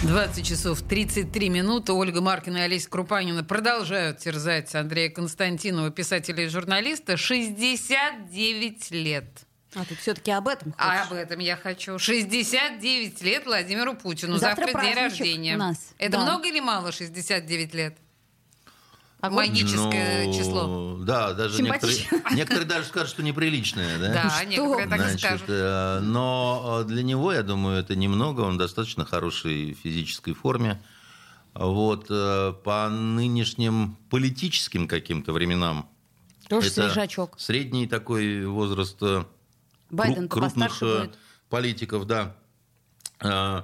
20 0.03 0.47
часов 0.47 0.83
33 0.83 1.49
минуты. 1.49 1.93
Ольга 1.93 2.21
Маркина 2.21 2.59
и 2.59 2.61
Олеся 2.63 2.89
Крупанина 2.89 3.43
продолжают 3.43 4.19
терзать 4.19 4.75
Андрея 4.75 5.11
Константинова, 5.11 5.91
писателя 5.91 6.45
и 6.45 6.49
журналиста. 6.49 7.17
69 7.17 8.91
лет. 8.93 9.27
А 9.75 9.85
ты 9.85 9.95
все-таки 9.97 10.31
об 10.31 10.49
этом 10.49 10.75
А 10.79 10.91
хочешь? 10.99 11.07
об 11.11 11.17
этом 11.19 11.39
я 11.41 11.57
хочу. 11.57 11.99
69 11.99 13.23
лет 13.23 13.47
Владимиру 13.47 13.95
Путину. 13.95 14.37
Завтра 14.39 14.67
Завтра, 14.67 14.83
день 14.83 14.95
рождения. 14.95 15.55
у 15.57 15.59
нас. 15.59 15.79
Это 15.99 16.13
Да. 16.19 16.23
много 16.23 16.49
или 16.49 16.61
мало 16.61 16.93
69 16.93 17.75
лет? 17.75 17.97
Огонь. 19.27 19.49
Магическое 19.49 20.25
Ну, 20.27 20.33
число. 20.33 20.97
Да, 21.01 21.33
даже 21.35 21.63
некоторые, 21.63 21.99
некоторые 22.33 22.67
даже 22.67 22.87
скажут, 22.87 23.11
что 23.11 23.23
неприличное, 23.23 23.99
да? 23.99 24.13
Да, 24.13 24.45
некоторые 24.45 24.89
так 24.89 24.99
и 24.99 25.03
Значит, 25.03 25.21
скажут. 25.21 25.45
э, 25.49 26.01
но 26.03 26.81
э, 26.83 26.85
для 26.89 27.03
него, 27.03 27.33
я 27.33 27.43
думаю, 27.43 27.79
это 27.79 27.95
немного. 27.97 28.41
Он 28.43 28.57
в 28.57 28.59
достаточно 28.59 29.05
хорошей 29.05 29.75
физической 29.75 30.33
форме. 30.35 30.83
Вот 31.55 32.07
э, 32.11 32.53
по 32.65 32.89
нынешним 32.91 33.97
политическим 34.11 34.87
каким-то 34.89 35.33
временам 35.33 35.89
Тоже 36.49 36.67
это 36.69 36.83
свежачок. 36.89 37.35
средний 37.39 37.87
такой 37.87 38.45
возраст 38.47 38.97
э, 39.03 39.25
Байден-то 39.91 40.37
кру- 40.37 40.41
крупных 40.41 40.83
э, 40.83 40.99
будет. 41.01 41.19
политиков, 41.49 42.07
да. 42.07 42.35
Э, 43.21 43.63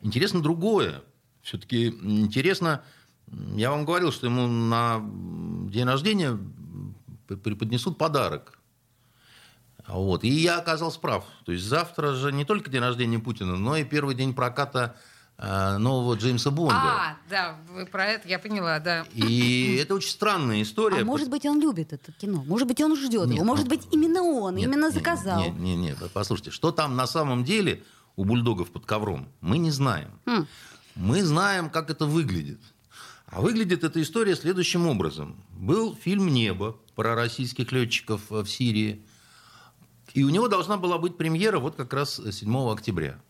Интересно 0.00 0.40
другое. 0.40 1.02
Все-таки 1.42 1.88
интересно, 1.88 2.82
я 3.56 3.70
вам 3.70 3.84
говорил, 3.84 4.12
что 4.12 4.26
ему 4.26 4.46
на 4.46 5.00
день 5.70 5.84
рождения 5.84 6.38
преподнесут 7.26 7.98
подарок. 7.98 8.58
Вот. 9.86 10.22
И 10.22 10.28
я 10.28 10.58
оказался 10.58 11.00
прав. 11.00 11.24
То 11.44 11.52
есть 11.52 11.64
завтра 11.64 12.12
же 12.12 12.32
не 12.32 12.44
только 12.44 12.70
день 12.70 12.80
рождения 12.82 13.18
Путина, 13.18 13.56
но 13.56 13.76
и 13.76 13.84
первый 13.84 14.14
день 14.14 14.34
проката 14.34 14.96
э, 15.38 15.78
нового 15.78 16.14
Джеймса 16.14 16.50
Бонда. 16.50 16.76
А, 16.76 17.16
да, 17.30 17.56
вы 17.70 17.86
про 17.86 18.06
это, 18.06 18.28
я 18.28 18.38
поняла, 18.38 18.78
да. 18.80 19.06
И 19.14 19.76
это 19.82 19.94
очень 19.94 20.10
странная 20.10 20.62
история. 20.62 21.00
А 21.00 21.04
может 21.04 21.30
быть, 21.30 21.46
он 21.46 21.60
любит 21.60 21.92
это 21.94 22.12
кино? 22.12 22.44
Может 22.46 22.68
быть, 22.68 22.80
он 22.82 22.96
ждет 22.96 23.28
Нет, 23.28 23.36
его? 23.36 23.44
Может 23.44 23.64
ну, 23.64 23.70
быть, 23.70 23.88
именно 23.90 24.22
он, 24.22 24.56
Нет, 24.56 24.66
именно 24.66 24.86
нет, 24.86 24.94
заказал? 24.94 25.40
Нет, 25.40 25.56
нет, 25.58 25.78
нет, 25.78 26.10
послушайте, 26.12 26.50
что 26.50 26.70
там 26.70 26.94
на 26.94 27.06
самом 27.06 27.44
деле 27.44 27.82
у 28.16 28.24
бульдогов 28.24 28.70
под 28.70 28.84
ковром, 28.84 29.28
мы 29.40 29.58
не 29.58 29.70
знаем. 29.70 30.10
Хм. 30.26 30.46
Мы 30.96 31.22
знаем, 31.22 31.70
как 31.70 31.88
это 31.90 32.04
выглядит. 32.04 32.60
А 33.30 33.40
выглядит 33.42 33.84
эта 33.84 34.00
история 34.00 34.34
следующим 34.36 34.86
образом. 34.86 35.36
Был 35.50 35.94
фильм 35.94 36.28
«Небо» 36.28 36.76
про 36.94 37.14
российских 37.14 37.72
летчиков 37.72 38.22
э, 38.32 38.42
в 38.42 38.48
Сирии. 38.48 39.04
И 40.14 40.24
у 40.24 40.30
него 40.30 40.48
должна 40.48 40.78
была 40.78 40.98
быть 40.98 41.16
премьера 41.16 41.58
вот 41.58 41.76
как 41.76 41.92
раз 41.92 42.16
7 42.16 42.70
октября. 42.70 43.20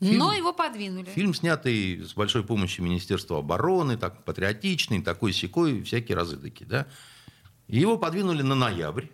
Но 0.00 0.32
его 0.32 0.52
подвинули. 0.52 1.06
Фильм, 1.06 1.34
снятый 1.34 2.04
с 2.04 2.14
большой 2.14 2.44
помощью 2.44 2.84
Министерства 2.84 3.38
обороны, 3.38 3.96
так 3.96 4.24
патриотичный, 4.24 5.02
такой 5.02 5.32
секой, 5.32 5.82
всякие 5.82 6.16
разы 6.16 6.36
такие, 6.36 6.66
да. 6.66 6.86
Его 7.68 7.98
подвинули 7.98 8.42
на 8.42 8.54
ноябрь. 8.54 9.06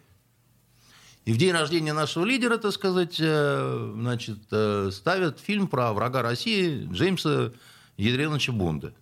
И 1.25 1.33
в 1.33 1.39
день 1.39 1.53
рождения 1.53 1.95
нашего 1.95 2.25
лидера, 2.25 2.59
так 2.59 2.73
сказать, 2.73 3.17
э, 3.19 3.93
значит, 3.95 4.41
э, 4.51 4.91
ставят 4.93 5.41
фильм 5.41 5.69
про 5.69 5.93
врага 5.93 6.23
России 6.23 6.87
Джеймса 6.93 7.53
Ядреновича 7.97 8.53
Бонда. 8.53 8.95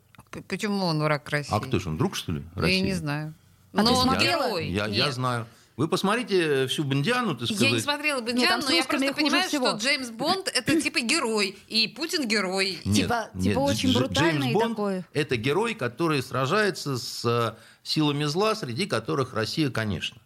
Почему 0.49 0.87
он 0.87 1.03
враг 1.03 1.29
России? 1.29 1.53
А 1.55 1.61
кто 1.61 1.79
же 1.79 1.89
он, 1.91 1.97
друг, 1.97 2.17
что 2.17 2.33
ли, 2.33 2.43
Я 2.57 2.63
России? 2.63 2.81
не 2.81 2.93
знаю. 2.95 3.35
А 3.75 3.83
Но 3.83 3.89
ты 3.89 3.93
он 4.11 4.19
герой. 4.19 4.69
Я, 4.69 4.87
я 4.87 5.11
знаю. 5.13 5.47
Вы 5.79 5.89
посмотрите 5.89 6.67
всю 6.67 6.85
Бондиану, 6.85 7.35
так 7.35 7.47
сказать. 7.47 7.63
Я 7.63 7.71
не 7.71 7.81
смотрела 7.81 8.19
Нет, 8.21 8.27
Бондиан, 8.27 8.49
там 8.51 8.63
с 8.63 8.67
но 8.67 8.73
я 8.73 8.85
просто 8.85 9.15
понимаю, 9.15 9.49
всего. 9.49 9.69
что 9.69 9.79
Джеймс 9.79 10.11
Бонд 10.11 10.49
это 10.55 10.79
типа 10.81 11.01
герой, 11.01 11.57
и 11.69 11.89
Путин 11.89 12.29
герой. 12.29 12.79
Нет, 12.85 12.95
Типа- 12.97 13.31
нет, 13.33 13.45
типа 13.55 13.59
очень 13.61 13.91
Дж- 13.91 13.99
брутальный 13.99 14.41
Джеймс 14.49 14.55
Бонд 14.55 14.77
такой. 14.77 15.05
Это 15.15 15.37
герой, 15.37 15.75
который 15.75 16.23
сражается 16.23 16.99
с 16.99 17.25
э, 17.25 17.55
силами 17.83 18.25
зла, 18.25 18.55
среди 18.55 18.85
которых 18.87 19.33
Россия, 19.33 19.71
конечно. 19.71 20.19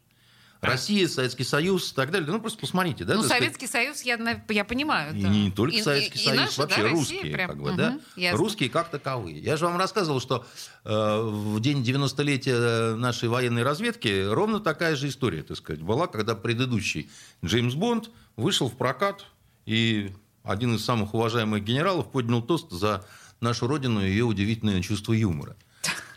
Россия, 0.66 1.08
Советский 1.08 1.44
Союз 1.44 1.92
и 1.92 1.94
так 1.94 2.10
далее. 2.10 2.30
Ну, 2.30 2.40
просто 2.40 2.58
посмотрите. 2.58 3.04
Да, 3.04 3.14
ну, 3.14 3.20
сказать. 3.22 3.38
Советский 3.38 3.66
Союз, 3.66 4.02
я, 4.02 4.42
я 4.48 4.64
понимаю. 4.64 5.16
И 5.16 5.22
да. 5.22 5.28
не 5.28 5.50
только 5.50 5.76
И- 5.76 5.82
Советский 5.82 6.18
и- 6.18 6.22
и 6.22 6.26
Союз, 6.26 6.40
наши, 6.40 6.60
вообще 6.60 6.76
да, 6.76 6.82
Россия 6.82 6.98
русские, 6.98 7.32
прям. 7.32 7.50
как 7.50 7.62
бы, 7.62 7.72
да? 7.72 7.90
Мгм, 7.92 8.00
ясно. 8.16 8.38
Русские 8.38 8.70
как 8.70 8.90
таковые. 8.90 9.38
Я 9.38 9.56
же 9.56 9.64
вам 9.66 9.76
рассказывал, 9.76 10.20
что 10.20 10.46
э, 10.84 11.20
в 11.22 11.60
день 11.60 11.82
90-летия 11.82 12.94
нашей 12.96 13.28
военной 13.28 13.62
разведки 13.62 14.26
ровно 14.28 14.60
такая 14.60 14.96
же 14.96 15.08
история, 15.08 15.42
так 15.42 15.56
сказать, 15.56 15.82
была, 15.82 16.06
когда 16.06 16.34
предыдущий 16.34 17.10
Джеймс 17.44 17.74
Бонд 17.74 18.10
вышел 18.36 18.68
в 18.68 18.76
прокат, 18.76 19.24
и 19.64 20.12
один 20.42 20.74
из 20.76 20.84
самых 20.84 21.14
уважаемых 21.14 21.64
генералов 21.64 22.10
поднял 22.10 22.40
тост 22.42 22.70
за 22.70 23.04
нашу 23.40 23.66
родину 23.66 24.04
и 24.04 24.08
ее 24.08 24.24
удивительное 24.24 24.80
чувство 24.80 25.12
юмора. 25.12 25.56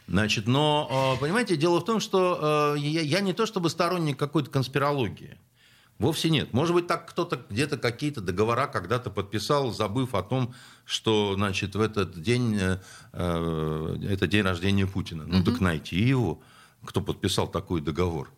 Значит, 0.10 0.48
но, 0.48 1.16
э, 1.16 1.22
понимаете, 1.22 1.56
дело 1.56 1.80
в 1.82 1.86
том, 1.86 2.00
что 2.00 2.76
э, 2.76 2.80
я, 2.80 3.20
не 3.20 3.34
то 3.34 3.46
чтобы 3.46 3.70
сторонник 3.70 4.18
какой-то 4.18 4.50
конспирологии. 4.50 5.38
Вовсе 6.00 6.32
нет. 6.32 6.52
Может 6.52 6.74
быть, 6.74 6.88
так 6.88 7.08
кто-то 7.08 7.46
где-то 7.50 7.78
какие-то 7.78 8.20
договора 8.20 8.66
когда-то 8.66 9.12
подписал, 9.12 9.72
забыв 9.72 10.16
о 10.16 10.24
том, 10.24 10.56
что, 10.84 11.36
значит, 11.36 11.76
в 11.76 11.82
этот 11.82 12.20
день, 12.20 12.58
э, 12.60 13.98
это 14.10 14.26
день 14.26 14.42
рождения 14.42 14.88
Путина. 14.88 15.26
Ну, 15.28 15.44
так 15.44 15.62
найти 15.62 15.98
его, 15.98 16.42
кто 16.84 17.02
подписал 17.02 17.48
такой 17.48 17.82
договор. 17.82 18.32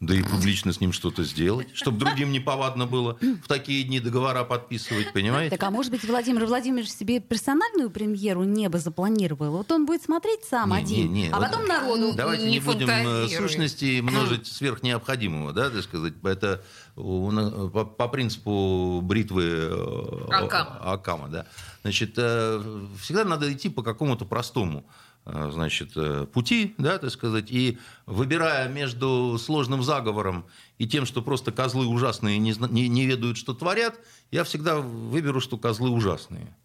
Да 0.00 0.14
и 0.14 0.22
публично 0.22 0.72
с 0.72 0.80
ним 0.80 0.92
что-то 0.92 1.24
сделать, 1.24 1.68
чтобы 1.74 1.98
другим 1.98 2.30
неповадно 2.30 2.86
было 2.86 3.18
в 3.20 3.48
такие 3.48 3.82
дни 3.82 3.98
договора 3.98 4.44
подписывать, 4.44 5.12
понимаете? 5.12 5.56
Так, 5.56 5.66
а 5.66 5.72
может 5.72 5.90
быть, 5.90 6.04
Владимир 6.04 6.46
Владимирович 6.46 6.90
себе 6.90 7.18
персональную 7.18 7.90
премьеру 7.90 8.44
«Небо» 8.44 8.78
запланировал? 8.78 9.50
Вот 9.56 9.72
он 9.72 9.86
будет 9.86 10.02
смотреть 10.02 10.44
сам 10.44 10.70
Не, 10.70 10.76
один, 10.76 11.12
не, 11.12 11.22
не, 11.22 11.28
а 11.30 11.40
вот- 11.40 11.50
потом 11.50 11.66
народу. 11.66 12.12
Давайте 12.14 12.44
не, 12.44 12.52
Не 12.52 12.60
будем 12.60 12.88
э, 12.88 13.26
сущности 13.28 14.00
множить 14.00 14.46
сверх 14.46 14.84
необходимого, 14.84 15.52
да, 15.52 15.68
так 15.68 15.82
сказать. 15.82 16.14
Это 16.22 16.62
по, 16.94 17.84
по 17.84 18.08
принципу 18.08 19.00
бритвы 19.02 19.44
э, 19.44 20.26
Акама. 20.30 20.78
Акама, 20.80 21.28
да. 21.28 21.46
Значит, 21.82 22.14
э, 22.18 22.86
всегда 23.00 23.24
надо 23.24 23.52
идти 23.52 23.68
по 23.68 23.82
какому-то 23.82 24.24
простому 24.24 24.84
значит, 25.28 25.92
э, 25.96 26.26
пути, 26.32 26.74
да, 26.78 26.98
так 26.98 27.10
сказать, 27.10 27.50
и 27.50 27.78
выбирая 28.06 28.68
между 28.68 29.38
сложным 29.38 29.82
заговором 29.82 30.46
и 30.78 30.86
тем, 30.86 31.04
что 31.04 31.22
просто 31.22 31.52
козлы 31.52 31.86
ужасные 31.86 32.38
не, 32.38 32.54
не, 32.70 32.88
не 32.88 33.06
ведают, 33.06 33.36
что 33.36 33.52
творят, 33.52 33.98
я 34.30 34.44
всегда 34.44 34.78
выберу, 34.78 35.40
что 35.40 35.58
козлы 35.58 35.90
ужасные. 35.90 36.56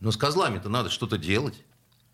Но 0.00 0.10
с 0.10 0.16
козлами-то 0.16 0.68
надо 0.68 0.88
что-то 0.88 1.18
делать. 1.18 1.62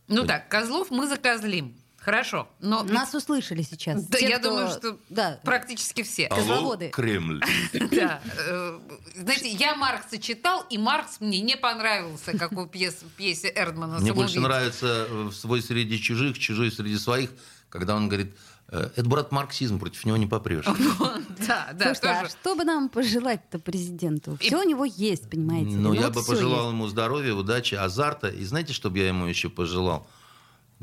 Ну 0.08 0.26
так, 0.26 0.48
козлов 0.48 0.90
мы 0.90 1.06
закозлим. 1.06 1.76
Хорошо. 2.06 2.48
Но 2.60 2.84
Нас 2.84 3.12
услышали 3.16 3.62
сейчас. 3.62 4.04
Да, 4.06 4.18
Те, 4.18 4.28
я 4.28 4.38
кто- 4.38 4.50
думаю, 4.50 4.68
что 4.70 4.96
Да. 5.08 5.40
практически 5.42 6.04
все. 6.04 6.28
Алло. 6.28 6.76
Кремль. 6.92 7.42
Да. 7.90 8.20
э, 8.46 8.78
Знаете, 9.16 9.48
я 9.50 9.74
Маркса 9.74 10.18
читал, 10.18 10.64
и 10.70 10.78
Маркс 10.78 11.16
мне 11.18 11.40
не 11.40 11.56
понравился, 11.56 12.38
как 12.38 12.52
у 12.52 12.66
в 12.66 12.68
пьесе 12.68 13.52
Эрдмана 13.52 13.98
Мне 13.98 14.12
больше 14.12 14.38
нравится 14.38 15.08
э, 15.10 15.30
«Свой 15.34 15.60
среди 15.60 16.00
чужих, 16.00 16.38
чужой 16.38 16.70
среди 16.70 16.96
своих», 16.96 17.30
когда 17.70 17.96
он 17.96 18.06
говорит, 18.06 18.36
«Э, 18.68 18.88
это, 18.94 19.08
брат, 19.08 19.32
марксизм, 19.32 19.80
против 19.80 20.04
него 20.04 20.16
не 20.16 20.28
попрешь. 20.28 20.66
Да, 21.48 21.70
да, 21.72 21.94
Слушайте, 21.94 22.08
а 22.08 22.28
что 22.28 22.54
бы 22.54 22.62
нам 22.64 22.88
пожелать-то 22.88 23.58
президенту? 23.58 24.36
Все 24.40 24.60
у 24.60 24.68
него 24.68 24.84
есть, 24.84 25.28
понимаете? 25.28 25.76
Ну, 25.76 25.92
я 25.92 26.10
бы 26.10 26.22
пожелал 26.22 26.70
ему 26.70 26.86
здоровья, 26.86 27.34
удачи, 27.34 27.74
азарта. 27.74 28.28
И 28.28 28.44
знаете, 28.44 28.72
что 28.72 28.90
бы 28.90 28.98
я 28.98 29.08
ему 29.08 29.26
еще 29.26 29.48
пожелал? 29.50 30.08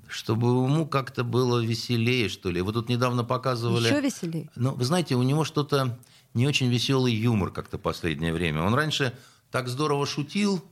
Чтобы 0.07 0.47
ему 0.47 0.85
как-то 0.85 1.23
было 1.23 1.59
веселее, 1.59 2.29
что 2.29 2.49
ли. 2.51 2.61
Вы 2.61 2.73
тут 2.73 2.89
недавно 2.89 3.23
показывали... 3.23 3.87
Еще 3.87 4.01
веселее. 4.01 4.49
Ну, 4.55 4.73
вы 4.73 4.83
знаете, 4.85 5.15
у 5.15 5.23
него 5.23 5.43
что-то 5.43 5.97
не 6.33 6.47
очень 6.47 6.69
веселый 6.69 7.13
юмор 7.13 7.51
как-то 7.51 7.77
последнее 7.77 8.33
время. 8.33 8.63
Он 8.63 8.73
раньше 8.73 9.13
так 9.51 9.67
здорово 9.67 10.05
шутил. 10.05 10.63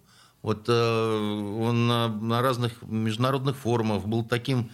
Вот 0.41 0.65
э, 0.67 0.73
он 0.73 1.87
на, 1.87 2.07
на 2.07 2.41
разных 2.41 2.81
международных 2.81 3.55
форумах 3.55 4.05
был 4.05 4.23
таким 4.23 4.71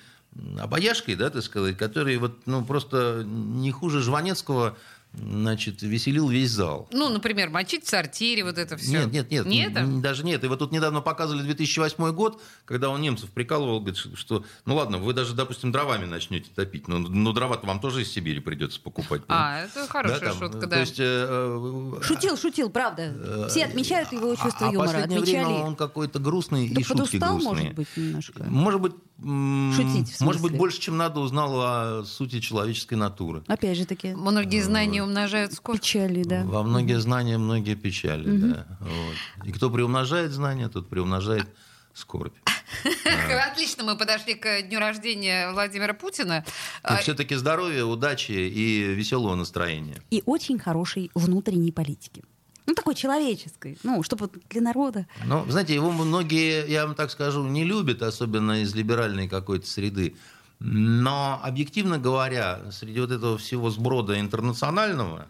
обаяшкой, 0.60 1.16
да, 1.16 1.30
так 1.30 1.44
сказать, 1.44 1.78
который 1.78 2.18
вот, 2.18 2.46
ну, 2.46 2.64
просто 2.64 3.24
не 3.26 3.72
хуже 3.72 4.02
Жванецкого, 4.02 4.78
значит, 5.18 5.82
веселил 5.82 6.30
весь 6.30 6.52
зал. 6.52 6.88
Ну, 6.92 7.10
например, 7.10 7.50
мочить 7.50 7.86
в 7.86 7.90
сортире, 7.90 8.44
вот 8.44 8.58
это 8.58 8.78
все. 8.78 8.92
Нет, 9.06 9.12
нет, 9.12 9.32
нет. 9.32 9.46
Не 9.46 9.66
это? 9.68 9.86
Даже 9.86 10.24
нет. 10.24 10.44
И 10.44 10.48
вот 10.48 10.60
тут 10.60 10.72
недавно 10.72 11.02
показывали 11.02 11.42
2008 11.44 12.12
год, 12.14 12.42
когда 12.66 12.90
он 12.90 13.02
немцев 13.02 13.30
прикалывал, 13.32 13.80
говорит, 13.80 13.98
что- 13.98 14.44
ну 14.66 14.76
ладно, 14.76 14.98
вы 14.98 15.14
даже, 15.14 15.34
допустим, 15.34 15.72
дровами 15.72 16.06
начнете 16.06 16.50
топить, 16.54 16.88
но, 16.88 17.00
но 17.00 17.34
дрова-то 17.34 17.66
вам 17.68 17.80
тоже 17.80 18.02
из 18.04 18.12
Сибири 18.12 18.40
придется 18.40 18.80
покупать. 18.80 19.22
А, 19.28 19.64
это 19.64 19.88
хорошая 19.88 20.20
Да, 20.20 20.26
там, 20.30 20.38
шутка, 20.40 20.60
То 20.62 20.68
да. 20.68 20.80
есть, 20.80 20.96
э, 21.00 21.94
Шутил, 22.02 22.38
шутил, 22.38 22.70
правда. 22.70 23.48
Все 23.50 23.66
отмечают 23.66 24.12
его 24.12 24.36
чувство 24.36 24.68
а, 24.68 24.72
юмора. 24.72 24.90
А 24.90 24.92
последнее 24.94 25.20
Отмечали. 25.22 25.46
время 25.46 25.60
он 25.66 25.76
какой-то 25.76 26.20
грустный 26.20 26.70
Да 26.70 26.82
и 26.82 26.84
шутки 26.84 27.18
грустные. 27.18 27.42
может 27.44 27.74
быть, 27.74 27.88
немножко. 27.98 28.44
Может 28.44 28.82
быть, 28.82 28.94
Шутить, 29.20 30.10
в 30.12 30.22
может 30.22 30.42
быть, 30.42 30.56
больше, 30.56 30.80
чем 30.80 30.98
надо, 30.98 31.20
узнал 31.22 31.60
о 31.62 32.04
сути 32.06 32.40
человеческой 32.40 32.96
натуры. 32.96 33.44
Опять 33.48 33.78
же 33.78 33.86
таки, 33.86 34.14
Многие 34.14 34.62
знания 34.62 35.02
умножают 35.02 35.54
скорость. 35.54 35.84
печали, 35.84 36.24
да. 36.24 36.44
Во 36.44 36.62
многие 36.64 37.00
знания, 37.00 37.38
многие 37.38 37.76
печали. 37.76 38.38
Да. 38.38 38.68
Вот. 38.80 39.48
И 39.48 39.52
кто 39.52 39.72
приумножает 39.72 40.32
знания, 40.32 40.70
тот 40.70 40.88
приумножает 40.90 41.48
скорбь. 41.94 42.36
Отлично, 43.52 43.84
мы 43.84 43.98
подошли 43.98 44.36
к 44.36 44.62
дню 44.64 44.80
рождения 44.80 45.52
Владимира 45.52 45.94
Путина. 45.94 46.46
А, 46.84 46.98
все-таки 46.98 47.36
здоровья, 47.36 47.86
удачи 47.86 48.32
и 48.32 48.94
веселого 48.94 49.36
настроения. 49.36 50.02
И 50.12 50.22
очень 50.26 50.60
хорошей 50.60 51.10
внутренней 51.16 51.72
политики. 51.72 52.24
Ну, 52.68 52.74
такой 52.74 52.96
человеческой. 52.96 53.78
Ну, 53.84 54.04
чтобы 54.04 54.30
для 54.50 54.62
народа. 54.62 55.08
Ну, 55.26 55.50
знаете, 55.50 55.74
его 55.74 55.90
многие, 55.92 56.70
я 56.70 56.86
вам 56.86 56.96
так 56.96 57.10
скажу, 57.12 57.48
не 57.48 57.64
любят, 57.64 58.02
особенно 58.02 58.62
из 58.62 58.76
либеральной 58.76 59.30
какой-то 59.30 59.66
среды. 59.66 60.16
Но, 60.60 61.40
объективно 61.44 61.98
говоря, 61.98 62.60
среди 62.72 63.00
вот 63.00 63.12
этого 63.12 63.38
всего 63.38 63.70
сброда 63.70 64.20
интернационального, 64.20 65.28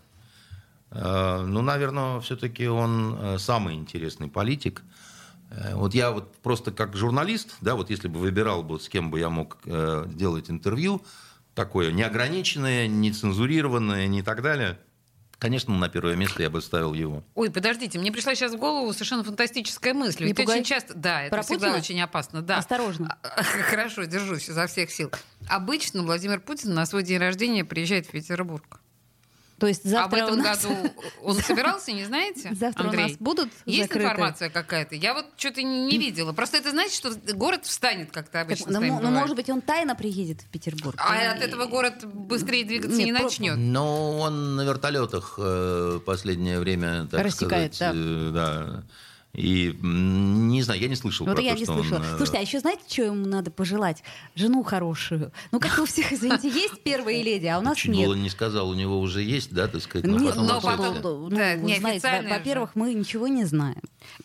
э, 0.89 1.45
ну, 1.45 1.62
наверное, 1.62 2.19
все-таки 2.21 2.67
он 2.67 3.15
э, 3.19 3.38
самый 3.38 3.76
интересный 3.76 4.30
политик. 4.30 4.82
Э, 5.52 5.76
Вот 5.76 5.93
я 5.93 6.12
вот 6.12 6.34
просто 6.38 6.71
как 6.71 6.95
журналист, 6.95 7.58
да, 7.62 7.76
вот 7.76 7.91
если 7.91 8.08
бы 8.08 8.19
выбирал 8.19 8.63
бы, 8.63 8.80
с 8.80 8.89
кем 8.89 9.12
бы 9.12 9.19
я 9.19 9.30
мог 9.30 9.58
э, 9.65 10.06
делать 10.08 10.50
интервью, 10.50 11.02
такое 11.54 11.91
неограниченное, 11.91 12.88
нецензурированное, 12.88 14.08
не 14.08 14.23
так 14.23 14.41
далее, 14.41 14.80
конечно, 15.39 15.73
на 15.73 15.89
первое 15.89 16.15
место 16.15 16.41
я 16.43 16.50
бы 16.50 16.62
ставил 16.62 16.93
его. 16.93 17.23
Ой, 17.36 17.52
подождите, 17.52 18.00
мне 18.00 18.12
пришла 18.12 18.36
сейчас 18.36 18.54
в 18.54 18.58
голову 18.58 18.91
совершенно 18.93 19.23
фантастическая 19.23 19.93
мысль. 19.93 20.23
Не 20.23 20.28
Ведь 20.30 20.38
пугай. 20.38 20.58
очень 20.60 20.65
часто, 20.65 20.93
да, 20.93 21.23
это 21.23 21.36
Про 21.36 21.43
всегда 21.43 21.67
Путина? 21.67 21.78
очень 21.78 22.02
опасно, 22.02 22.41
да. 22.41 22.58
Осторожно. 22.58 23.17
Хорошо, 23.23 24.04
держусь 24.06 24.50
изо 24.50 24.67
всех 24.67 24.91
сил. 24.91 25.12
Обычно 25.50 26.04
Владимир 26.04 26.39
Путин 26.39 26.73
на 26.73 26.86
свой 26.86 27.04
день 27.04 27.17
рождения 27.19 27.63
приезжает 27.65 28.08
в 28.08 28.12
Петербург. 28.12 28.80
То 29.60 29.65
есть 29.67 29.86
А 29.86 29.88
в 29.88 29.91
завтра 29.91 30.17
у 30.17 30.24
этом 30.28 30.38
нас... 30.39 30.63
году 30.63 30.93
он 31.24 31.36
собирался, 31.41 31.91
не 31.91 32.06
знаете? 32.06 32.54
Завтра 32.54 32.84
у 32.84 32.88
Андрей? 32.88 33.04
нас 33.10 33.17
будут 33.17 33.50
Есть 33.65 33.84
закрыты? 33.89 34.06
информация 34.06 34.50
какая-то? 34.50 34.93
Я 34.96 35.15
вот 35.15 35.26
что-то 35.36 35.63
не, 35.63 35.88
не 35.88 35.98
видела. 35.98 36.32
Просто 36.32 36.58
это 36.58 36.70
значит, 36.72 36.93
что 36.93 37.12
город 37.34 37.65
встанет, 37.65 38.12
как-то 38.12 38.34
Так, 38.34 38.46
обычно 38.46 38.72
ну, 38.74 38.82
мо- 38.82 38.88
ну, 38.93 38.98
бывает. 39.00 39.20
может 39.20 39.36
быть, 39.36 39.50
он 39.50 39.62
тайно 39.62 39.96
приедет 39.96 40.41
в 40.41 40.46
Петербург. 40.46 40.96
А 41.00 41.15
И- 41.24 41.26
от 41.26 41.41
этого 41.41 41.65
город 41.65 42.06
быстрее 42.06 42.65
двигаться 42.65 42.98
Нет, 42.98 43.06
не 43.08 43.13
про- 43.13 43.24
начнет. 43.24 43.58
Но 43.58 44.20
он 44.20 44.56
на 44.58 44.62
вертолетах 44.63 45.36
э, 45.39 46.00
последнее 46.06 46.60
время, 46.60 47.08
так 47.10 47.24
Рассекает, 47.26 47.74
сказать, 47.74 47.96
э, 47.96 48.32
да. 48.34 48.84
И 49.38 49.78
не 49.84 50.63
знаю, 50.63 50.82
я 50.82 50.88
не 50.88 50.95
слышал 50.95 51.28
Вот 51.28 51.36
про 51.36 51.43
я 51.43 51.54
то, 51.54 51.60
не 51.60 51.63
что 51.65 51.73
он, 51.73 51.84
слышала. 51.84 52.04
э, 52.04 52.17
Слушайте, 52.17 52.38
а 52.39 52.41
еще 52.41 52.60
знаете, 52.60 52.82
что 52.88 53.04
ему 53.04 53.28
надо 53.28 53.52
пожелать? 53.52 54.04
Жену 54.34 54.63
хорошую. 54.63 55.32
Ну, 55.52 55.60
как 55.60 55.78
у 55.78 55.86
всех, 55.86 56.12
извините, 56.12 56.50
есть 56.50 56.82
первые 56.82 57.21
леди, 57.21 57.45
а 57.45 57.60
у 57.60 57.62
нас 57.62 57.78
Чуть 57.78 57.91
нет. 57.91 58.08
было 58.08 58.15
не 58.15 58.32
сказал, 58.32 58.67
у 58.67 58.73
него 58.73 59.00
уже 59.00 59.21
есть, 59.21 59.54
да, 59.54 59.67
так 59.67 59.84
сказать. 59.84 60.08
Нет, 60.10 60.32
потом 60.32 60.47
но 60.47 60.60
потом- 60.60 60.95
ну, 61.04 61.30
Да, 61.30 61.56
знаете, 61.56 62.26
во-первых, 62.28 62.71
мы 62.73 62.95
ничего 62.95 63.28
не 63.28 63.45
знаем. 63.45 63.82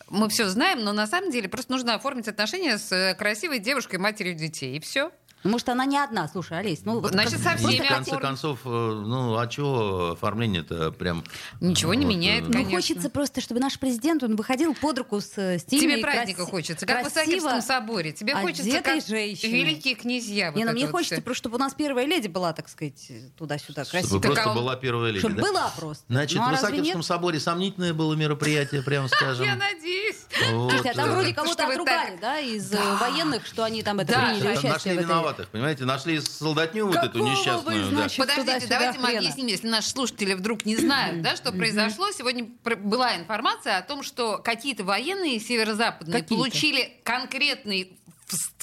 Мы 0.08 0.30
все 0.30 0.48
знаем, 0.48 0.82
но 0.82 0.92
на 0.92 1.06
самом 1.06 1.30
деле 1.30 1.46
просто 1.48 1.72
нужно 1.72 1.94
оформить 1.94 2.28
отношения 2.28 2.78
с 2.78 2.90
э, 2.92 3.14
красивой 3.14 3.58
девушкой, 3.58 3.96
матерью 3.98 4.34
детей. 4.34 4.76
И 4.78 4.80
все. 4.80 5.10
Может, 5.44 5.68
она 5.68 5.84
не 5.86 5.98
одна. 5.98 6.28
Слушай, 6.28 6.58
Олесь, 6.60 6.80
ну... 6.84 7.00
вот 7.00 7.12
Значит, 7.12 7.40
как- 7.42 7.58
со 7.58 7.62
Ну, 7.62 7.68
всеми 7.68 7.84
в 7.84 7.88
конце 7.88 8.18
концов, 8.18 8.60
э, 8.64 8.68
ну, 8.68 9.36
а 9.38 9.46
чего 9.46 10.12
оформление-то 10.12 10.92
прям... 10.92 11.24
Ничего 11.60 11.94
не 11.94 12.04
вот, 12.06 12.14
меняет, 12.14 12.44
э, 12.44 12.46
Ну, 12.46 12.52
конечно. 12.52 12.72
хочется 12.76 13.10
просто, 13.10 13.40
чтобы 13.40 13.60
наш 13.60 13.78
президент, 13.78 14.22
он 14.22 14.36
выходил 14.36 14.74
под 14.74 14.98
руку 14.98 15.20
с 15.20 15.32
э, 15.36 15.58
стильной, 15.58 15.94
Тебе 15.96 16.02
праздника 16.02 16.42
краси- 16.42 16.50
хочется, 16.50 16.86
как 16.86 17.04
в 17.04 17.08
Исаакиевском 17.08 17.60
соборе. 17.62 18.12
Тебе 18.12 18.34
хочется, 18.36 18.80
как 18.82 19.04
женщиной. 19.06 19.52
великие 19.52 19.94
князья. 19.94 20.50
вот 20.52 20.56
Не, 20.58 20.64
ну 20.64 20.72
мне 20.72 20.82
вот 20.86 20.92
хочется 20.92 21.16
всё. 21.16 21.22
просто, 21.22 21.38
чтобы 21.42 21.56
у 21.56 21.58
нас 21.58 21.74
первая 21.74 22.06
леди 22.06 22.28
была, 22.28 22.52
так 22.52 22.68
сказать, 22.68 23.10
туда-сюда, 23.36 23.84
Чтобы 23.84 24.00
красиво. 24.02 24.20
просто 24.20 24.42
Так, 24.42 24.46
он- 24.48 24.54
была 24.56 24.76
первая 24.76 25.10
леди, 25.10 25.20
Чтобы 25.20 25.36
да? 25.36 25.42
была 25.42 25.72
просто. 25.76 26.04
Значит, 26.08 26.38
ну, 26.38 26.44
а 26.44 26.50
в 26.50 26.54
Исаакиевском 26.54 27.02
соборе 27.02 27.40
сомнительное 27.40 27.92
было 27.94 28.14
мероприятие, 28.14 28.82
прямо 28.82 29.08
скажем. 29.08 29.44
Я 29.44 29.56
надеюсь. 29.56 30.21
Слушайте, 30.38 30.90
а 30.90 30.94
там 30.94 31.10
вроде 31.10 31.34
кого-то 31.34 31.66
отругали, 31.66 32.16
да, 32.20 32.38
из 32.38 32.72
э, 32.72 32.78
военных, 33.00 33.46
что 33.46 33.64
они 33.64 33.82
там 33.82 34.00
это 34.00 34.12
приняли 34.12 34.40
да, 34.40 34.48
Нашли 34.50 34.68
участие 34.70 34.94
этой... 34.94 35.04
виноватых, 35.04 35.48
понимаете? 35.48 35.84
Нашли 35.84 36.20
солдатню 36.20 36.86
вот 36.86 36.96
эту 36.96 37.18
несчастную. 37.18 38.08
Подождите, 38.16 38.66
давайте 38.66 38.98
мы 38.98 39.16
объясним, 39.16 39.46
если 39.46 39.68
наши 39.68 39.90
слушатели 39.90 40.34
вдруг 40.34 40.64
не 40.64 40.76
знают, 40.76 41.22
да, 41.22 41.36
что 41.36 41.52
произошло. 41.52 42.10
Сегодня 42.12 42.46
была 42.64 43.16
информация 43.16 43.78
о 43.78 43.82
том, 43.82 44.02
что 44.02 44.38
какие-то 44.38 44.84
военные 44.84 45.38
северо-западные 45.40 46.22
получили 46.22 47.00
конкретный 47.04 47.96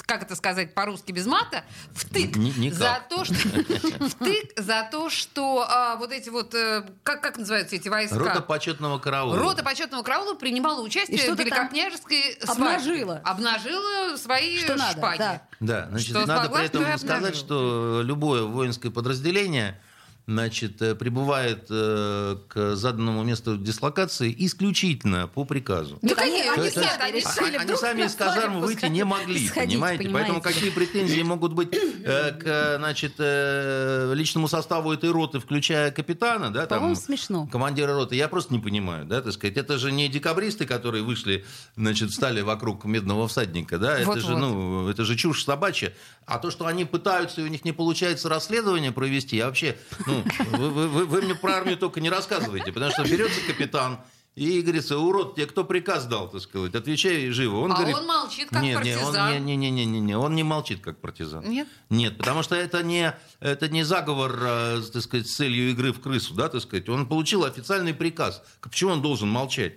как 0.06 0.22
это 0.22 0.34
сказать 0.36 0.74
по-русски 0.74 1.12
без 1.12 1.26
мата, 1.26 1.64
втык 1.92 2.36
Ни- 2.36 2.50
никак. 2.58 2.78
за 2.78 3.02
то, 3.08 3.24
что 3.24 3.34
втык 4.08 4.52
за 4.58 4.88
то, 4.90 5.10
что 5.10 5.64
а, 5.68 5.96
вот 5.96 6.12
эти 6.12 6.28
вот 6.30 6.54
э, 6.54 6.84
как 7.02 7.22
как 7.22 7.38
называются 7.38 7.76
эти 7.76 7.88
войска? 7.88 8.18
Рота 8.18 8.40
почетного 8.40 8.98
караула. 8.98 9.38
Рота 9.38 9.62
почетного 9.62 10.02
караула 10.02 10.34
принимала 10.34 10.80
участие 10.82 11.32
в 11.34 11.38
великокняжеской 11.38 12.38
обнажила. 12.46 13.20
Обнажила 13.24 14.16
свои 14.16 14.58
Что 14.58 14.76
надо, 14.76 14.98
шпаги. 14.98 15.18
да. 15.18 15.42
Да, 15.60 15.86
значит, 15.90 16.08
Что 16.10 16.26
надо 16.26 16.44
смогла, 16.46 16.58
при 16.58 16.66
этом 16.66 16.98
сказать, 16.98 17.36
что 17.36 18.00
любое 18.02 18.42
воинское 18.42 18.90
подразделение 18.90 19.80
значит, 20.26 20.80
э, 20.82 20.94
прибывает 20.94 21.66
э, 21.70 22.36
к 22.48 22.76
заданному 22.76 23.22
месту 23.24 23.56
дислокации 23.56 24.34
исключительно 24.38 25.26
по 25.26 25.44
приказу. 25.44 25.98
Ну, 26.02 26.08
Так 26.08 26.18
они- 26.18 26.42
конечно, 26.42 26.82
они 26.82 27.00
они 27.00 27.10
То 27.10 27.16
есть, 27.20 27.28
сами 27.28 27.46
решили 27.46 27.56
они 27.56 27.76
сами 27.76 28.02
из 28.02 28.14
казармы 28.14 28.60
выйти 28.60 28.86
не 28.86 29.04
могли, 29.04 29.46
сходить, 29.48 29.72
понимаете? 29.72 30.04
Поэтому 30.04 30.40
понимаете? 30.40 30.42
какие 30.42 30.70
претензии 30.70 31.22
могут 31.22 31.52
быть 31.52 31.68
э, 31.72 32.32
к 32.32 32.76
значит, 32.78 33.14
э, 33.18 34.12
личному 34.14 34.48
составу 34.48 34.92
этой 34.92 35.10
роты, 35.10 35.40
включая 35.40 35.90
капитана, 35.90 36.52
да, 36.52 36.66
там, 36.66 36.94
смешно. 36.94 37.46
командира 37.50 37.94
роты, 37.94 38.14
я 38.16 38.28
просто 38.28 38.52
не 38.52 38.60
понимаю, 38.60 39.06
да, 39.06 39.20
так 39.22 39.32
сказать. 39.32 39.56
Это 39.56 39.78
же 39.78 39.92
не 39.92 40.08
декабристы, 40.08 40.66
которые 40.66 41.02
вышли, 41.02 41.44
значит, 41.76 42.12
стали 42.12 42.40
вокруг 42.40 42.84
медного 42.84 43.26
всадника, 43.28 43.78
да, 43.78 43.98
это 43.98 44.06
Вот-вот. 44.06 44.24
же, 44.24 44.36
ну, 44.36 44.88
это 44.88 45.04
же 45.04 45.16
чушь 45.16 45.44
собачья. 45.44 45.92
А 46.26 46.38
то, 46.38 46.50
что 46.50 46.66
они 46.66 46.84
пытаются, 46.84 47.40
и 47.40 47.44
у 47.44 47.48
них 47.48 47.64
не 47.64 47.72
получается 47.72 48.28
расследование 48.28 48.92
провести, 48.92 49.36
я 49.36 49.46
вообще, 49.46 49.76
ну, 50.10 50.58
вы, 50.58 50.70
вы- 50.70 50.88
вы- 50.88 51.06
вы 51.06 51.22
мне 51.22 51.34
про 51.34 51.54
армию 51.56 51.76
только 51.76 52.00
не 52.00 52.10
рассказывайте, 52.10 52.72
потому 52.72 52.90
что 52.92 53.04
берется 53.04 53.40
капитан, 53.46 53.98
и 54.36 54.60
говорится, 54.62 54.96
урод, 54.98 55.34
тебе 55.34 55.46
кто 55.46 55.64
приказ 55.64 56.06
дал, 56.06 56.30
так 56.30 56.40
сказать, 56.40 56.74
отвечай 56.74 57.30
живо. 57.30 57.58
Он 57.58 57.72
А 57.72 57.76
говорит, 57.76 57.96
он 57.96 58.06
молчит, 58.06 58.48
как 58.48 58.62
нет, 58.62 58.82
нет, 58.84 58.98
партизан. 59.00 59.44
не, 59.44 59.56
не, 59.56 59.70
не, 59.70 59.84
не, 59.84 60.00
не, 60.00 60.16
он 60.16 60.34
не 60.36 60.44
молчит, 60.44 60.80
как 60.80 60.98
партизан. 61.00 61.44
Нет? 61.48 61.66
Нет, 61.90 62.16
потому 62.16 62.42
что 62.44 62.54
это 62.54 62.82
не, 62.82 63.12
это 63.40 63.68
не 63.68 63.82
заговор, 63.82 64.38
э, 64.40 64.82
так 64.92 65.02
сказать, 65.02 65.26
с 65.28 65.34
целью 65.34 65.70
игры 65.70 65.92
в 65.92 66.00
крысу, 66.00 66.34
да, 66.34 66.48
так 66.48 66.62
сказать. 66.62 66.88
Он 66.88 67.06
получил 67.06 67.44
официальный 67.44 67.92
приказ. 67.92 68.42
Почему 68.60 68.92
он 68.92 69.02
должен 69.02 69.28
молчать? 69.28 69.74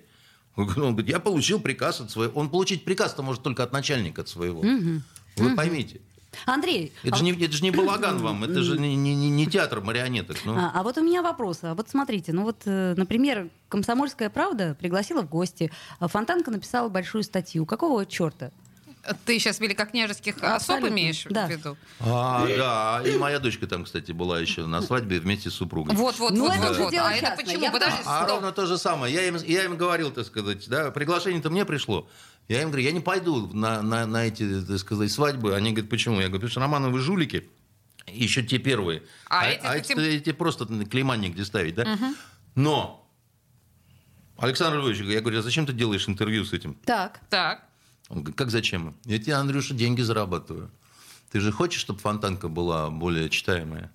Он 0.55 0.67
говорит, 0.67 1.09
я 1.09 1.19
получил 1.19 1.59
приказ 1.59 1.99
от 1.99 2.11
своего... 2.11 2.31
Он 2.39 2.47
получить 2.49 2.85
приказ-то 2.85 3.23
может 3.23 3.41
только 3.41 3.63
от 3.63 3.73
начальника 3.73 4.21
от 4.21 4.29
своего. 4.29 4.61
Вы 5.35 5.55
поймите. 5.55 5.99
Андрей, 6.45 6.93
Это 7.03 7.15
а 7.15 7.17
же, 7.17 7.23
не, 7.23 7.31
это 7.31 7.51
же 7.53 7.63
не 7.63 7.71
балаган 7.71 8.17
вам, 8.19 8.43
это 8.43 8.61
же 8.63 8.77
не, 8.79 8.95
не- 8.95 9.15
не- 9.15 9.29
не 9.29 9.47
театр 9.47 9.81
марионеток. 9.81 10.37
Ну. 10.45 10.55
А, 10.57 10.71
а 10.73 10.83
вот 10.83 10.97
у 10.97 11.01
меня 11.01 11.21
вопрос. 11.21 11.59
А 11.63 11.73
вот 11.75 11.89
смотрите, 11.89 12.33
ну 12.33 12.43
вот, 12.43 12.61
э, 12.65 12.93
например, 12.97 13.49
«Комсомольская 13.69 14.29
правда» 14.29 14.75
пригласила 14.79 15.21
в 15.21 15.29
гости. 15.29 15.71
а 15.99 16.07
Фонтанка 16.07 16.51
написала 16.51 16.89
большую 16.89 17.23
статью. 17.23 17.65
Какого 17.65 18.05
черта? 18.05 18.51
Ты 19.25 19.37
сейчас 19.37 19.59
великокняжеских 19.59 20.37
особ 20.37 20.55
Абсолютно, 20.55 20.93
имеешь 20.93 21.25
да. 21.29 21.45
в 21.47 21.49
виду? 21.49 21.75
А, 21.99 22.47
да, 22.47 23.01
и 23.05 23.17
моя 23.17 23.39
дочка 23.39 23.67
там, 23.67 23.83
кстати, 23.83 24.13
была 24.13 24.39
еще 24.39 24.65
на 24.65 24.81
свадьбе 24.81 25.19
вместе 25.19 25.49
с 25.49 25.55
супругой. 25.55 25.93
Вот, 25.93 26.17
вот, 26.19 26.31
Ну, 26.31 26.45
вот, 26.47 26.55
это 26.55 26.67
вот, 26.69 26.77
вот. 26.77 26.91
дело 26.91 27.07
А 27.09 27.11
это 27.11 27.19
частное. 27.19 27.45
почему? 27.45 27.63
Я 27.63 27.71
Подожди, 27.71 27.97
А 28.05 28.19
стоп. 28.23 28.29
ровно 28.35 28.51
то 28.53 28.65
же 28.65 28.77
самое. 28.77 29.13
Я 29.13 29.27
им, 29.27 29.35
я 29.35 29.65
им 29.65 29.75
говорил, 29.75 30.09
так 30.11 30.25
сказать, 30.25 30.69
да, 30.69 30.89
приглашение-то 30.91 31.49
мне 31.49 31.65
пришло. 31.65 32.07
Я 32.49 32.61
им 32.61 32.69
говорю, 32.69 32.83
я 32.85 32.91
не 32.91 32.99
пойду 32.99 33.47
на, 33.53 33.81
на, 33.81 34.05
на 34.05 34.25
эти, 34.25 34.61
так 34.63 34.77
сказать, 34.79 35.11
свадьбы. 35.11 35.55
Они 35.55 35.71
говорят, 35.71 35.89
почему? 35.89 36.15
Я 36.15 36.27
говорю, 36.27 36.33
потому 36.41 36.51
что 36.51 36.59
Романовы 36.59 36.99
жулики, 36.99 37.49
еще 38.07 38.43
те 38.43 38.57
первые. 38.57 39.03
А 39.29 39.47
эти-то 39.47 39.73
эти, 39.73 39.87
тем- 39.87 39.99
эти 39.99 40.31
просто 40.33 40.65
клеймание 40.85 41.31
где 41.31 41.45
ставить, 41.45 41.75
да? 41.75 41.97
Но, 42.55 43.09
Александр 44.37 44.79
Львович, 44.79 44.99
я 45.01 45.21
говорю, 45.21 45.39
а 45.39 45.41
зачем 45.41 45.65
ты 45.65 45.73
делаешь 45.73 46.07
интервью 46.09 46.43
с 46.45 46.53
этим? 46.53 46.75
Так. 46.85 47.21
Так. 47.29 47.65
Он 48.09 48.17
говорит, 48.19 48.37
как 48.37 48.51
зачем? 48.51 48.95
Я 49.05 49.17
тебе, 49.19 49.35
Андрюша, 49.35 49.73
деньги 49.73 50.01
зарабатываю. 50.01 50.69
Ты 51.31 51.39
же 51.39 51.51
хочешь, 51.51 51.79
чтобы 51.81 51.99
фонтанка 51.99 52.47
была 52.49 52.89
более 52.89 53.29
читаемая? 53.29 53.91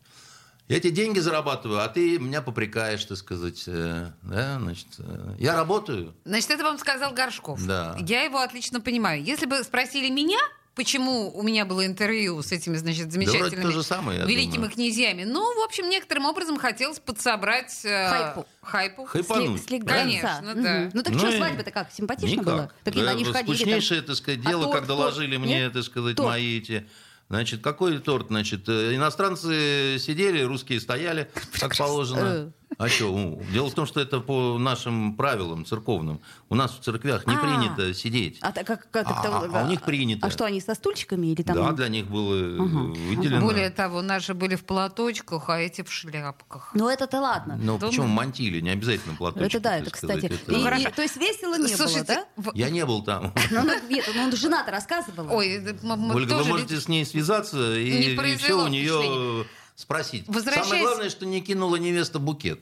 Я 0.69 0.81
тебе 0.81 0.91
деньги 0.91 1.19
зарабатываю, 1.19 1.81
а 1.81 1.89
ты 1.89 2.19
меня 2.19 2.43
попрекаешь, 2.43 3.05
так 3.05 3.17
сказать. 3.17 3.65
э, 3.67 4.11
Да, 4.23 4.59
значит, 4.61 4.87
э, 4.99 5.35
я 5.39 5.57
работаю. 5.57 6.15
Значит, 6.25 6.51
это 6.51 6.65
вам 6.65 6.79
сказал 6.79 7.13
Горшков. 7.15 7.65
Да. 7.65 7.97
Я 8.01 8.23
его 8.23 8.39
отлично 8.39 8.81
понимаю. 8.81 9.23
Если 9.25 9.47
бы 9.47 9.65
спросили 9.65 10.11
меня, 10.11 10.37
почему 10.75 11.35
у 11.35 11.43
меня 11.43 11.65
было 11.65 11.87
интервью 11.87 12.43
с 12.43 12.53
этими, 12.53 12.77
значит, 12.77 13.11
замечательными 13.11 13.63
то 13.63 13.71
же 13.73 13.83
самое, 13.83 14.27
великими 14.27 14.57
думаю. 14.57 14.71
князьями, 14.71 15.25
ну, 15.25 15.41
в 15.59 15.65
общем, 15.65 15.89
некоторым 15.89 16.27
образом 16.27 16.59
хотелось 16.59 16.99
подсобрать 17.01 17.81
э, 17.85 18.09
Хайпу. 18.11 18.47
хайпу. 18.61 19.05
Хайпануть. 19.07 19.63
Сли- 19.63 19.67
слегка. 19.69 19.95
Конечно, 19.95 20.43
Мгм. 20.53 20.63
да. 20.63 20.91
Ну 20.93 21.03
так 21.03 21.13
Ну 21.15 21.19
что, 21.19 21.29
и 21.31 21.37
свадьба-то 21.39 21.71
как, 21.71 21.91
симпатично 21.93 22.33
Никак. 22.41 22.45
было? 22.45 22.73
Так 22.85 22.95
Да, 22.95 23.11
они 23.11 23.25
же 23.25 23.33
ходили 23.33 23.47
там. 23.47 23.57
скучнейшее, 23.57 24.03
так 24.03 24.17
сказать, 24.17 24.41
А 24.45 24.49
дело, 24.51 24.65
торт, 24.65 24.77
как 24.81 24.87
доложили 24.87 25.31
торт? 25.37 25.47
мне, 25.47 25.59
Нет? 25.61 25.73
так 25.73 25.83
сказать, 25.83 26.17
Торт. 26.17 26.29
мои 26.29 26.59
эти... 26.59 26.87
Значит, 27.29 27.61
какой 27.63 27.99
торт? 27.99 28.29
Значит, 28.29 28.69
э, 28.69 28.95
иностранцы 28.95 29.99
сидели, 29.99 30.43
русские 30.43 30.81
стояли, 30.81 31.31
как 31.61 31.77
положено. 31.77 32.53
А 32.79 32.89
что? 32.89 33.41
Дело 33.53 33.71
в 33.71 33.75
том, 33.75 33.87
что 33.87 34.01
это 34.01 34.21
по 34.21 34.57
нашим 34.57 35.17
правилам 35.17 35.65
церковным. 35.65 36.21
У 36.49 36.55
нас 36.55 36.71
в 36.79 36.81
церквях 36.81 37.27
не 37.27 37.35
А. 37.35 37.39
принято 37.39 37.93
сидеть. 37.93 38.39
А, 38.41 38.53
так 38.53 38.69
как, 38.69 38.89
как 38.93 39.09
А- 39.09 39.11
это- 39.11 39.61
а 39.61 39.65
у 39.65 39.69
них 39.69 39.83
принято. 39.83 40.25
А 40.25 40.31
что, 40.31 40.45
они 40.45 40.61
со 40.61 40.75
стульчиками 40.77 41.27
или 41.27 41.43
там? 41.43 41.57
Да, 41.57 41.73
для 41.73 41.89
них 41.89 42.07
было 42.07 42.35
э, 42.37 42.57
выделено. 42.57 43.41
Более 43.45 43.71
того, 43.71 44.01
наши 44.01 44.33
были 44.33 44.55
в 44.55 44.65
платочках, 44.65 45.49
а 45.51 45.59
эти 45.59 45.83
в 45.83 45.91
шляпках. 45.91 46.71
Ну 46.75 46.89
это-то 46.89 47.21
ладно. 47.21 47.59
Ну, 47.61 47.81
почему 47.81 48.07
мантили, 48.07 48.61
не 48.61 48.71
обязательно 48.71 49.17
платочек. 49.17 49.49
это 49.57 49.61
да, 49.61 49.77
это, 49.79 49.91
кстати. 49.91 50.27
это- 50.27 50.77
и- 50.79 50.85
то 50.93 51.03
есть 51.03 51.17
весело 51.17 51.57
не 51.59 51.75
было, 51.77 52.05
да? 52.05 52.53
Я 52.55 52.71
не 52.71 52.87
был 52.87 53.03
там. 53.03 53.35
Ну, 53.51 53.65
ну, 53.65 53.89
нет, 53.89 54.09
ну 54.15 54.31
жена-то 54.37 54.71
рассказывала. 54.71 55.29
Ой, 55.33 55.49
это 55.49 55.75
Ольга, 56.15 56.35
вы 56.35 56.45
можете 56.45 56.81
с 56.81 56.87
ней 56.87 57.05
связаться 57.05 57.77
и, 57.77 58.17
все 58.37 58.55
у 58.55 58.69
нее 58.69 59.47
спросить. 59.75 60.25
Возвращаясь- 60.29 60.67
Самое 60.67 60.83
главное, 60.85 61.11
что 61.11 61.25
не 61.27 61.41
кинула 61.41 61.77
невеста 61.77 62.19
букет. 62.19 62.61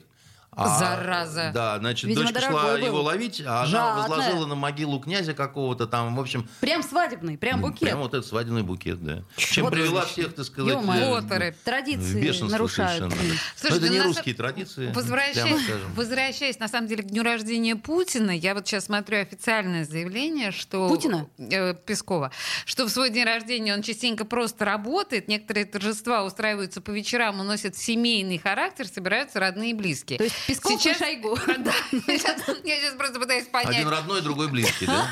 А, 0.57 0.79
Зараза. 0.79 1.51
Да, 1.53 1.77
значит, 1.77 2.05
Видимо, 2.09 2.31
дочка 2.31 2.49
шла 2.51 2.63
был. 2.63 2.77
его 2.77 3.01
ловить, 3.03 3.41
а 3.45 3.59
она 3.61 3.65
Жадная. 3.67 4.07
возложила 4.07 4.45
на 4.47 4.55
могилу 4.55 4.99
князя 4.99 5.33
какого-то 5.33 5.85
там, 5.87 6.15
в 6.15 6.19
общем, 6.19 6.47
Прям 6.59 6.81
свадебный, 6.83 7.37
прям 7.37 7.61
букет. 7.61 7.79
прям 7.79 7.99
вот 7.99 8.13
этот 8.13 8.25
свадебный 8.25 8.63
букет, 8.63 9.03
да. 9.03 9.23
Чем 9.37 9.65
Вот 9.65 9.73
привела 9.73 10.01
значит. 10.01 10.11
всех, 10.11 10.33
так 10.35 10.45
сказать, 10.45 10.73
Ё-моё. 10.73 11.21
э, 11.21 11.53
Традиции 11.63 12.19
бешенство 12.19 12.47
нарушают. 12.49 13.11
совершенно. 13.13 13.33
Но 13.33 13.39
Слушайте, 13.55 13.85
это 13.85 13.93
не 13.93 13.97
ну, 13.99 14.03
на 14.03 14.07
русские 14.09 14.35
традиции, 14.35 14.91
Возвращаясь, 14.93 15.61
возвращаясь, 15.95 16.59
на 16.59 16.67
самом 16.67 16.87
деле, 16.87 17.03
к 17.03 17.07
дню 17.07 17.23
рождения 17.23 17.75
Путина, 17.75 18.31
я 18.31 18.53
вот 18.55 18.67
сейчас 18.67 18.85
смотрю 18.85 19.19
официальное 19.21 19.85
заявление, 19.85 20.51
что... 20.51 20.87
Путина? 20.89 21.27
Э, 21.37 21.73
Пескова. 21.75 22.31
Что 22.65 22.85
в 22.85 22.89
свой 22.89 23.09
день 23.09 23.25
рождения 23.25 23.73
он 23.73 23.81
частенько 23.81 24.25
просто 24.25 24.65
работает, 24.65 25.27
некоторые 25.27 25.65
торжества 25.65 26.23
устраиваются 26.23 26.81
по 26.81 26.91
вечерам, 26.91 27.39
уносят 27.39 27.75
семейный 27.77 28.37
характер, 28.37 28.87
собираются 28.87 29.39
родные 29.39 29.71
и 29.71 29.73
близкие. 29.73 30.17
То 30.17 30.23
есть 30.23 30.35
Песков 30.47 30.85
и 30.85 30.93
Шойгу. 30.93 31.37
Да, 31.57 31.73
я 31.91 32.17
сейчас 32.17 32.93
просто 32.97 33.19
пытаюсь 33.19 33.47
понять. 33.47 33.75
Один 33.75 33.89
родной, 33.89 34.21
другой 34.21 34.47
близкий, 34.47 34.85
да? 34.85 35.11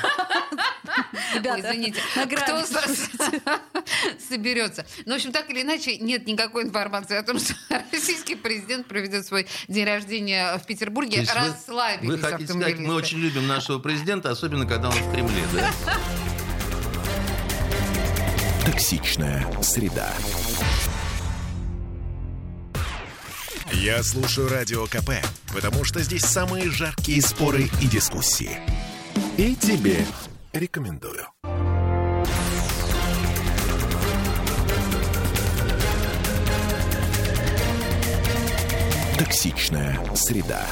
Ой, 1.34 1.34
Ребята, 1.34 1.60
извините, 1.60 2.00
на 2.14 2.26
кто 2.26 2.64
соберется. 4.28 4.86
Ну, 5.04 5.12
в 5.12 5.16
общем, 5.16 5.32
так 5.32 5.50
или 5.50 5.62
иначе, 5.62 5.98
нет 5.98 6.26
никакой 6.26 6.64
информации 6.64 7.16
о 7.16 7.22
том, 7.22 7.38
что 7.38 7.54
российский 7.92 8.34
президент 8.34 8.86
проведет 8.86 9.26
свой 9.26 9.46
день 9.68 9.84
рождения 9.84 10.56
в 10.56 10.66
Петербурге. 10.66 11.26
Расслабились 11.34 12.10
Вы 12.10 12.18
хотите 12.18 12.52
сказать, 12.52 12.78
мы 12.78 12.94
очень 12.94 13.18
любим 13.18 13.46
нашего 13.46 13.78
президента, 13.78 14.30
особенно 14.30 14.66
когда 14.66 14.88
он 14.88 14.94
в 14.94 15.12
Кремле, 15.12 15.42
да? 15.52 15.70
Токсичная 18.64 19.46
среда. 19.62 20.12
Я 23.86 24.02
слушаю 24.02 24.48
Радио 24.48 24.84
КП, 24.86 25.10
потому 25.54 25.84
что 25.84 26.02
здесь 26.02 26.24
самые 26.24 26.72
жаркие 26.72 27.22
споры 27.22 27.70
и 27.80 27.86
дискуссии. 27.86 28.58
И 29.36 29.54
тебе 29.54 30.04
рекомендую. 30.52 31.28
Токсичная 39.20 40.00
среда. 40.16 40.66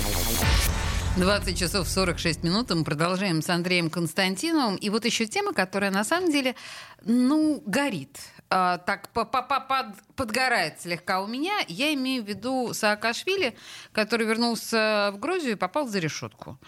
20 1.17 1.57
часов 1.57 1.89
46 1.89 2.43
минут. 2.43 2.71
Мы 2.71 2.83
продолжаем 2.83 3.43
с 3.43 3.49
Андреем 3.49 3.91
Константиновым. 3.91 4.75
И 4.75 4.91
вот 4.91 5.05
еще 5.05 5.27
тема, 5.27 5.53
которая 5.53 5.93
на 5.93 6.03
самом 6.03 6.33
деле, 6.33 6.57
ну, 7.05 7.62
горит. 7.65 8.19
А, 8.51 8.78
так 8.78 9.09
по- 9.09 9.24
по- 9.24 9.42
по- 9.42 9.61
под- 9.61 9.97
подгорает 10.16 10.80
слегка 10.80 11.20
у 11.22 11.26
меня. 11.26 11.55
Я 11.66 11.92
имею 11.95 12.22
в 12.22 12.28
виду 12.28 12.72
Саакашвили, 12.72 13.57
который 13.92 14.26
вернулся 14.26 15.11
в 15.12 15.18
Грузию 15.18 15.53
и 15.53 15.57
попал 15.57 15.88
за 15.88 15.99
решетку. 15.99 16.59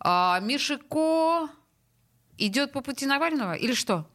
А, 0.00 0.40
Мишико 0.40 1.48
идет 2.38 2.72
по 2.72 2.80
пути 2.80 3.06
Навального 3.06 3.52
или 3.54 3.74
что? 3.74 4.08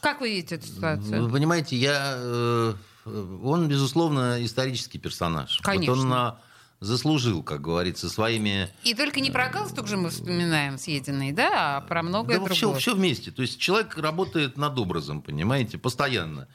Как 0.00 0.20
вы 0.20 0.30
видите 0.30 0.56
эту 0.56 0.66
ситуацию? 0.66 1.24
Вы 1.24 1.30
понимаете, 1.30 1.76
я, 1.76 2.14
э, 2.16 2.74
он, 3.06 3.68
безусловно, 3.68 4.44
исторический 4.44 4.98
персонаж. 4.98 5.60
Конечно. 5.62 5.94
Вот 5.94 6.02
он 6.02 6.38
заслужил, 6.82 7.42
как 7.44 7.60
говорится, 7.62 8.08
своими... 8.10 8.68
И 8.82 8.92
только 8.94 9.20
не 9.20 9.30
про 9.30 9.48
галстук 9.48 9.86
же 9.86 9.96
мы 9.96 10.10
вспоминаем 10.10 10.78
съеденный, 10.78 11.30
да, 11.32 11.76
а 11.76 11.80
про 11.80 12.02
многое 12.02 12.38
Да, 12.40 12.44
другое. 12.44 12.78
все, 12.78 12.94
вместе. 12.94 13.30
То 13.30 13.42
есть 13.42 13.58
человек 13.60 13.96
работает 13.96 14.56
над 14.58 14.76
образом, 14.78 15.22
понимаете, 15.22 15.78
постоянно. 15.78 16.48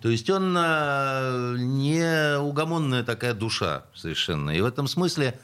То 0.00 0.08
есть 0.08 0.30
он 0.30 0.54
а, 0.56 1.54
не 1.56 2.38
угомонная 2.38 3.02
такая 3.04 3.34
душа 3.34 3.84
совершенно. 3.94 4.50
И 4.52 4.60
в 4.60 4.64
этом 4.64 4.88
смысле, 4.88 5.38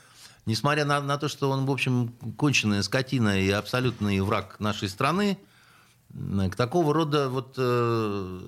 несмотря 0.47 0.85
на, 0.87 1.01
на 1.03 1.19
то, 1.19 1.29
что 1.29 1.51
он, 1.51 1.67
в 1.67 1.71
общем, 1.71 2.15
конченая 2.39 2.83
скотина 2.83 3.39
и 3.41 3.51
абсолютный 3.51 4.21
враг 4.21 4.57
нашей 4.59 4.89
страны, 4.89 5.39
м, 6.15 6.49
к 6.51 6.57
такого 6.57 6.95
рода 6.95 7.29
вот 7.29 7.57
э, 7.59 8.41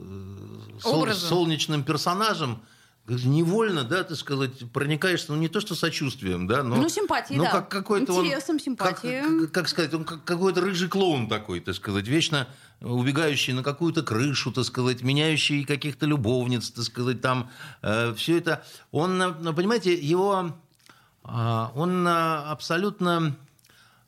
сол- 0.81 1.13
солнечным 1.13 1.83
персонажам 1.85 2.63
невольно, 3.09 3.85
да, 3.85 4.05
так 4.05 4.17
сказать, 4.17 4.71
проникаешься, 4.73 5.33
ну, 5.33 5.39
не 5.39 5.49
то 5.49 5.61
что 5.61 5.75
сочувствием, 5.75 6.47
да, 6.47 6.63
но... 6.63 6.77
Ну, 6.77 6.89
симпатией, 6.89 7.39
ну, 7.39 7.45
да. 7.45 7.51
как 7.51 7.69
какой-то 7.69 8.13
он- 8.13 8.25
Интересом, 8.25 8.57
как- 8.57 8.65
симпатией. 8.65 9.41
как, 9.47 9.53
как 9.53 9.69
сказать, 9.69 9.95
он 9.95 10.05
как 10.05 10.25
какой-то 10.25 10.61
рыжий 10.61 10.89
клоун 10.89 11.29
такой, 11.29 11.61
так 11.61 11.75
сказать, 11.75 12.09
вечно 12.09 12.49
убегающий 12.81 13.53
на 13.53 13.63
какую-то 13.63 14.03
крышу, 14.03 14.53
так 14.53 14.65
сказать, 14.65 15.03
меняющий 15.03 15.65
каких-то 15.65 16.07
любовниц, 16.07 16.71
так 16.71 16.85
сказать, 16.85 17.21
там, 17.21 17.51
все 18.17 18.39
это. 18.39 18.65
Он, 18.91 19.23
э, 19.23 19.35
ну, 19.41 19.55
понимаете, 19.55 19.95
его, 19.95 20.53
а, 21.29 21.73
он 21.75 22.07
а, 22.07 22.51
абсолютно 22.53 23.37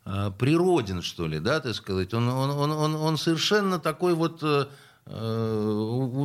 а, 0.05 0.31
природен, 0.31 1.03
что 1.03 1.27
ли, 1.27 1.41
да, 1.41 1.61
так 1.61 1.75
сказать. 1.75 2.15
Он, 2.15 2.29
он, 2.29 2.51
он, 2.51 2.71
он, 2.71 2.95
он 2.95 3.19
совершенно 3.19 3.79
такой 3.79 4.15
вот 4.15 4.41
э, 4.43 4.67
э, 5.07 5.71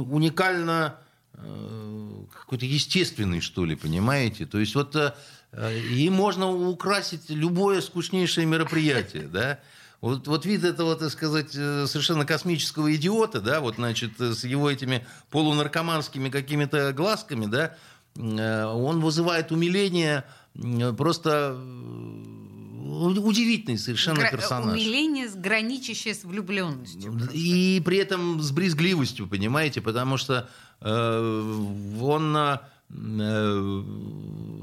уникально 0.09 0.95
э, 0.99 1.03
какой-то 1.36 2.66
естественный, 2.66 3.42
что 3.42 3.66
ли, 3.66 3.76
понимаете? 3.76 4.46
То 4.46 4.60
есть 4.60 4.76
вот 4.76 4.96
э, 4.96 5.14
э, 5.52 5.80
им 5.80 6.14
можно 6.14 6.52
украсить 6.52 7.30
любое 7.30 7.82
скучнейшее 7.82 8.46
мероприятие, 8.46 9.24
да? 9.24 9.60
Вот, 10.02 10.28
вот 10.28 10.46
вид 10.46 10.64
этого, 10.66 10.96
так 10.96 11.12
сказать, 11.12 11.56
э, 11.56 11.88
совершенно 11.88 12.26
космического 12.26 12.94
идиота, 12.94 13.40
да, 13.40 13.62
вот, 13.62 13.76
значит, 13.76 14.20
э, 14.20 14.34
с 14.34 14.44
его 14.44 14.70
этими 14.70 15.06
полунаркоманскими 15.30 16.30
какими-то 16.30 16.92
глазками, 16.94 17.46
да, 17.46 17.76
э, 18.16 18.66
он 18.66 19.00
вызывает 19.00 19.52
умиление 19.52 20.26
э, 20.56 20.94
просто 20.94 21.56
э, 21.56 22.53
удивительный 22.84 23.78
совершенно 23.78 24.20
Гра- 24.20 24.32
персонаж. 24.32 24.74
Умиление, 24.74 25.30
граничащее 25.30 26.14
с 26.14 26.24
влюбленностью. 26.24 27.18
И 27.34 27.82
при 27.86 27.98
этом 27.98 28.42
с 28.42 28.52
брезгливостью, 28.52 29.28
понимаете, 29.28 29.82
потому 29.82 30.18
что 30.18 30.50
э, 30.82 31.66
он 32.02 32.36
э, 32.38 32.58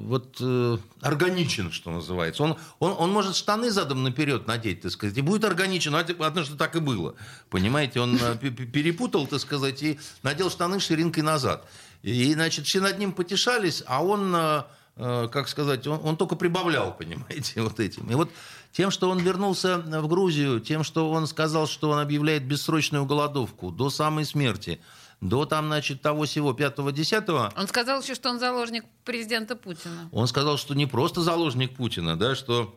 вот 0.06 0.36
э, 0.40 0.78
органичен, 1.00 1.72
что 1.72 1.90
называется. 1.90 2.42
Он, 2.42 2.56
он, 2.78 2.94
он 2.98 3.12
может 3.12 3.36
штаны 3.36 3.70
задом 3.70 4.02
наперед 4.02 4.46
надеть, 4.46 4.82
так 4.82 4.92
сказать, 4.92 5.16
и 5.16 5.20
будет 5.22 5.44
органичен. 5.44 5.94
Однажды 5.94 6.56
так 6.56 6.76
и 6.76 6.80
было. 6.80 7.14
Понимаете, 7.48 8.00
он 8.00 8.16
э, 8.16 8.36
пе- 8.36 8.50
пе- 8.50 8.66
перепутал, 8.66 9.26
так 9.26 9.40
сказать, 9.40 9.82
и 9.82 9.98
надел 10.22 10.50
штаны 10.50 10.80
ширинкой 10.80 11.22
назад. 11.22 11.66
И, 12.02 12.32
значит, 12.34 12.66
все 12.66 12.80
над 12.80 12.98
ним 12.98 13.12
потешались, 13.12 13.82
а 13.86 14.04
он, 14.04 14.34
э, 14.34 14.62
как 15.00 15.48
сказать, 15.48 15.86
он, 15.86 16.00
он 16.04 16.16
только 16.16 16.36
прибавлял, 16.36 16.94
понимаете, 16.98 17.62
вот 17.62 17.80
этим. 17.80 18.10
И 18.10 18.14
вот 18.14 18.30
тем, 18.72 18.90
что 18.90 19.08
он 19.10 19.18
вернулся 19.18 19.78
в 19.78 20.06
Грузию, 20.08 20.60
тем, 20.60 20.84
что 20.84 21.10
он 21.10 21.26
сказал, 21.26 21.66
что 21.66 21.90
он 21.90 21.98
объявляет 21.98 22.44
бессрочную 22.44 23.04
голодовку 23.06 23.70
до 23.70 23.88
самой 23.90 24.24
смерти, 24.24 24.80
до 25.20 25.44
там, 25.46 25.66
значит, 25.66 26.00
того 26.02 26.24
всего 26.24 26.52
5-10, 26.52 27.52
Он 27.56 27.68
сказал 27.68 28.00
еще, 28.02 28.14
что 28.14 28.30
он 28.30 28.38
заложник 28.38 28.84
президента 29.04 29.56
Путина. 29.56 30.08
он 30.12 30.26
сказал, 30.26 30.56
что 30.58 30.74
не 30.74 30.86
просто 30.86 31.20
заложник 31.22 31.74
Путина, 31.76 32.16
да, 32.18 32.34
что 32.34 32.74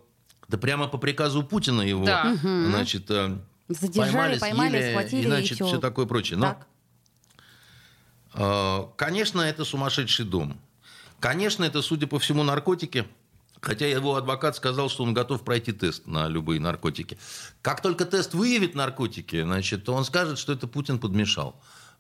да 0.50 0.58
прямо 0.58 0.88
по 0.88 0.98
приказу 0.98 1.44
Путина 1.44 1.82
его, 1.82 2.06
Да. 2.06 2.36
значит, 2.42 3.10
э, 3.10 3.38
Задержали, 3.70 4.38
поймали, 4.40 4.70
съели, 4.78 4.92
схватили 4.92 5.22
и, 5.22 5.24
и 5.24 5.28
значит, 5.28 5.56
всё. 5.56 5.68
все 5.68 5.78
такое 5.80 6.06
прочее. 6.06 6.38
Но, 6.38 6.46
Так. 6.48 6.68
э, 8.34 8.86
конечно, 8.98 9.42
это 9.42 9.64
сумасшедший 9.66 10.26
дом. 10.26 10.60
Конечно, 11.24 11.64
это, 11.64 11.82
судя 11.82 12.06
по 12.06 12.20
всему, 12.20 12.44
наркотики. 12.44 13.08
Хотя 13.62 13.88
его 13.88 14.18
адвокат 14.18 14.58
сказал, 14.58 14.90
что 14.90 15.04
он 15.04 15.14
готов 15.14 15.46
пройти 15.46 15.72
тест 15.72 16.06
на 16.06 16.28
любые 16.28 16.60
наркотики. 16.60 17.18
Как 17.62 17.82
только 17.82 18.04
тест 18.04 18.34
выявит 18.34 18.76
наркотики, 18.76 19.42
значит, 19.42 19.86
то 19.86 19.94
он 19.94 20.04
скажет, 20.04 20.38
что 20.38 20.52
это 20.52 20.68
Путин 20.68 21.00
подмешал. 21.00 21.56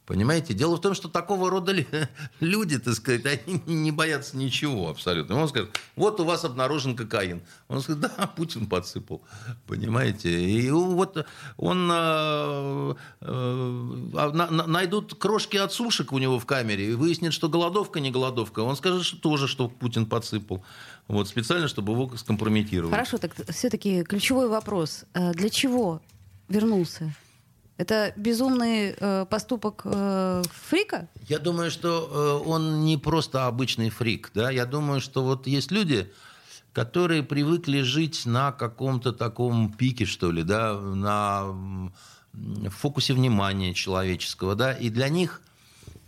Понимаете? 0.05 0.53
Дело 0.53 0.75
в 0.75 0.81
том, 0.81 0.93
что 0.95 1.07
такого 1.07 1.49
рода 1.49 1.73
люди, 2.41 2.77
так 2.77 2.93
сказать, 2.95 3.25
они 3.25 3.61
не 3.65 3.91
боятся 3.91 4.35
ничего 4.35 4.89
абсолютно. 4.89 5.39
Он 5.41 5.47
скажет, 5.47 5.79
вот 5.95 6.19
у 6.19 6.25
вас 6.25 6.43
обнаружен 6.43 6.95
кокаин. 6.95 7.41
Он 7.69 7.81
скажет, 7.81 8.01
да, 8.01 8.27
Путин 8.35 8.65
подсыпал. 8.67 9.21
Понимаете? 9.65 10.29
И 10.29 10.69
вот 10.71 11.25
он... 11.57 11.89
э, 11.91 12.95
э, 13.21 14.11
на- 14.13 14.49
на- 14.51 14.67
найдут 14.67 15.15
крошки 15.15 15.57
от 15.57 15.71
сушек 15.73 16.11
у 16.11 16.17
него 16.19 16.37
в 16.39 16.45
камере 16.45 16.91
и 16.91 16.93
выяснит, 16.95 17.31
что 17.33 17.47
голодовка 17.49 17.99
не 17.99 18.11
голодовка. 18.11 18.59
Он 18.59 18.75
скажет, 18.75 19.05
что 19.05 19.17
тоже, 19.17 19.47
что 19.47 19.69
Путин 19.69 20.05
подсыпал. 20.05 20.63
Вот, 21.07 21.27
специально, 21.27 21.67
чтобы 21.67 21.93
его 21.93 22.11
скомпрометировать. 22.17 22.91
Хорошо, 22.93 23.17
так 23.17 23.33
все-таки 23.49 24.03
ключевой 24.03 24.49
вопрос. 24.49 25.05
Э, 25.13 25.31
Для 25.33 25.49
чего 25.49 26.01
вернулся? 26.49 27.13
Это 27.77 28.13
безумный 28.15 28.95
э, 28.97 29.25
поступок 29.29 29.81
э, 29.85 30.43
фрика? 30.51 31.07
Я 31.27 31.39
думаю, 31.39 31.71
что 31.71 32.41
э, 32.45 32.47
он 32.49 32.83
не 32.83 32.97
просто 32.97 33.47
обычный 33.47 33.89
фрик. 33.89 34.31
Да? 34.33 34.51
Я 34.51 34.65
думаю, 34.65 35.01
что 35.01 35.23
вот 35.23 35.47
есть 35.47 35.71
люди, 35.71 36.11
которые 36.71 37.23
привыкли 37.23 37.81
жить 37.81 38.25
на 38.25 38.51
каком-то 38.51 39.11
таком 39.11 39.71
пике, 39.73 40.05
что 40.05 40.31
ли, 40.31 40.43
да, 40.43 40.73
на 40.73 41.45
в 42.33 42.69
фокусе 42.69 43.13
внимания 43.13 43.73
человеческого, 43.75 44.55
да, 44.55 44.73
и 44.73 44.89
для 44.89 45.07
них... 45.09 45.41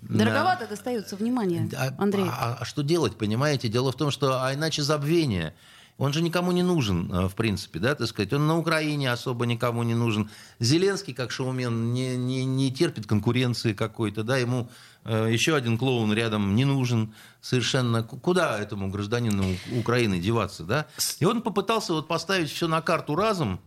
Дороговато 0.02 0.68
достается 0.68 1.16
внимание, 1.16 1.70
А, 1.78 1.94
Андрей. 2.00 2.26
а- 2.28 2.58
а 2.60 2.66
что 2.66 2.84
делать, 2.84 3.16
понимаете? 3.18 3.70
Дело 3.70 3.92
в 3.92 3.96
том, 3.96 4.12
что 4.12 4.44
а 4.44 4.54
иначе 4.54 4.82
забвение. 4.82 5.56
Он 5.98 6.12
же 6.12 6.22
никому 6.22 6.52
не 6.52 6.62
нужен, 6.62 7.10
э, 7.12 7.28
в 7.30 7.36
принципе, 7.36 7.80
да, 7.80 7.96
так 7.96 8.08
сказать. 8.08 8.34
Он 8.34 8.48
на 8.48 8.58
Украине 8.58 9.12
особо 9.12 9.46
никому 9.46 9.84
не 9.84 9.96
нужен. 9.96 10.30
Зеленский, 10.60 11.14
как 11.14 11.32
шоумен, 11.32 11.94
не, 11.94 12.18
не, 12.18 12.44
не 12.44 12.72
терпит 12.72 13.08
конкуренции 13.08 13.74
какой-то, 13.74 14.24
да, 14.24 14.36
ему 14.38 14.70
э, 15.06 15.30
еще 15.32 15.56
один 15.56 15.78
клоун 15.78 16.12
рядом 16.14 16.54
не 16.54 16.66
нужен 16.66 17.14
совершенно. 17.40 18.04
Куда 18.04 18.60
этому 18.60 18.90
гражданину 18.90 19.46
Украины 19.72 20.20
деваться, 20.20 20.64
да? 20.64 20.88
И 21.20 21.26
он 21.26 21.42
попытался 21.42 21.94
вот 21.94 22.10
поставить 22.10 22.50
все 22.50 22.68
на 22.68 22.82
карту 22.82 23.16
разом, 23.16 23.62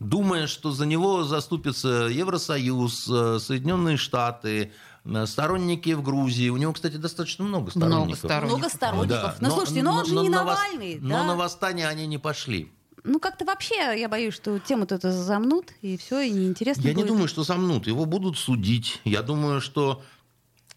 думая, 0.00 0.46
что 0.46 0.72
за 0.72 0.86
него 0.86 1.24
заступится 1.24 2.08
Евросоюз, 2.10 3.08
э, 3.08 3.38
Соединенные 3.40 3.96
Штаты, 3.96 4.72
Э, 5.04 5.26
сторонники 5.26 5.90
в 5.90 6.02
Грузии. 6.02 6.48
У 6.48 6.56
него, 6.56 6.72
кстати, 6.72 6.96
достаточно 6.96 7.44
много 7.44 7.70
сторонников. 7.70 8.04
Много 8.04 8.16
сторонников. 8.16 8.58
Много 8.58 8.68
сторонников. 8.74 9.08
Да. 9.08 9.36
Но, 9.40 9.50
слушайте, 9.50 9.82
но, 9.82 9.94
он 9.94 10.06
же 10.06 10.14
не 10.16 10.28
на 10.28 10.44
Навальный. 10.44 10.94
вос... 10.94 11.02
да? 11.02 11.08
Но 11.08 11.24
на 11.24 11.36
восстание 11.36 11.88
они 11.88 12.06
не 12.06 12.18
пошли. 12.18 12.72
Ну, 13.04 13.20
как-то 13.20 13.44
вообще, 13.44 13.98
я 13.98 14.08
боюсь, 14.08 14.34
что 14.34 14.58
тему-то 14.58 14.96
это 14.96 15.12
замнут, 15.12 15.72
и 15.82 15.96
все, 15.96 16.20
и 16.20 16.30
неинтересно 16.30 16.82
Я 16.82 16.92
будет. 16.92 17.04
не 17.04 17.08
думаю, 17.08 17.28
что 17.28 17.42
замнут. 17.42 17.86
Его 17.86 18.04
будут 18.04 18.36
судить. 18.36 19.00
Я 19.04 19.22
думаю, 19.22 19.60
что 19.60 20.02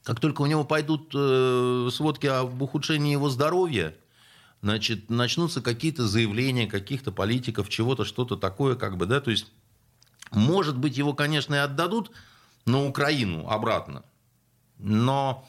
как 0.03 0.19
только 0.19 0.41
у 0.43 0.45
него 0.45 0.63
пойдут 0.63 1.11
э, 1.13 1.89
сводки 1.91 2.27
об 2.27 2.61
ухудшении 2.61 3.11
его 3.11 3.29
здоровья, 3.29 3.95
значит, 4.61 5.09
начнутся 5.09 5.61
какие-то 5.61 6.07
заявления 6.07 6.67
каких-то 6.67 7.11
политиков, 7.11 7.69
чего-то, 7.69 8.05
что-то 8.05 8.37
такое, 8.37 8.75
как 8.75 8.97
бы, 8.97 9.05
да, 9.05 9.19
то 9.21 9.31
есть, 9.31 9.51
может 10.31 10.77
быть, 10.77 10.97
его, 10.97 11.13
конечно, 11.13 11.55
и 11.55 11.59
отдадут 11.59 12.11
на 12.65 12.85
Украину 12.85 13.47
обратно, 13.47 14.03
но 14.77 15.47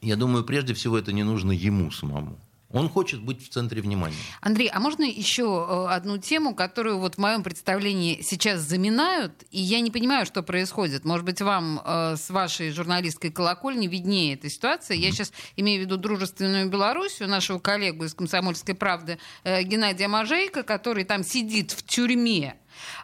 я 0.00 0.16
думаю, 0.16 0.44
прежде 0.44 0.74
всего 0.74 0.98
это 0.98 1.12
не 1.12 1.24
нужно 1.24 1.52
ему 1.52 1.90
самому. 1.90 2.38
Он 2.72 2.88
хочет 2.88 3.20
быть 3.20 3.44
в 3.44 3.48
центре 3.48 3.82
внимания. 3.82 4.14
Андрей, 4.40 4.68
а 4.68 4.78
можно 4.78 5.02
еще 5.02 5.66
э, 5.68 5.92
одну 5.92 6.18
тему, 6.18 6.54
которую 6.54 6.98
вот 7.00 7.16
в 7.16 7.18
моем 7.18 7.42
представлении 7.42 8.20
сейчас 8.22 8.60
заминают, 8.60 9.32
и 9.50 9.60
я 9.60 9.80
не 9.80 9.90
понимаю, 9.90 10.24
что 10.24 10.44
происходит. 10.44 11.04
Может 11.04 11.26
быть, 11.26 11.40
вам 11.40 11.80
э, 11.84 12.16
с 12.16 12.30
вашей 12.30 12.70
журналистской 12.70 13.30
колокольни 13.32 13.88
виднее 13.88 14.34
эта 14.34 14.48
ситуация. 14.48 14.96
Я 14.96 15.10
сейчас 15.10 15.32
имею 15.56 15.82
в 15.82 15.84
виду 15.86 15.96
дружественную 15.96 16.70
Белоруссию, 16.70 17.28
нашего 17.28 17.58
коллегу 17.58 18.04
из 18.04 18.14
«Комсомольской 18.14 18.76
правды» 18.76 19.18
э, 19.42 19.64
Геннадия 19.64 20.06
Мажейка, 20.06 20.62
который 20.62 21.02
там 21.02 21.24
сидит 21.24 21.72
в 21.72 21.82
тюрьме. 21.84 22.56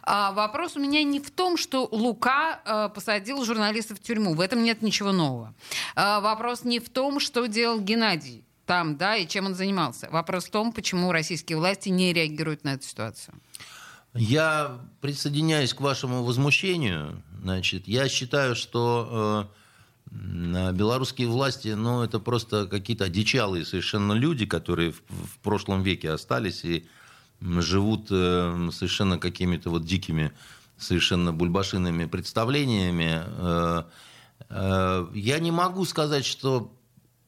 А 0.03 0.31
вопрос 0.31 0.77
у 0.77 0.79
меня 0.79 1.03
не 1.03 1.19
в 1.19 1.29
том, 1.29 1.57
что 1.57 1.87
Лука 1.91 2.61
э, 2.63 2.89
посадил 2.95 3.43
журналиста 3.43 3.95
в 3.95 3.99
тюрьму. 3.99 4.33
В 4.33 4.39
этом 4.39 4.63
нет 4.63 4.81
ничего 4.81 5.11
нового. 5.11 5.53
А 5.95 6.21
вопрос 6.21 6.63
не 6.63 6.79
в 6.79 6.89
том, 6.89 7.19
что 7.19 7.45
делал 7.47 7.81
Геннадий 7.81 8.46
там, 8.67 8.97
да, 8.97 9.15
и 9.15 9.27
чем 9.27 9.47
он 9.47 9.55
занимался. 9.55 10.09
Вопрос 10.11 10.45
в 10.45 10.51
том, 10.51 10.71
почему 10.71 11.11
российские 11.11 11.57
власти 11.57 11.89
не 11.89 12.13
реагируют 12.13 12.63
на 12.65 12.73
эту 12.73 12.85
ситуацию. 12.85 13.33
Я 14.13 14.79
присоединяюсь 15.01 15.73
к 15.73 15.81
вашему 15.81 16.23
возмущению. 16.23 17.23
Значит, 17.41 17.87
я 17.87 18.09
считаю, 18.09 18.55
что 18.55 19.49
э, 20.11 20.71
белорусские 20.73 21.27
власти, 21.27 21.69
ну, 21.69 22.03
это 22.03 22.19
просто 22.19 22.67
какие-то 22.67 23.05
одичалые 23.05 23.65
совершенно 23.65 24.13
люди, 24.13 24.45
которые 24.45 24.91
в, 24.91 25.01
в 25.09 25.37
прошлом 25.39 25.81
веке 25.81 26.11
остались 26.11 26.65
и 26.65 26.87
живут 27.41 28.07
э, 28.11 28.69
совершенно 28.73 29.17
какими-то 29.17 29.69
вот 29.69 29.85
дикими, 29.85 30.33
совершенно 30.77 31.31
бульбашинными 31.31 32.05
представлениями. 32.05 33.23
Э, 33.25 33.83
э, 34.49 35.07
я 35.13 35.39
не 35.39 35.51
могу 35.51 35.85
сказать, 35.85 36.25
что 36.25 36.73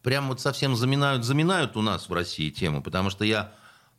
прям 0.04 0.28
вот 0.30 0.40
совсем 0.40 0.76
заминают, 0.76 1.26
заминают 1.26 1.78
у 1.78 1.82
нас 1.82 2.10
в 2.10 2.14
России 2.14 2.50
тему, 2.50 2.82
потому 2.82 3.10
что 3.10 3.26
я 3.26 3.52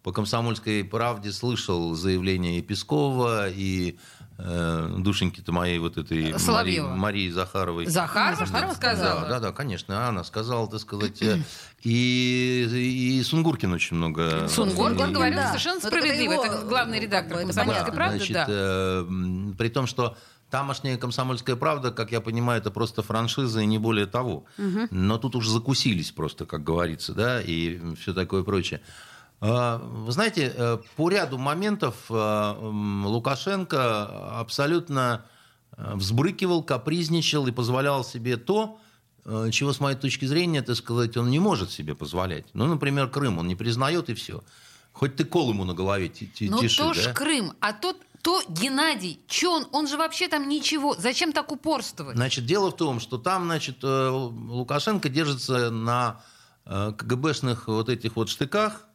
по 0.03 0.13
«Комсомольской 0.13 0.83
правде» 0.83 1.31
слышал 1.31 1.95
заявление 1.95 2.59
и 2.59 2.63
Пескова, 2.63 3.51
и 3.51 3.99
э, 4.39 4.95
душеньки-то 4.99 5.53
моей 5.53 5.79
вот 5.79 5.99
этой 5.99 6.35
Марии, 6.49 6.81
Марии 6.81 7.29
Захаровой. 7.29 7.85
Захарова, 7.85 8.47
Захарова 8.47 8.73
сказала? 8.73 9.21
Да, 9.23 9.29
да, 9.29 9.41
да, 9.41 9.53
конечно, 9.53 10.09
она 10.09 10.25
сказала, 10.25 10.71
так 10.71 10.81
сказать. 10.81 11.21
Э, 11.21 11.39
и, 11.83 13.19
и 13.19 13.23
Сунгуркин 13.23 13.73
очень 13.75 13.97
много... 13.97 14.49
Сунгуркин 14.49 15.13
говорил 15.13 15.37
да. 15.37 15.49
совершенно 15.49 15.81
справедливо. 15.81 16.33
Это, 16.33 16.47
это 16.47 16.65
главный 16.65 16.99
редактор 16.99 17.37
это 17.37 17.47
«Комсомольской 17.47 17.91
да, 17.91 17.93
правды», 17.93 18.17
значит, 18.17 18.35
да. 18.35 18.47
Э, 18.49 19.07
при 19.59 19.69
том, 19.69 19.87
что 19.87 20.17
Тамошняя 20.51 20.97
комсомольская 20.97 21.55
правда, 21.57 21.93
как 21.93 22.11
я 22.11 22.21
понимаю, 22.21 22.61
это 22.61 22.71
просто 22.71 23.03
франшиза 23.03 23.61
и 23.61 23.67
не 23.67 23.79
более 23.79 24.07
того. 24.07 24.45
Угу. 24.59 24.89
Но 24.91 25.19
тут 25.19 25.37
уже 25.37 25.51
закусились 25.51 26.11
просто, 26.11 26.45
как 26.45 26.65
говорится, 26.65 27.15
да, 27.15 27.41
и 27.41 27.81
все 27.95 28.13
такое 28.13 28.43
прочее. 28.43 28.81
А, 29.41 29.79
вы 29.79 30.13
знаете, 30.13 30.53
э, 30.55 30.79
по 30.97 31.09
ряду 31.09 31.39
моментов 31.39 31.95
э, 32.11 32.55
Лукашенко 32.61 34.39
абсолютно 34.39 35.25
э, 35.77 35.95
взбрыкивал, 35.95 36.63
капризничал 36.63 37.47
и 37.47 37.53
позволял 37.53 38.05
себе 38.05 38.37
то, 38.37 38.79
чего, 39.53 39.75
с 39.75 39.81
моей 39.81 39.99
точки 39.99 40.25
зрения, 40.25 40.63
так 40.63 40.77
сказать, 40.77 41.15
он 41.19 41.29
не 41.29 41.39
может 41.39 41.71
себе 41.71 41.95
позволять. 41.95 42.47
Ну, 42.55 42.67
например, 42.67 43.09
Крым 43.09 43.39
он 43.39 43.49
не 43.49 43.55
признает 43.55 44.09
и 44.09 44.15
все. 44.15 44.43
Хоть 44.93 45.17
ты 45.17 45.25
кол 45.25 45.51
ему 45.51 45.65
на 45.65 45.75
голове 45.75 46.09
тиши, 46.09 46.51
Ну, 46.51 46.57
то 46.59 46.95
да? 46.95 46.95
ж 46.95 47.13
Крым, 47.13 47.53
а 47.61 47.75
тот 47.75 47.99
то 48.23 48.43
Геннадий, 48.49 49.21
что 49.27 49.53
он, 49.53 49.67
он 49.73 49.89
же 49.89 49.97
вообще 49.97 50.29
там 50.29 50.49
ничего, 50.49 50.95
зачем 50.97 51.33
так 51.33 51.51
упорствовать? 51.53 52.17
Значит, 52.17 52.47
дело 52.47 52.71
в 52.71 52.77
том, 52.77 53.01
что 53.01 53.19
там, 53.19 53.45
значит, 53.45 53.79
Лукашенко 53.83 55.09
держится 55.09 55.71
на 55.71 56.23
КГБшных 56.65 57.69
вот 57.69 57.89
этих 57.89 58.17
вот 58.17 58.29
штыках, 58.29 58.87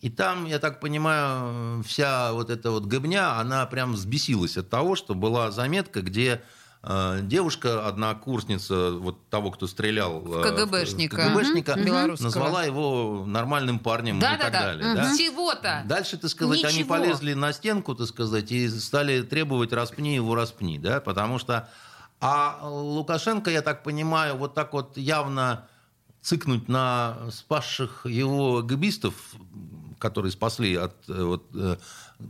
и 0.00 0.10
там, 0.10 0.44
я 0.44 0.58
так 0.60 0.80
понимаю, 0.80 1.82
вся 1.82 2.32
вот 2.32 2.50
эта 2.50 2.70
вот 2.70 2.86
гобня, 2.86 3.38
она 3.40 3.66
прям 3.66 3.94
взбесилась 3.94 4.56
от 4.56 4.70
того, 4.70 4.94
что 4.94 5.14
была 5.14 5.50
заметка, 5.50 6.02
где 6.02 6.42
э, 6.82 7.20
девушка, 7.22 7.86
однокурсница 7.86 8.92
вот 8.92 9.28
того, 9.28 9.50
кто 9.50 9.66
стрелял 9.66 10.20
в 10.20 10.42
КГБшника, 10.42 11.16
в 11.16 11.18
КГБшника 11.18 11.72
угу. 11.72 12.22
назвала 12.22 12.64
его 12.64 13.24
нормальным 13.26 13.78
парнем 13.78 14.18
да, 14.18 14.34
и 14.34 14.38
да, 14.38 14.44
так 14.44 14.52
да. 14.52 14.60
далее. 14.60 14.86
Угу. 14.86 14.96
Да? 14.96 15.12
Всего-то. 15.12 15.82
Дальше, 15.86 16.18
так 16.18 16.30
сказать, 16.30 16.58
Ничего. 16.58 16.70
они 16.70 16.84
полезли 16.84 17.34
на 17.34 17.52
стенку, 17.52 17.94
так 17.94 18.06
сказать, 18.06 18.50
и 18.52 18.68
стали 18.68 19.22
требовать 19.22 19.72
распни 19.72 20.14
его, 20.14 20.34
распни, 20.34 20.78
да, 20.78 21.00
потому 21.00 21.38
что... 21.38 21.68
А 22.20 22.68
Лукашенко, 22.68 23.48
я 23.48 23.62
так 23.62 23.84
понимаю, 23.84 24.36
вот 24.36 24.54
так 24.54 24.72
вот 24.72 24.96
явно 24.96 25.68
цикнуть 26.20 26.68
на 26.68 27.16
спасших 27.30 28.06
его 28.06 28.62
габистов, 28.62 29.14
которые 29.98 30.32
спасли 30.32 30.74
от 30.76 30.94
вот, 31.06 31.50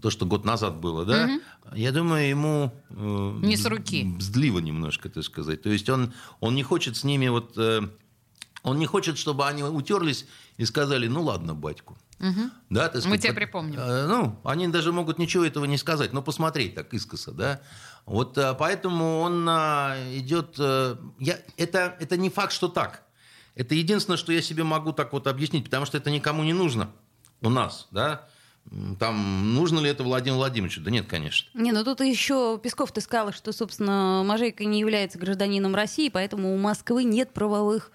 то, 0.02 0.10
что 0.10 0.26
год 0.26 0.44
назад 0.44 0.80
было, 0.80 1.04
да, 1.04 1.24
угу. 1.24 1.76
я 1.76 1.92
думаю, 1.92 2.28
ему 2.28 2.72
э, 2.90 3.38
не 3.42 3.56
с 3.56 3.64
руки. 3.64 4.04
бздливо 4.04 4.58
немножко, 4.58 5.08
так 5.08 5.24
сказать. 5.24 5.62
То 5.62 5.70
есть 5.70 5.88
он, 5.88 6.12
он 6.40 6.54
не 6.54 6.62
хочет 6.62 6.96
с 6.96 7.04
ними 7.04 7.28
вот... 7.28 7.56
Э, 7.56 7.88
он 8.64 8.78
не 8.78 8.86
хочет, 8.86 9.16
чтобы 9.16 9.46
они 9.46 9.62
утерлись 9.62 10.26
и 10.56 10.64
сказали, 10.64 11.06
ну 11.06 11.22
ладно, 11.22 11.54
батьку. 11.54 11.96
Угу. 12.20 12.50
Да, 12.70 12.88
сказать, 12.88 13.06
Мы 13.06 13.18
тебя 13.18 13.32
припомним. 13.32 13.78
Э, 13.78 14.06
ну, 14.06 14.38
они 14.44 14.68
даже 14.68 14.92
могут 14.92 15.18
ничего 15.18 15.44
этого 15.44 15.64
не 15.64 15.78
сказать, 15.78 16.12
но 16.12 16.22
посмотреть 16.22 16.74
так 16.74 16.92
искоса, 16.92 17.32
да. 17.32 17.60
Вот 18.04 18.36
э, 18.36 18.54
поэтому 18.58 19.20
он 19.20 19.48
э, 19.48 20.18
идет... 20.18 20.56
Э, 20.58 20.96
я, 21.18 21.38
это, 21.56 21.96
это 21.98 22.16
не 22.18 22.28
факт, 22.28 22.52
что 22.52 22.68
так. 22.68 23.04
Это 23.54 23.74
единственное, 23.74 24.18
что 24.18 24.32
я 24.32 24.42
себе 24.42 24.64
могу 24.64 24.92
так 24.92 25.12
вот 25.12 25.26
объяснить, 25.26 25.64
потому 25.64 25.86
что 25.86 25.96
это 25.96 26.10
никому 26.10 26.44
не 26.44 26.52
нужно 26.52 26.90
у 27.42 27.50
нас, 27.50 27.88
да. 27.90 28.26
Там 28.98 29.54
нужно 29.54 29.80
ли 29.80 29.88
это 29.88 30.02
Владимиру 30.02 30.38
Владимировичу? 30.38 30.82
Да 30.82 30.90
нет, 30.90 31.06
конечно. 31.06 31.48
Не, 31.54 31.72
ну 31.72 31.84
тут 31.84 32.00
еще 32.00 32.60
Песков 32.62 32.92
ты 32.92 33.00
сказал, 33.00 33.32
что, 33.32 33.52
собственно, 33.52 34.22
Мажейка 34.24 34.64
не 34.64 34.80
является 34.80 35.18
гражданином 35.18 35.74
России, 35.74 36.10
поэтому 36.10 36.54
у 36.54 36.58
Москвы 36.58 37.04
нет 37.04 37.32
правовых 37.32 37.90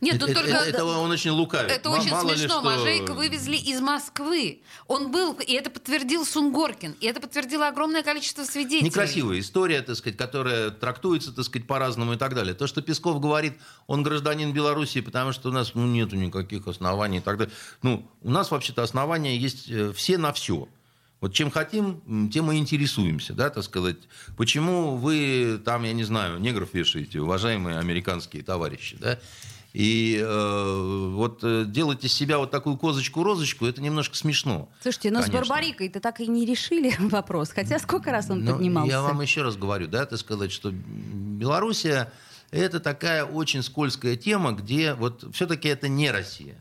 нет, 0.00 0.18
тут 0.18 0.30
это, 0.30 0.40
только... 0.40 0.56
это 0.56 0.84
он 0.84 1.10
очень 1.10 1.30
лукавит. 1.30 1.70
Это 1.70 1.88
Мало 1.88 2.00
очень 2.00 2.10
смешно. 2.10 2.48
что... 2.48 2.62
Мажейка 2.62 3.14
вывезли 3.14 3.56
из 3.56 3.80
Москвы. 3.80 4.62
Он 4.86 5.10
был, 5.10 5.34
и 5.34 5.52
это 5.52 5.70
подтвердил 5.70 6.24
Сунгоркин, 6.24 6.96
и 7.00 7.06
это 7.06 7.20
подтвердило 7.20 7.68
огромное 7.68 8.02
количество 8.02 8.44
свидетелей. 8.44 8.88
Некрасивая 8.88 9.40
история, 9.40 9.82
так 9.82 9.96
сказать, 9.96 10.16
которая 10.16 10.70
трактуется, 10.70 11.32
так 11.32 11.44
сказать, 11.44 11.66
по-разному 11.66 12.14
и 12.14 12.16
так 12.16 12.34
далее. 12.34 12.54
То, 12.54 12.66
что 12.66 12.82
Песков 12.82 13.20
говорит, 13.20 13.54
он 13.86 14.02
гражданин 14.02 14.52
Белоруссии, 14.52 15.00
потому 15.00 15.32
что 15.32 15.50
у 15.50 15.52
нас 15.52 15.74
ну, 15.74 15.86
нету 15.86 16.16
никаких 16.16 16.66
оснований 16.66 17.18
и 17.18 17.20
так 17.20 17.38
далее. 17.38 17.54
Ну, 17.82 18.08
у 18.22 18.30
нас 18.30 18.50
вообще-то 18.50 18.82
основания 18.82 19.36
есть 19.36 19.70
все 19.94 20.18
на 20.18 20.32
все. 20.32 20.68
Вот 21.20 21.34
чем 21.34 21.50
хотим, 21.50 22.30
тем 22.30 22.50
и 22.50 22.56
интересуемся, 22.56 23.34
да, 23.34 23.50
так 23.50 23.62
сказать. 23.62 23.96
Почему 24.38 24.96
вы 24.96 25.60
там, 25.62 25.82
я 25.82 25.92
не 25.92 26.04
знаю, 26.04 26.38
негров 26.38 26.72
вешаете, 26.72 27.20
уважаемые 27.20 27.78
американские 27.78 28.42
товарищи, 28.42 28.96
да? 28.98 29.18
И 29.72 30.20
э, 30.20 31.10
вот 31.12 31.70
делать 31.70 32.04
из 32.04 32.12
себя 32.12 32.38
вот 32.38 32.50
такую 32.50 32.76
козочку-розочку, 32.76 33.66
это 33.66 33.80
немножко 33.80 34.16
смешно. 34.16 34.68
Слушайте, 34.82 35.10
но 35.10 35.20
конечно. 35.20 35.44
с 35.44 35.48
Барбарикой-то 35.48 36.00
так 36.00 36.20
и 36.20 36.26
не 36.26 36.44
решили 36.44 36.92
вопрос. 36.98 37.50
Хотя 37.50 37.78
сколько 37.78 38.10
раз 38.10 38.30
он 38.30 38.44
но 38.44 38.54
поднимался? 38.54 38.90
Я 38.90 39.02
вам 39.02 39.20
еще 39.20 39.42
раз 39.42 39.56
говорю, 39.56 39.86
да, 39.86 40.06
так 40.06 40.18
сказать, 40.18 40.50
что 40.50 40.72
Белоруссия 40.72 42.12
это 42.50 42.80
такая 42.80 43.24
очень 43.24 43.62
скользкая 43.62 44.16
тема, 44.16 44.52
где 44.52 44.94
вот 44.94 45.24
все-таки 45.32 45.68
это 45.68 45.88
не 45.88 46.10
Россия. 46.10 46.56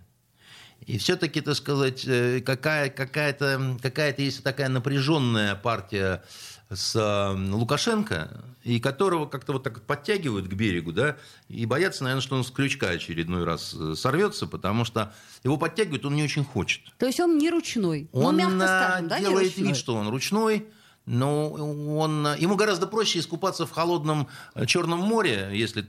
И 0.86 0.97
все-таки, 0.97 1.41
так 1.41 1.55
сказать, 1.55 2.03
э, 2.07 2.41
какая, 2.41 2.89
какая-то, 2.89 3.78
какая-то 3.82 4.22
есть 4.22 4.43
такая 4.43 4.70
напряженная 4.70 5.55
партия 5.55 6.24
с 6.72 7.36
Лукашенко, 7.36 8.43
и 8.63 8.80
которого 8.80 9.26
как-то 9.26 9.53
вот 9.53 9.63
так 9.63 9.82
подтягивают 9.82 10.47
к 10.47 10.53
берегу, 10.53 10.91
да, 10.91 11.17
и 11.47 11.65
боятся, 11.65 12.03
наверное, 12.03 12.22
что 12.22 12.36
он 12.36 12.43
с 12.43 12.51
крючка 12.51 12.89
очередной 12.89 13.43
раз 13.43 13.74
э, 13.74 13.95
сорвется, 13.95 14.45
потому 14.45 14.86
что 14.86 15.13
его 15.43 15.57
подтягивают, 15.57 16.05
он 16.05 16.15
не 16.15 16.24
очень 16.24 16.43
хочет. 16.43 16.82
То 16.97 17.07
есть 17.07 17.20
он 17.20 17.38
не 17.38 17.49
ручной? 17.49 18.09
Он 18.11 18.36
ну, 18.36 18.49
мягко 18.49 18.67
скажем, 18.67 19.07
да, 19.07 19.20
делает 19.20 19.57
вид, 19.57 19.76
что 19.76 19.95
он 19.95 20.09
ручной, 20.09 20.67
но 21.10 21.49
он, 21.49 22.28
ему 22.38 22.55
гораздо 22.55 22.86
проще 22.86 23.18
искупаться 23.18 23.66
в 23.66 23.72
холодном 23.72 24.28
э, 24.53 24.68
Черном 24.68 24.99
море, 24.99 25.49
если 25.53 25.84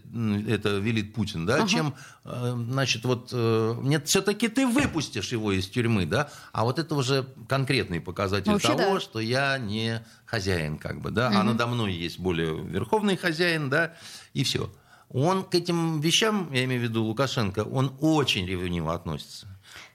это 0.50 0.78
велит 0.78 1.12
Путин, 1.12 1.44
да, 1.44 1.56
ага. 1.56 1.68
чем, 1.68 1.94
э, 2.24 2.54
значит, 2.70 3.04
вот, 3.04 3.28
э, 3.30 3.74
нет, 3.82 4.08
все-таки 4.08 4.48
ты 4.48 4.66
выпустишь 4.66 5.30
его 5.32 5.52
из 5.52 5.68
тюрьмы, 5.68 6.06
да, 6.06 6.30
а 6.52 6.64
вот 6.64 6.78
это 6.78 6.94
уже 6.94 7.26
конкретный 7.48 8.00
показатель 8.00 8.50
Вообще, 8.50 8.68
того, 8.68 8.94
да. 8.94 9.00
что 9.00 9.20
я 9.20 9.58
не 9.58 10.02
хозяин, 10.24 10.78
как 10.78 11.02
бы, 11.02 11.10
да, 11.10 11.28
угу. 11.28 11.36
а 11.36 11.42
надо 11.42 11.66
мной 11.66 11.92
есть 11.92 12.18
более 12.18 12.58
верховный 12.58 13.18
хозяин, 13.18 13.68
да, 13.68 13.94
и 14.32 14.42
все. 14.42 14.72
Он 15.10 15.44
к 15.44 15.54
этим 15.54 16.00
вещам, 16.00 16.50
я 16.50 16.64
имею 16.64 16.80
в 16.80 16.84
виду 16.84 17.04
Лукашенко, 17.04 17.64
он 17.64 17.92
очень 18.00 18.46
ревниво 18.46 18.94
относится. 18.94 19.48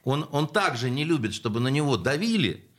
Он, 0.03 0.27
он 0.31 0.47
также 0.47 0.91
не 0.91 1.03
любит, 1.03 1.33
чтобы 1.33 1.59
на 1.59 1.69
него 1.69 1.97
давили, 1.97 2.69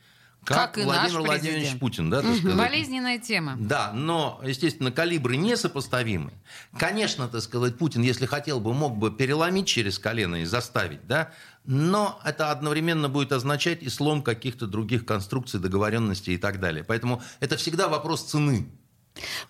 как, 0.47 0.73
как 0.73 0.77
и 0.77 0.83
Владимир 0.83 1.19
наш 1.19 1.27
Владимирович 1.27 1.59
президент. 1.59 1.79
Путин, 1.81 2.09
да, 2.09 2.19
угу. 2.19 2.57
Болезненная 2.57 3.19
тема. 3.19 3.57
Да, 3.59 3.91
но, 3.93 4.39
естественно, 4.45 4.93
калибры 4.93 5.35
несопоставимы. 5.35 6.31
Конечно, 6.77 7.27
так 7.27 7.41
сказать, 7.41 7.77
Путин, 7.77 8.01
если 8.01 8.25
хотел 8.25 8.61
бы, 8.61 8.73
мог 8.73 8.95
бы 8.95 9.11
переломить 9.11 9.67
через 9.67 9.99
колено 9.99 10.37
и 10.37 10.45
заставить, 10.45 11.05
да, 11.05 11.31
но 11.65 12.17
это 12.23 12.49
одновременно 12.49 13.09
будет 13.09 13.33
означать 13.33 13.83
и 13.83 13.89
слом 13.89 14.23
каких-то 14.23 14.67
других 14.67 15.05
конструкций, 15.05 15.59
договоренностей 15.59 16.35
и 16.35 16.37
так 16.37 16.61
далее. 16.61 16.85
Поэтому 16.85 17.21
это 17.41 17.57
всегда 17.57 17.89
вопрос 17.89 18.23
цены. 18.23 18.69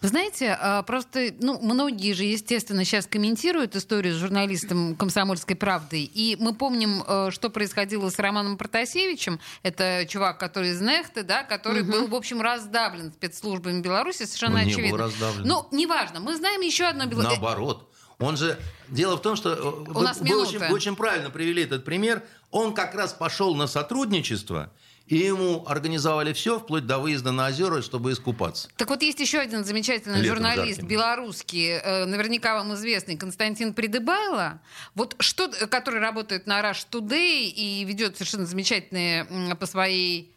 Вы 0.01 0.07
знаете, 0.07 0.57
а, 0.59 0.84
просто, 0.84 1.34
ну, 1.39 1.59
многие 1.59 2.13
же, 2.13 2.24
естественно, 2.24 2.84
сейчас 2.86 3.07
комментируют 3.07 3.76
историю 3.76 4.13
с 4.13 4.18
журналистом 4.18 4.95
«Комсомольской 4.95 5.55
правды», 5.55 6.03
и 6.03 6.38
мы 6.39 6.53
помним, 6.53 7.03
э, 7.07 7.30
что 7.32 7.49
происходило 7.49 8.09
с 8.09 8.20
Романом 8.20 8.57
Протасевичем, 8.57 9.39
это 9.63 10.05
чувак, 10.07 10.39
который 10.39 10.72
из 10.72 10.82
Нехты, 10.82 11.24
да, 11.24 11.43
который 11.43 11.82
угу. 11.82 11.91
был, 11.91 12.07
в 12.07 12.15
общем, 12.15 12.41
раздавлен 12.41 13.11
спецслужбами 13.11 13.82
Беларуси, 13.82 14.24
совершенно 14.24 14.61
Он 14.61 14.68
очевидно. 14.68 14.86
Не 14.86 14.91
был 14.91 14.97
раздавлен. 14.97 15.47
Ну, 15.47 15.68
неважно, 15.72 16.20
мы 16.20 16.36
знаем 16.36 16.61
еще 16.61 16.86
одно... 16.86 17.05
Наоборот. 17.05 17.89
Он 18.20 18.36
же... 18.36 18.59
Дело 18.89 19.18
в 19.18 19.22
том, 19.22 19.36
что 19.36 19.53
э, 19.53 19.61
У 19.61 19.93
вы, 19.93 20.03
нас 20.03 20.20
вы 20.20 20.41
очень, 20.41 20.59
очень 20.59 20.95
правильно 20.95 21.30
привели 21.30 21.63
этот 21.63 21.84
пример. 21.84 22.24
Он 22.51 22.74
как 22.74 22.95
раз 22.95 23.13
пошел 23.13 23.53
на 23.53 23.68
сотрудничество 23.68 24.72
и 25.07 25.17
ему 25.17 25.63
организовали 25.67 26.33
все, 26.33 26.59
вплоть 26.59 26.85
до 26.85 26.99
выезда 26.99 27.31
на 27.31 27.47
озера, 27.47 27.81
чтобы 27.81 28.11
искупаться. 28.11 28.69
Так 28.75 28.89
вот, 28.89 29.01
есть 29.01 29.19
еще 29.19 29.39
один 29.39 29.63
замечательный 29.63 30.21
Летом 30.21 30.37
журналист 30.37 30.81
жарким. 30.81 30.87
белорусский, 30.87 31.69
э, 31.69 32.05
наверняка 32.05 32.55
вам 32.55 32.73
известный, 32.73 33.15
Константин 33.15 33.73
Придыбайло, 33.73 34.59
вот 34.95 35.15
что, 35.19 35.49
который 35.69 35.99
работает 35.99 36.45
на 36.45 36.59
Rush 36.61 36.87
Today 36.91 37.45
и 37.45 37.83
ведет 37.85 38.15
совершенно 38.15 38.45
замечательные 38.45 39.25
по 39.55 39.65
своей 39.65 40.33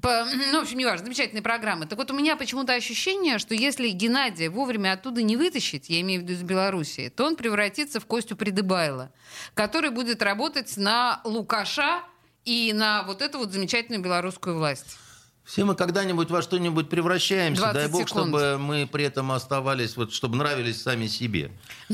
по, 0.00 0.24
ну, 0.24 0.60
в 0.60 0.62
общем, 0.62 0.78
неважно, 0.78 1.04
замечательные 1.04 1.42
программы. 1.42 1.84
Так 1.84 1.98
вот, 1.98 2.10
у 2.10 2.14
меня 2.14 2.36
почему-то 2.36 2.72
ощущение, 2.72 3.38
что 3.38 3.54
если 3.54 3.90
Геннадия 3.90 4.48
вовремя 4.48 4.92
оттуда 4.92 5.22
не 5.22 5.36
вытащить, 5.36 5.90
я 5.90 6.00
имею 6.00 6.22
в 6.22 6.24
виду 6.24 6.32
из 6.32 6.42
Белоруссии, 6.42 7.10
то 7.10 7.26
он 7.26 7.36
превратится 7.36 8.00
в 8.00 8.06
Костю 8.06 8.34
Придыбайла, 8.34 9.12
который 9.52 9.90
будет 9.90 10.22
работать 10.22 10.78
на 10.78 11.20
Лукаша 11.24 12.04
и 12.44 12.72
на 12.72 13.02
вот 13.04 13.22
эту 13.22 13.38
вот 13.38 13.52
замечательную 13.52 14.02
белорусскую 14.02 14.56
власть. 14.56 14.98
Все 15.44 15.64
мы 15.64 15.74
когда-нибудь 15.74 16.30
во 16.30 16.40
что-нибудь 16.40 16.88
превращаемся. 16.88 17.72
Дай 17.72 17.88
бог, 17.88 18.08
секунд. 18.08 18.28
чтобы 18.28 18.58
мы 18.58 18.86
при 18.86 19.04
этом 19.04 19.32
оставались, 19.32 19.96
вот, 19.96 20.12
чтобы 20.12 20.36
нравились 20.36 20.80
сами 20.80 21.08
себе. 21.08 21.50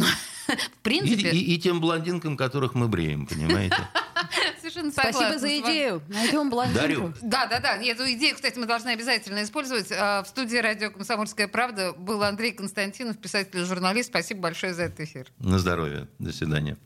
В 0.48 0.82
принципе... 0.82 1.30
И, 1.30 1.38
и, 1.38 1.54
и 1.54 1.58
тем 1.58 1.80
блондинкам, 1.80 2.36
которых 2.36 2.74
мы 2.74 2.88
бреем, 2.88 3.26
понимаете? 3.26 3.76
Совершенно 4.60 4.90
согласна. 4.92 5.20
Спасибо 5.20 5.38
за 5.38 5.60
идею. 5.60 6.02
Найдем 6.08 6.50
блондинку. 6.50 6.80
Дарю. 6.80 7.14
Да, 7.22 7.46
да, 7.46 7.60
да. 7.60 7.76
Эту 7.76 8.10
идею, 8.12 8.34
кстати, 8.34 8.58
мы 8.58 8.66
должны 8.66 8.90
обязательно 8.90 9.42
использовать. 9.42 9.90
А, 9.92 10.22
в 10.22 10.28
студии 10.28 10.56
радио 10.56 10.90
«Комсомольская 10.90 11.48
правда» 11.48 11.92
был 11.92 12.22
Андрей 12.22 12.52
Константинов, 12.52 13.18
писатель 13.18 13.60
и 13.60 13.64
журналист. 13.64 14.08
Спасибо 14.10 14.40
большое 14.40 14.74
за 14.74 14.84
этот 14.84 15.00
эфир. 15.00 15.26
На 15.38 15.58
здоровье. 15.58 16.08
До 16.18 16.32
свидания. 16.32 16.76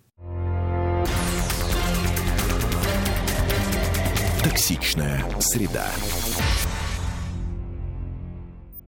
Токсичная 4.43 5.25
среда. 5.39 5.87